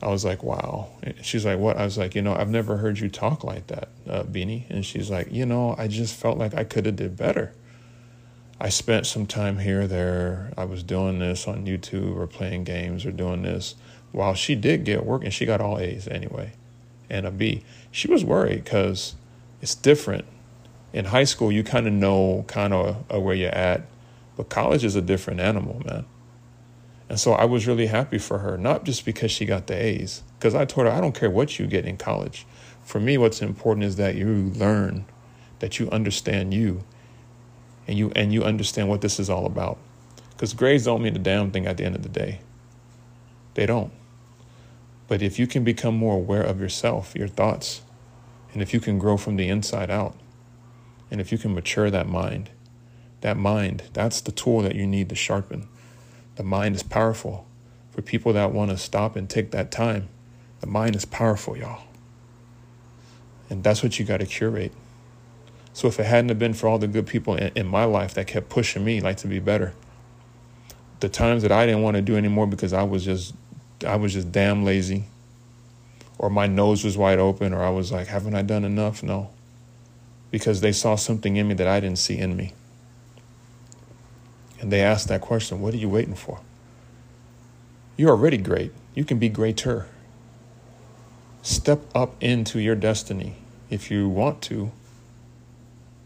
I 0.01 0.07
was 0.07 0.23
like, 0.23 0.43
wow. 0.43 0.89
She's 1.21 1.45
like, 1.45 1.59
what? 1.59 1.77
I 1.77 1.83
was 1.83 1.97
like, 1.97 2.15
you 2.15 2.21
know, 2.21 2.33
I've 2.33 2.49
never 2.49 2.77
heard 2.77 2.99
you 2.99 3.09
talk 3.09 3.43
like 3.43 3.67
that, 3.67 3.89
uh, 4.09 4.23
Beanie. 4.23 4.69
And 4.69 4.85
she's 4.85 5.09
like, 5.09 5.31
you 5.31 5.45
know, 5.45 5.75
I 5.77 5.87
just 5.87 6.15
felt 6.15 6.37
like 6.37 6.53
I 6.53 6.63
could 6.63 6.85
have 6.85 6.95
did 6.95 7.17
better. 7.17 7.53
I 8.61 8.69
spent 8.69 9.05
some 9.05 9.25
time 9.25 9.59
here 9.59 9.87
there. 9.87 10.53
I 10.57 10.65
was 10.65 10.83
doing 10.83 11.19
this 11.19 11.47
on 11.47 11.65
YouTube 11.65 12.15
or 12.15 12.27
playing 12.27 12.65
games 12.65 13.05
or 13.05 13.11
doing 13.11 13.41
this 13.41 13.75
while 14.11 14.33
she 14.33 14.55
did 14.55 14.83
get 14.83 15.05
work 15.05 15.23
and 15.23 15.33
she 15.33 15.45
got 15.45 15.61
all 15.61 15.79
A's 15.79 16.07
anyway 16.07 16.53
and 17.09 17.25
a 17.25 17.31
B. 17.31 17.63
She 17.91 18.07
was 18.07 18.23
worried 18.23 18.63
because 18.63 19.15
it's 19.61 19.75
different. 19.75 20.25
In 20.93 21.05
high 21.05 21.23
school, 21.23 21.51
you 21.51 21.63
kind 21.63 21.87
of 21.87 21.93
know 21.93 22.45
kind 22.47 22.73
of 22.73 23.09
where 23.09 23.35
you're 23.35 23.49
at, 23.49 23.83
but 24.35 24.49
college 24.49 24.83
is 24.83 24.95
a 24.95 25.01
different 25.01 25.39
animal, 25.39 25.81
man. 25.85 26.05
And 27.09 27.19
so 27.19 27.33
I 27.33 27.45
was 27.45 27.65
really 27.65 27.87
happy 27.87 28.19
for 28.19 28.37
her, 28.37 28.55
not 28.57 28.85
just 28.85 29.03
because 29.03 29.31
she 29.31 29.45
got 29.45 29.65
the 29.65 29.75
A's, 29.75 30.21
because 30.37 30.53
I 30.53 30.65
told 30.65 30.85
her, 30.85 30.93
I 30.93 31.01
don't 31.01 31.15
care 31.15 31.29
what 31.29 31.57
you 31.57 31.65
get 31.65 31.85
in 31.85 31.97
college. 31.97 32.45
For 32.83 32.99
me, 32.99 33.17
what's 33.17 33.41
important 33.41 33.85
is 33.85 33.95
that 33.95 34.15
you 34.15 34.27
learn, 34.55 35.05
that 35.57 35.79
you 35.79 35.89
understand 35.89 36.53
you, 36.53 36.83
and 37.87 37.97
you 37.97 38.11
and 38.15 38.31
you 38.31 38.43
understand 38.43 38.89
what 38.89 39.01
this 39.01 39.19
is 39.19 39.29
all 39.29 39.47
about. 39.47 39.79
Because 40.31 40.53
grades 40.53 40.85
don't 40.85 41.01
mean 41.01 41.15
a 41.15 41.19
damn 41.19 41.49
thing 41.51 41.65
at 41.65 41.77
the 41.77 41.85
end 41.85 41.95
of 41.95 42.03
the 42.03 42.09
day. 42.09 42.41
They 43.55 43.65
don't. 43.65 43.91
But 45.07 45.23
if 45.23 45.39
you 45.39 45.47
can 45.47 45.63
become 45.63 45.95
more 45.95 46.15
aware 46.15 46.43
of 46.43 46.61
yourself, 46.61 47.15
your 47.15 47.27
thoughts, 47.27 47.81
and 48.53 48.61
if 48.61 48.73
you 48.73 48.79
can 48.79 48.99
grow 48.99 49.17
from 49.17 49.35
the 49.35 49.49
inside 49.49 49.89
out, 49.89 50.15
and 51.09 51.19
if 51.19 51.31
you 51.31 51.39
can 51.39 51.55
mature 51.55 51.89
that 51.89 52.07
mind, 52.07 52.51
that 53.21 53.35
mind, 53.37 53.83
that's 53.93 54.21
the 54.21 54.31
tool 54.31 54.61
that 54.61 54.75
you 54.75 54.85
need 54.85 55.09
to 55.09 55.15
sharpen. 55.15 55.67
The 56.39 56.45
mind 56.45 56.73
is 56.73 56.83
powerful. 56.83 57.45
For 57.91 58.01
people 58.01 58.31
that 58.31 58.53
want 58.53 58.71
to 58.71 58.77
stop 58.77 59.17
and 59.17 59.29
take 59.29 59.51
that 59.51 59.71
time, 59.71 60.07
the 60.61 60.67
mind 60.67 60.95
is 60.95 61.03
powerful, 61.03 61.57
y'all. 61.57 61.83
And 63.49 63.61
that's 63.61 63.83
what 63.83 63.99
you 63.99 64.05
got 64.05 64.21
to 64.21 64.25
curate. 64.25 64.71
So 65.73 65.89
if 65.89 65.99
it 65.99 66.05
hadn't 66.05 66.29
have 66.29 66.39
been 66.39 66.53
for 66.53 66.69
all 66.69 66.79
the 66.79 66.87
good 66.87 67.07
people 67.07 67.35
in, 67.35 67.51
in 67.55 67.67
my 67.67 67.83
life 67.83 68.13
that 68.13 68.27
kept 68.27 68.47
pushing 68.47 68.85
me 68.85 69.01
like 69.01 69.17
to 69.17 69.27
be 69.27 69.39
better, 69.39 69.73
the 71.01 71.09
times 71.09 71.41
that 71.41 71.51
I 71.51 71.65
didn't 71.65 71.81
want 71.81 71.95
to 71.95 72.01
do 72.01 72.15
anymore 72.15 72.47
because 72.47 72.71
I 72.71 72.83
was 72.83 73.03
just 73.03 73.35
I 73.85 73.97
was 73.97 74.13
just 74.13 74.31
damn 74.31 74.63
lazy 74.63 75.03
or 76.17 76.29
my 76.29 76.47
nose 76.47 76.85
was 76.85 76.97
wide 76.97 77.19
open 77.19 77.51
or 77.51 77.61
I 77.61 77.69
was 77.69 77.91
like, 77.91 78.07
haven't 78.07 78.35
I 78.35 78.43
done 78.43 78.63
enough? 78.63 79.03
No. 79.03 79.29
Because 80.31 80.61
they 80.61 80.71
saw 80.71 80.95
something 80.95 81.35
in 81.35 81.49
me 81.49 81.53
that 81.55 81.67
I 81.67 81.81
didn't 81.81 81.99
see 81.99 82.17
in 82.17 82.37
me. 82.37 82.53
And 84.59 84.71
they 84.71 84.81
ask 84.81 85.07
that 85.07 85.21
question 85.21 85.61
What 85.61 85.73
are 85.73 85.77
you 85.77 85.89
waiting 85.89 86.15
for? 86.15 86.39
You're 87.97 88.11
already 88.11 88.37
great. 88.37 88.71
You 88.93 89.03
can 89.05 89.19
be 89.19 89.29
greater. 89.29 89.87
Step 91.41 91.81
up 91.95 92.15
into 92.21 92.59
your 92.59 92.75
destiny 92.75 93.35
if 93.69 93.89
you 93.89 94.09
want 94.09 94.41
to, 94.43 94.71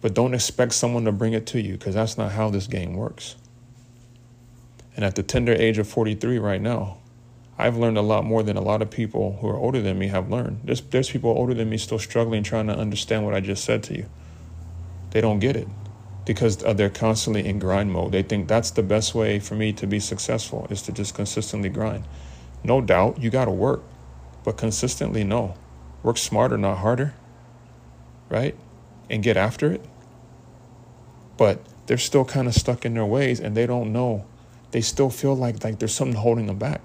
but 0.02 0.13
don't 0.13 0.34
expect 0.34 0.74
someone 0.74 1.06
to 1.06 1.12
bring 1.12 1.34
it 1.34 1.46
to 1.48 1.62
you 1.62 1.74
because 1.74 1.96
that's 1.96 2.18
not 2.18 2.34
how 2.34 2.50
this 2.50 2.68
game 2.68 2.96
works. 2.96 3.36
And 4.96 5.04
at 5.04 5.16
the 5.16 5.24
tender 5.24 5.54
age 5.54 5.80
of 5.80 5.88
43 5.88 6.38
right 6.38 6.62
now, 6.62 6.98
I've 7.58 7.78
learned 7.78 7.98
a 7.98 8.02
lot 8.02 8.26
more 8.26 8.44
than 8.44 8.58
a 8.58 8.62
lot 8.62 8.82
of 8.82 8.92
people 8.92 9.38
who 9.42 9.48
are 9.48 9.58
older 9.58 9.82
than 9.82 9.98
me 9.98 10.08
have 10.08 10.30
learned. 10.30 10.62
There's, 10.63 10.82
there's 10.82 11.10
people 11.10 11.32
older 11.32 11.54
than 11.54 11.70
me 11.70 11.78
still 11.78 12.00
struggling 12.00 12.44
trying 12.44 12.68
to 12.68 12.78
understand 12.78 13.26
what 13.26 13.34
I 13.34 13.39
just 13.39 13.63
said 13.63 13.82
to 13.84 13.98
you. 13.98 14.06
They 15.12 15.22
don't 15.22 15.39
get 15.39 15.56
it 15.56 15.68
because 16.26 16.58
they're 16.58 16.90
constantly 16.90 17.46
in 17.46 17.60
grind 17.60 17.92
mode. 17.92 18.12
They 18.12 18.24
think 18.24 18.48
that's 18.48 18.72
the 18.72 18.84
best 18.84 19.14
way 19.14 19.40
for 19.40 19.56
me 19.56 19.74
to 19.74 19.86
be 19.86 20.00
successful 20.00 20.68
is 20.70 20.82
to 20.84 20.92
just 20.92 21.16
consistently 21.16 21.70
grind. 21.70 22.06
No 22.64 22.80
doubt, 22.80 23.20
you 23.22 23.30
got 23.30 23.46
to 23.46 23.52
work, 23.52 23.84
but 24.44 24.58
consistently, 24.58 25.24
no. 25.24 25.56
Work 26.02 26.18
smarter, 26.18 26.58
not 26.58 26.78
harder, 26.78 27.14
right? 28.30 28.56
And 29.10 29.22
get 29.22 29.36
after 29.36 29.72
it. 29.72 29.84
But 31.36 31.60
they're 31.88 31.98
still 31.98 32.24
kind 32.24 32.48
of 32.48 32.54
stuck 32.54 32.86
in 32.86 32.94
their 32.94 33.06
ways 33.06 33.40
and 33.40 33.56
they 33.56 33.66
don't 33.66 33.92
know. 33.92 34.26
They 34.72 34.82
still 34.82 35.10
feel 35.10 35.36
like, 35.36 35.64
like 35.64 35.80
there's 35.80 35.94
something 35.94 36.16
holding 36.16 36.48
them 36.48 36.58
back. 36.58 36.82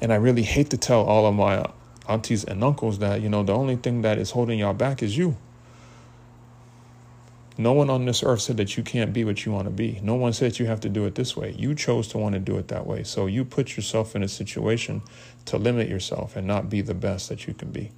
And 0.00 0.12
I 0.12 0.16
really 0.16 0.42
hate 0.42 0.70
to 0.70 0.76
tell 0.76 1.02
all 1.02 1.26
of 1.26 1.34
my 1.34 1.64
aunties 2.08 2.44
and 2.44 2.62
uncles 2.62 2.98
that, 2.98 3.22
you 3.22 3.28
know, 3.28 3.42
the 3.42 3.54
only 3.54 3.76
thing 3.76 4.02
that 4.02 4.18
is 4.18 4.32
holding 4.32 4.58
y'all 4.58 4.74
back 4.74 5.02
is 5.02 5.16
you. 5.16 5.36
No 7.56 7.72
one 7.72 7.88
on 7.88 8.04
this 8.04 8.24
earth 8.24 8.40
said 8.40 8.56
that 8.56 8.76
you 8.76 8.82
can't 8.82 9.12
be 9.12 9.24
what 9.24 9.46
you 9.46 9.52
want 9.52 9.66
to 9.66 9.70
be. 9.70 10.00
No 10.02 10.16
one 10.16 10.32
said 10.32 10.58
you 10.58 10.66
have 10.66 10.80
to 10.80 10.88
do 10.88 11.04
it 11.04 11.14
this 11.14 11.36
way. 11.36 11.54
You 11.56 11.74
chose 11.74 12.08
to 12.08 12.18
want 12.18 12.34
to 12.34 12.40
do 12.40 12.58
it 12.58 12.68
that 12.68 12.84
way. 12.84 13.04
So 13.04 13.26
you 13.26 13.44
put 13.44 13.76
yourself 13.76 14.16
in 14.16 14.24
a 14.24 14.28
situation 14.28 15.02
to 15.44 15.56
limit 15.56 15.88
yourself 15.88 16.34
and 16.34 16.48
not 16.48 16.68
be 16.68 16.80
the 16.80 16.94
best 16.94 17.28
that 17.28 17.46
you 17.46 17.54
can 17.54 17.70
be. 17.70 17.92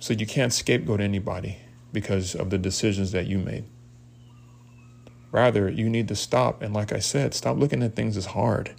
So 0.00 0.12
you 0.12 0.26
can't 0.26 0.52
scapegoat 0.52 1.00
anybody 1.00 1.58
because 1.92 2.34
of 2.34 2.50
the 2.50 2.58
decisions 2.58 3.12
that 3.12 3.26
you 3.26 3.38
made. 3.38 3.64
Rather, 5.32 5.70
you 5.70 5.88
need 5.88 6.08
to 6.08 6.16
stop 6.16 6.60
and, 6.60 6.74
like 6.74 6.92
I 6.92 6.98
said, 6.98 7.32
stop 7.32 7.56
looking 7.56 7.82
at 7.82 7.96
things 7.96 8.18
as 8.18 8.26
hard, 8.26 8.74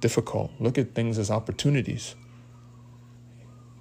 difficult. 0.00 0.50
Look 0.58 0.76
at 0.76 0.94
things 0.94 1.18
as 1.18 1.30
opportunities. 1.30 2.16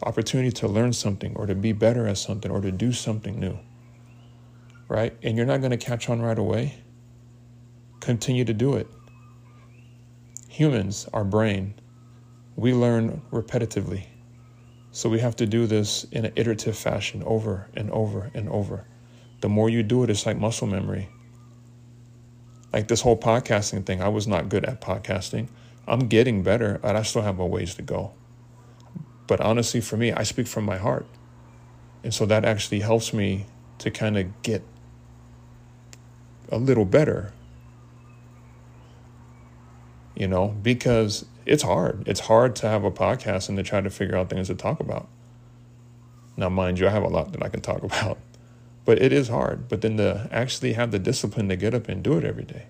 Opportunity 0.03 0.51
to 0.51 0.67
learn 0.67 0.93
something 0.93 1.35
or 1.35 1.47
to 1.47 1.55
be 1.55 1.71
better 1.71 2.07
at 2.07 2.17
something 2.19 2.51
or 2.51 2.61
to 2.61 2.71
do 2.71 2.91
something 2.91 3.39
new 3.39 3.57
right? 4.91 5.15
And 5.23 5.37
you're 5.37 5.45
not 5.45 5.61
going 5.61 5.71
to 5.71 5.77
catch 5.77 6.09
on 6.09 6.21
right 6.21 6.37
away. 6.37 6.83
Continue 8.01 8.43
to 8.43 8.53
do 8.53 8.75
it. 8.75 8.87
Humans, 10.49 11.07
our 11.13 11.23
brain, 11.23 11.75
we 12.57 12.73
learn 12.73 13.21
repetitively. 13.31 14.07
So 14.91 15.07
we 15.07 15.19
have 15.19 15.37
to 15.37 15.45
do 15.45 15.65
this 15.65 16.03
in 16.11 16.25
an 16.25 16.33
iterative 16.35 16.77
fashion 16.77 17.23
over 17.23 17.69
and 17.73 17.89
over 17.91 18.31
and 18.33 18.49
over. 18.49 18.85
The 19.39 19.47
more 19.47 19.69
you 19.69 19.81
do 19.81 20.03
it, 20.03 20.09
it's 20.09 20.25
like 20.25 20.37
muscle 20.37 20.67
memory. 20.67 21.07
Like 22.73 22.89
this 22.89 22.99
whole 22.99 23.17
podcasting 23.17 23.85
thing, 23.85 24.01
I 24.03 24.09
was 24.09 24.27
not 24.27 24.49
good 24.49 24.65
at 24.65 24.81
podcasting. 24.81 25.47
I'm 25.87 26.09
getting 26.09 26.43
better, 26.43 26.79
but 26.81 26.97
I 26.97 27.03
still 27.03 27.21
have 27.21 27.39
a 27.39 27.45
ways 27.45 27.75
to 27.75 27.81
go. 27.81 28.11
But 29.25 29.39
honestly, 29.39 29.79
for 29.79 29.95
me, 29.95 30.11
I 30.11 30.23
speak 30.23 30.47
from 30.47 30.65
my 30.65 30.77
heart. 30.77 31.07
And 32.03 32.13
so 32.13 32.25
that 32.25 32.43
actually 32.43 32.81
helps 32.81 33.13
me 33.13 33.45
to 33.77 33.89
kind 33.89 34.17
of 34.17 34.41
get 34.41 34.63
a 36.51 36.57
little 36.57 36.85
better. 36.85 37.33
You 40.15 40.27
know, 40.27 40.49
because 40.61 41.25
it's 41.45 41.63
hard. 41.63 42.03
It's 42.05 42.21
hard 42.21 42.55
to 42.57 42.69
have 42.69 42.83
a 42.83 42.91
podcast 42.91 43.49
and 43.49 43.57
to 43.57 43.63
try 43.63 43.81
to 43.81 43.89
figure 43.89 44.15
out 44.15 44.29
things 44.29 44.47
to 44.47 44.55
talk 44.55 44.79
about. 44.79 45.07
Now, 46.37 46.49
mind 46.49 46.79
you, 46.79 46.87
I 46.87 46.91
have 46.91 47.03
a 47.03 47.07
lot 47.07 47.31
that 47.31 47.43
I 47.43 47.49
can 47.49 47.61
talk 47.61 47.83
about, 47.83 48.19
but 48.85 49.01
it 49.01 49.11
is 49.11 49.29
hard. 49.29 49.67
But 49.67 49.81
then 49.81 49.97
to 49.97 50.29
actually 50.31 50.73
have 50.73 50.91
the 50.91 50.99
discipline 50.99 51.49
to 51.49 51.55
get 51.55 51.73
up 51.73 51.87
and 51.87 52.03
do 52.03 52.17
it 52.17 52.23
every 52.23 52.43
day, 52.43 52.65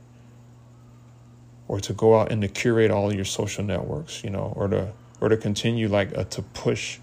or 1.67 1.79
to 1.79 1.93
go 1.93 2.19
out 2.19 2.31
and 2.31 2.41
to 2.41 2.47
curate 2.47 2.91
all 2.91 3.13
your 3.13 3.25
social 3.25 3.63
networks, 3.63 4.23
you 4.23 4.29
know, 4.29 4.53
or 4.55 4.67
to 4.67 4.93
or 5.19 5.29
to 5.29 5.37
continue 5.37 5.87
like 5.87 6.17
uh, 6.17 6.23
to 6.25 6.41
push 6.41 6.99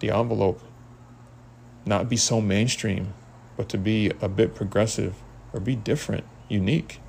the 0.00 0.10
envelope, 0.10 0.60
not 1.86 2.08
be 2.08 2.16
so 2.16 2.40
mainstream, 2.40 3.14
but 3.56 3.68
to 3.68 3.78
be 3.78 4.12
a 4.20 4.28
bit 4.28 4.54
progressive 4.54 5.14
or 5.52 5.60
be 5.60 5.76
different, 5.76 6.24
unique. 6.48 7.00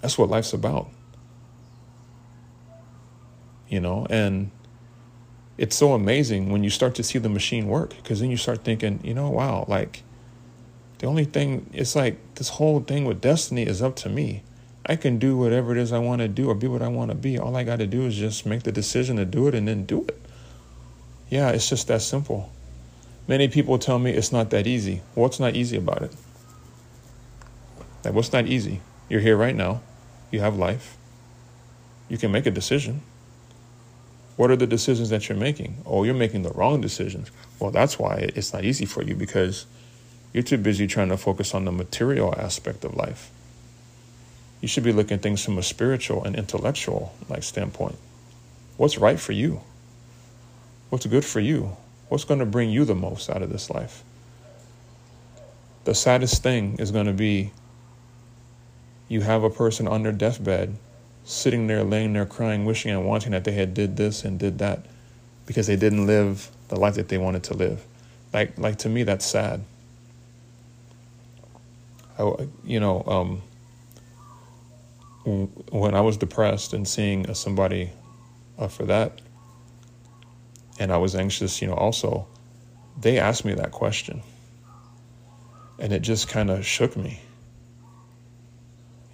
That's 0.00 0.18
what 0.18 0.28
life's 0.28 0.52
about. 0.52 0.88
You 3.68 3.80
know, 3.80 4.06
and 4.10 4.50
it's 5.56 5.76
so 5.76 5.92
amazing 5.92 6.50
when 6.50 6.64
you 6.64 6.70
start 6.70 6.94
to 6.96 7.02
see 7.02 7.18
the 7.18 7.28
machine 7.28 7.68
work 7.68 7.96
because 7.96 8.20
then 8.20 8.30
you 8.30 8.36
start 8.36 8.64
thinking, 8.64 9.00
you 9.02 9.14
know, 9.14 9.30
wow, 9.30 9.64
like 9.68 10.02
the 10.98 11.06
only 11.06 11.24
thing, 11.24 11.70
it's 11.72 11.96
like 11.96 12.18
this 12.34 12.50
whole 12.50 12.80
thing 12.80 13.04
with 13.04 13.20
destiny 13.20 13.62
is 13.62 13.82
up 13.82 13.96
to 13.96 14.08
me. 14.08 14.42
I 14.86 14.96
can 14.96 15.18
do 15.18 15.36
whatever 15.36 15.72
it 15.72 15.78
is 15.78 15.92
I 15.92 15.98
want 15.98 16.20
to 16.20 16.28
do 16.28 16.48
or 16.48 16.54
be 16.54 16.66
what 16.66 16.82
I 16.82 16.88
want 16.88 17.10
to 17.10 17.14
be. 17.14 17.38
All 17.38 17.56
I 17.56 17.64
got 17.64 17.78
to 17.78 17.86
do 17.86 18.06
is 18.06 18.16
just 18.16 18.44
make 18.44 18.64
the 18.64 18.72
decision 18.72 19.16
to 19.16 19.24
do 19.24 19.48
it 19.48 19.54
and 19.54 19.66
then 19.66 19.86
do 19.86 20.02
it. 20.02 20.20
Yeah, 21.30 21.50
it's 21.50 21.68
just 21.68 21.88
that 21.88 22.02
simple. 22.02 22.52
Many 23.26 23.48
people 23.48 23.78
tell 23.78 23.98
me 23.98 24.10
it's 24.10 24.32
not 24.32 24.50
that 24.50 24.66
easy. 24.66 25.00
What's 25.14 25.40
not 25.40 25.56
easy 25.56 25.76
about 25.76 26.02
it? 26.02 26.14
Like, 28.04 28.12
what's 28.12 28.32
not 28.32 28.46
easy? 28.46 28.80
You're 29.08 29.20
here 29.20 29.36
right 29.36 29.56
now. 29.56 29.80
You 30.30 30.40
have 30.40 30.56
life. 30.56 30.96
You 32.08 32.18
can 32.18 32.30
make 32.30 32.44
a 32.44 32.50
decision. 32.50 33.00
What 34.36 34.50
are 34.50 34.56
the 34.56 34.66
decisions 34.66 35.10
that 35.10 35.28
you're 35.28 35.38
making? 35.38 35.78
Oh, 35.86 36.04
you're 36.04 36.12
making 36.12 36.42
the 36.42 36.50
wrong 36.50 36.80
decisions. 36.80 37.30
Well, 37.58 37.70
that's 37.70 37.98
why 37.98 38.30
it's 38.34 38.52
not 38.52 38.64
easy 38.64 38.84
for 38.84 39.02
you 39.02 39.14
because 39.14 39.64
you're 40.32 40.42
too 40.42 40.58
busy 40.58 40.86
trying 40.86 41.08
to 41.10 41.16
focus 41.16 41.54
on 41.54 41.64
the 41.64 41.72
material 41.72 42.34
aspect 42.36 42.84
of 42.84 42.94
life. 42.94 43.30
You 44.60 44.68
should 44.68 44.82
be 44.82 44.92
looking 44.92 45.16
at 45.16 45.22
things 45.22 45.44
from 45.44 45.56
a 45.56 45.62
spiritual 45.62 46.24
and 46.24 46.34
intellectual 46.36 47.14
like 47.28 47.42
standpoint. 47.42 47.96
What's 48.76 48.98
right 48.98 49.20
for 49.20 49.32
you? 49.32 49.60
What's 50.90 51.06
good 51.06 51.24
for 51.24 51.40
you? 51.40 51.76
What's 52.08 52.24
going 52.24 52.40
to 52.40 52.46
bring 52.46 52.70
you 52.70 52.84
the 52.84 52.94
most 52.94 53.30
out 53.30 53.42
of 53.42 53.50
this 53.50 53.70
life? 53.70 54.02
The 55.84 55.94
saddest 55.94 56.42
thing 56.42 56.76
is 56.78 56.90
going 56.90 57.06
to 57.06 57.12
be 57.12 57.52
you 59.08 59.20
have 59.20 59.42
a 59.42 59.50
person 59.50 59.86
on 59.86 60.02
their 60.02 60.12
deathbed 60.12 60.76
sitting 61.24 61.66
there 61.66 61.82
laying 61.82 62.12
there 62.12 62.26
crying 62.26 62.64
wishing 62.64 62.90
and 62.90 63.06
wanting 63.06 63.32
that 63.32 63.44
they 63.44 63.52
had 63.52 63.74
did 63.74 63.96
this 63.96 64.24
and 64.24 64.38
did 64.38 64.58
that 64.58 64.84
because 65.46 65.66
they 65.66 65.76
didn't 65.76 66.06
live 66.06 66.50
the 66.68 66.76
life 66.76 66.94
that 66.94 67.08
they 67.08 67.18
wanted 67.18 67.42
to 67.42 67.54
live 67.54 67.84
like 68.32 68.56
like 68.58 68.76
to 68.76 68.88
me 68.88 69.02
that's 69.02 69.24
sad 69.24 69.64
I, 72.18 72.48
you 72.64 72.78
know 72.78 73.02
um, 73.06 73.42
when 75.70 75.94
i 75.94 76.00
was 76.00 76.16
depressed 76.16 76.74
and 76.74 76.86
seeing 76.86 77.32
somebody 77.34 77.90
uh, 78.58 78.68
for 78.68 78.84
that 78.84 79.20
and 80.78 80.92
i 80.92 80.96
was 80.96 81.14
anxious 81.14 81.60
you 81.62 81.68
know 81.68 81.74
also 81.74 82.26
they 83.00 83.18
asked 83.18 83.44
me 83.44 83.54
that 83.54 83.70
question. 83.70 84.22
And 85.78 85.92
it 85.92 86.02
just 86.02 86.28
kind 86.28 86.50
of 86.50 86.64
shook 86.64 86.96
me. 86.96 87.20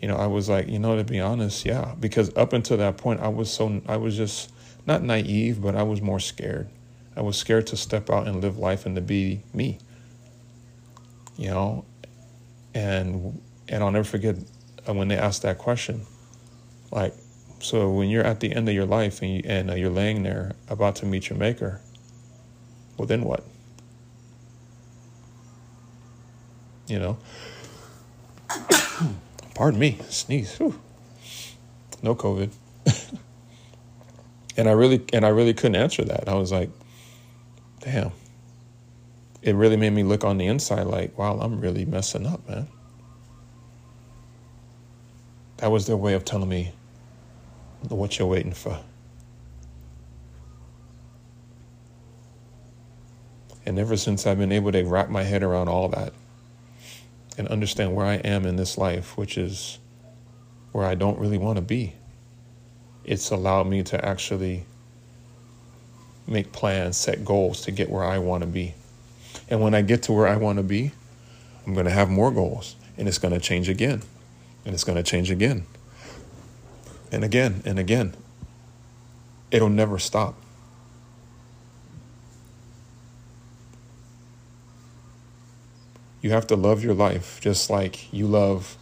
You 0.00 0.08
know, 0.08 0.16
I 0.16 0.26
was 0.26 0.48
like, 0.48 0.68
you 0.68 0.78
know, 0.78 0.96
to 0.96 1.04
be 1.04 1.20
honest, 1.20 1.64
yeah, 1.64 1.94
because 1.98 2.34
up 2.36 2.52
until 2.52 2.76
that 2.78 2.96
point, 2.96 3.20
I 3.20 3.28
was 3.28 3.50
so, 3.50 3.82
I 3.86 3.96
was 3.96 4.16
just 4.16 4.50
not 4.86 5.02
naive, 5.02 5.60
but 5.60 5.74
I 5.74 5.82
was 5.82 6.00
more 6.00 6.20
scared. 6.20 6.68
I 7.16 7.22
was 7.22 7.36
scared 7.36 7.66
to 7.68 7.76
step 7.76 8.08
out 8.08 8.26
and 8.26 8.40
live 8.40 8.58
life 8.58 8.86
and 8.86 8.94
to 8.96 9.02
be 9.02 9.42
me, 9.52 9.78
you 11.36 11.50
know, 11.50 11.84
and 12.72 13.42
and 13.68 13.82
I'll 13.82 13.90
never 13.90 14.04
forget 14.04 14.36
uh, 14.88 14.94
when 14.94 15.08
they 15.08 15.16
asked 15.16 15.42
that 15.42 15.58
question, 15.58 16.06
like, 16.90 17.14
so 17.60 17.90
when 17.90 18.08
you're 18.08 18.24
at 18.24 18.40
the 18.40 18.52
end 18.52 18.68
of 18.68 18.74
your 18.74 18.86
life 18.86 19.22
and 19.22 19.34
you, 19.34 19.42
and 19.44 19.70
uh, 19.70 19.74
you're 19.74 19.90
laying 19.90 20.22
there 20.22 20.52
about 20.68 20.96
to 20.96 21.06
meet 21.06 21.30
your 21.30 21.38
maker, 21.38 21.80
well, 22.96 23.06
then 23.06 23.22
what? 23.24 23.44
You 26.86 26.98
know 26.98 27.18
pardon 29.54 29.80
me, 29.80 29.98
sneeze. 30.08 30.56
Whew. 30.56 30.78
No 32.02 32.14
COVID. 32.14 32.50
and 34.56 34.68
I 34.68 34.72
really 34.72 35.04
and 35.12 35.24
I 35.24 35.28
really 35.28 35.54
couldn't 35.54 35.76
answer 35.76 36.04
that. 36.04 36.28
I 36.28 36.34
was 36.34 36.52
like, 36.52 36.70
damn. 37.80 38.12
It 39.42 39.54
really 39.54 39.76
made 39.76 39.90
me 39.90 40.02
look 40.02 40.22
on 40.22 40.36
the 40.36 40.46
inside 40.46 40.86
like, 40.86 41.16
wow, 41.16 41.38
I'm 41.40 41.60
really 41.60 41.86
messing 41.86 42.26
up, 42.26 42.46
man. 42.48 42.68
That 45.58 45.70
was 45.70 45.86
their 45.86 45.96
way 45.96 46.12
of 46.12 46.24
telling 46.24 46.48
me 46.48 46.72
what 47.88 48.18
you're 48.18 48.28
waiting 48.28 48.52
for. 48.52 48.80
And 53.66 53.78
ever 53.78 53.96
since 53.96 54.26
I've 54.26 54.38
been 54.38 54.52
able 54.52 54.72
to 54.72 54.82
wrap 54.84 55.08
my 55.10 55.22
head 55.22 55.42
around 55.42 55.68
all 55.68 55.88
that, 55.88 56.12
and 57.40 57.48
understand 57.48 57.94
where 57.94 58.04
I 58.04 58.16
am 58.16 58.44
in 58.44 58.56
this 58.56 58.76
life, 58.76 59.16
which 59.16 59.38
is 59.38 59.78
where 60.72 60.84
I 60.84 60.94
don't 60.94 61.18
really 61.18 61.38
want 61.38 61.56
to 61.56 61.62
be. 61.62 61.94
It's 63.02 63.30
allowed 63.30 63.66
me 63.66 63.82
to 63.84 64.04
actually 64.04 64.66
make 66.26 66.52
plans, 66.52 66.98
set 66.98 67.24
goals 67.24 67.62
to 67.62 67.70
get 67.70 67.88
where 67.88 68.04
I 68.04 68.18
want 68.18 68.42
to 68.42 68.46
be. 68.46 68.74
And 69.48 69.62
when 69.62 69.74
I 69.74 69.80
get 69.80 70.02
to 70.02 70.12
where 70.12 70.28
I 70.28 70.36
want 70.36 70.58
to 70.58 70.62
be, 70.62 70.92
I'm 71.66 71.72
going 71.72 71.86
to 71.86 71.92
have 71.92 72.10
more 72.10 72.30
goals 72.30 72.76
and 72.98 73.08
it's 73.08 73.18
going 73.18 73.32
to 73.32 73.40
change 73.40 73.70
again. 73.70 74.02
And 74.66 74.74
it's 74.74 74.84
going 74.84 74.96
to 74.96 75.02
change 75.02 75.30
again. 75.30 75.64
And 77.12 77.24
again 77.24 77.62
and 77.64 77.78
again. 77.78 78.14
It'll 79.50 79.68
never 79.68 79.98
stop. 79.98 80.34
You 86.20 86.30
have 86.30 86.46
to 86.48 86.56
love 86.56 86.84
your 86.84 86.94
life 86.94 87.40
just 87.40 87.70
like 87.70 88.12
you 88.12 88.26
love 88.26 88.76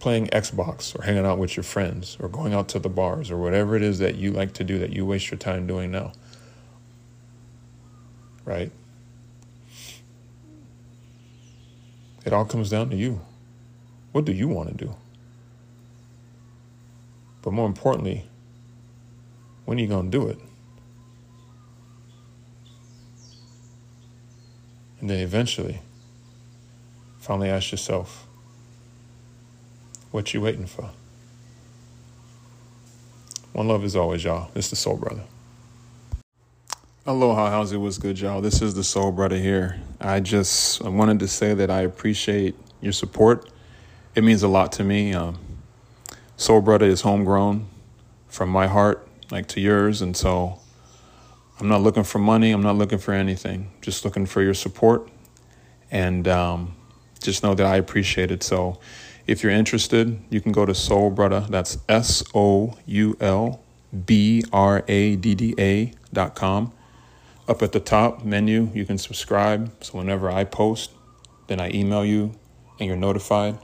playing 0.00 0.26
Xbox 0.26 0.98
or 0.98 1.02
hanging 1.04 1.24
out 1.24 1.38
with 1.38 1.56
your 1.56 1.62
friends 1.64 2.16
or 2.20 2.28
going 2.28 2.52
out 2.52 2.68
to 2.68 2.78
the 2.78 2.88
bars 2.88 3.30
or 3.30 3.38
whatever 3.38 3.76
it 3.76 3.82
is 3.82 4.00
that 4.00 4.16
you 4.16 4.32
like 4.32 4.52
to 4.54 4.64
do 4.64 4.78
that 4.80 4.92
you 4.92 5.06
waste 5.06 5.30
your 5.30 5.38
time 5.38 5.66
doing 5.66 5.90
now. 5.90 6.12
Right? 8.44 8.70
It 12.26 12.32
all 12.32 12.44
comes 12.44 12.68
down 12.68 12.90
to 12.90 12.96
you. 12.96 13.20
What 14.12 14.24
do 14.24 14.32
you 14.32 14.48
want 14.48 14.76
to 14.76 14.84
do? 14.84 14.94
But 17.44 17.52
more 17.52 17.66
importantly, 17.66 18.26
when 19.66 19.78
are 19.78 19.80
you 19.80 19.86
going 19.86 20.10
to 20.10 20.18
do 20.18 20.26
it? 20.26 20.38
And 25.00 25.08
then 25.08 25.20
eventually, 25.20 25.80
Finally 27.24 27.48
ask 27.48 27.72
yourself, 27.72 28.26
what 30.10 30.34
you 30.34 30.42
waiting 30.42 30.66
for? 30.66 30.90
One 33.54 33.68
love 33.68 33.82
is 33.82 33.96
always, 33.96 34.22
y'all. 34.24 34.50
It's 34.54 34.68
the 34.68 34.76
Soul 34.76 34.98
Bradda. 34.98 35.22
Aloha, 37.06 37.48
how's 37.48 37.72
it? 37.72 37.78
What's 37.78 37.96
good, 37.96 38.20
y'all? 38.20 38.42
This 38.42 38.60
is 38.60 38.74
the 38.74 38.84
Soul 38.84 39.10
Bradda 39.10 39.40
here. 39.40 39.80
I 40.02 40.20
just 40.20 40.84
I 40.84 40.90
wanted 40.90 41.18
to 41.20 41.28
say 41.28 41.54
that 41.54 41.70
I 41.70 41.80
appreciate 41.80 42.54
your 42.82 42.92
support. 42.92 43.48
It 44.14 44.22
means 44.22 44.42
a 44.42 44.48
lot 44.48 44.72
to 44.72 44.84
me. 44.84 45.14
Um, 45.14 45.38
Soul 46.36 46.62
Bradda 46.62 46.82
is 46.82 47.02
homegrown 47.02 47.66
from 48.28 48.48
my 48.50 48.66
heart, 48.66 49.06
like 49.30 49.46
to 49.48 49.60
yours, 49.60 50.02
and 50.02 50.16
so 50.16 50.60
I'm 51.60 51.68
not 51.68 51.80
looking 51.80 52.02
for 52.02 52.18
money. 52.18 52.50
I'm 52.50 52.62
not 52.62 52.76
looking 52.76 52.98
for 52.98 53.12
anything. 53.12 53.70
Just 53.80 54.04
looking 54.04 54.26
for 54.26 54.42
your 54.42 54.54
support, 54.54 55.08
and 55.90 56.26
um, 56.26 56.74
just 57.22 57.42
know 57.44 57.54
that 57.54 57.66
I 57.66 57.76
appreciate 57.76 58.32
it. 58.32 58.42
So 58.42 58.80
if 59.26 59.42
you're 59.42 59.52
interested, 59.52 60.20
you 60.28 60.40
can 60.40 60.50
go 60.52 60.66
to 60.66 60.74
Soul 60.74 61.12
Bradda. 61.12 61.48
That's 61.48 61.78
S 61.88 62.24
O 62.34 62.76
U 62.86 63.16
L 63.20 63.62
B 64.04 64.42
R 64.52 64.84
A 64.88 65.16
D 65.16 65.34
D 65.34 65.54
A 65.58 65.92
dot 66.12 66.34
com. 66.34 66.72
Up 67.46 67.62
at 67.62 67.72
the 67.72 67.80
top 67.80 68.24
menu, 68.24 68.70
you 68.74 68.84
can 68.84 68.98
subscribe. 68.98 69.72
So 69.84 69.98
whenever 69.98 70.30
I 70.30 70.44
post, 70.44 70.90
then 71.46 71.60
I 71.60 71.70
email 71.70 72.04
you 72.04 72.34
and 72.80 72.88
you're 72.88 72.96
notified. 72.96 73.58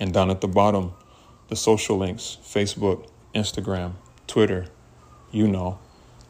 And 0.00 0.12
down 0.12 0.30
at 0.30 0.40
the 0.40 0.48
bottom, 0.48 0.92
the 1.48 1.56
social 1.56 1.96
links 1.96 2.38
Facebook, 2.42 3.08
Instagram, 3.34 3.92
Twitter, 4.26 4.66
you 5.30 5.46
know. 5.48 5.78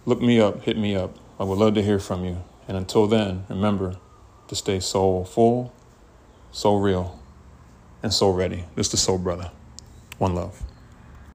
Look 0.05 0.21
me 0.21 0.41
up, 0.41 0.63
hit 0.63 0.77
me 0.77 0.95
up. 0.95 1.17
I 1.39 1.45
would 1.45 1.59
love 1.59 1.75
to 1.75 1.83
hear 1.83 1.99
from 1.99 2.25
you. 2.25 2.43
And 2.69 2.77
until 2.77 3.07
then, 3.07 3.45
remember 3.49 3.97
to 4.49 4.55
stay 4.55 4.81
soulful 4.81 5.73
so 6.53 6.77
real 6.77 7.19
and 8.03 8.13
so 8.13 8.31
ready. 8.31 8.65
This 8.75 8.87
is 8.87 8.93
the 8.93 8.97
Soul 8.97 9.19
Bradda. 9.19 9.51
One 10.19 10.35
love. 10.35 10.63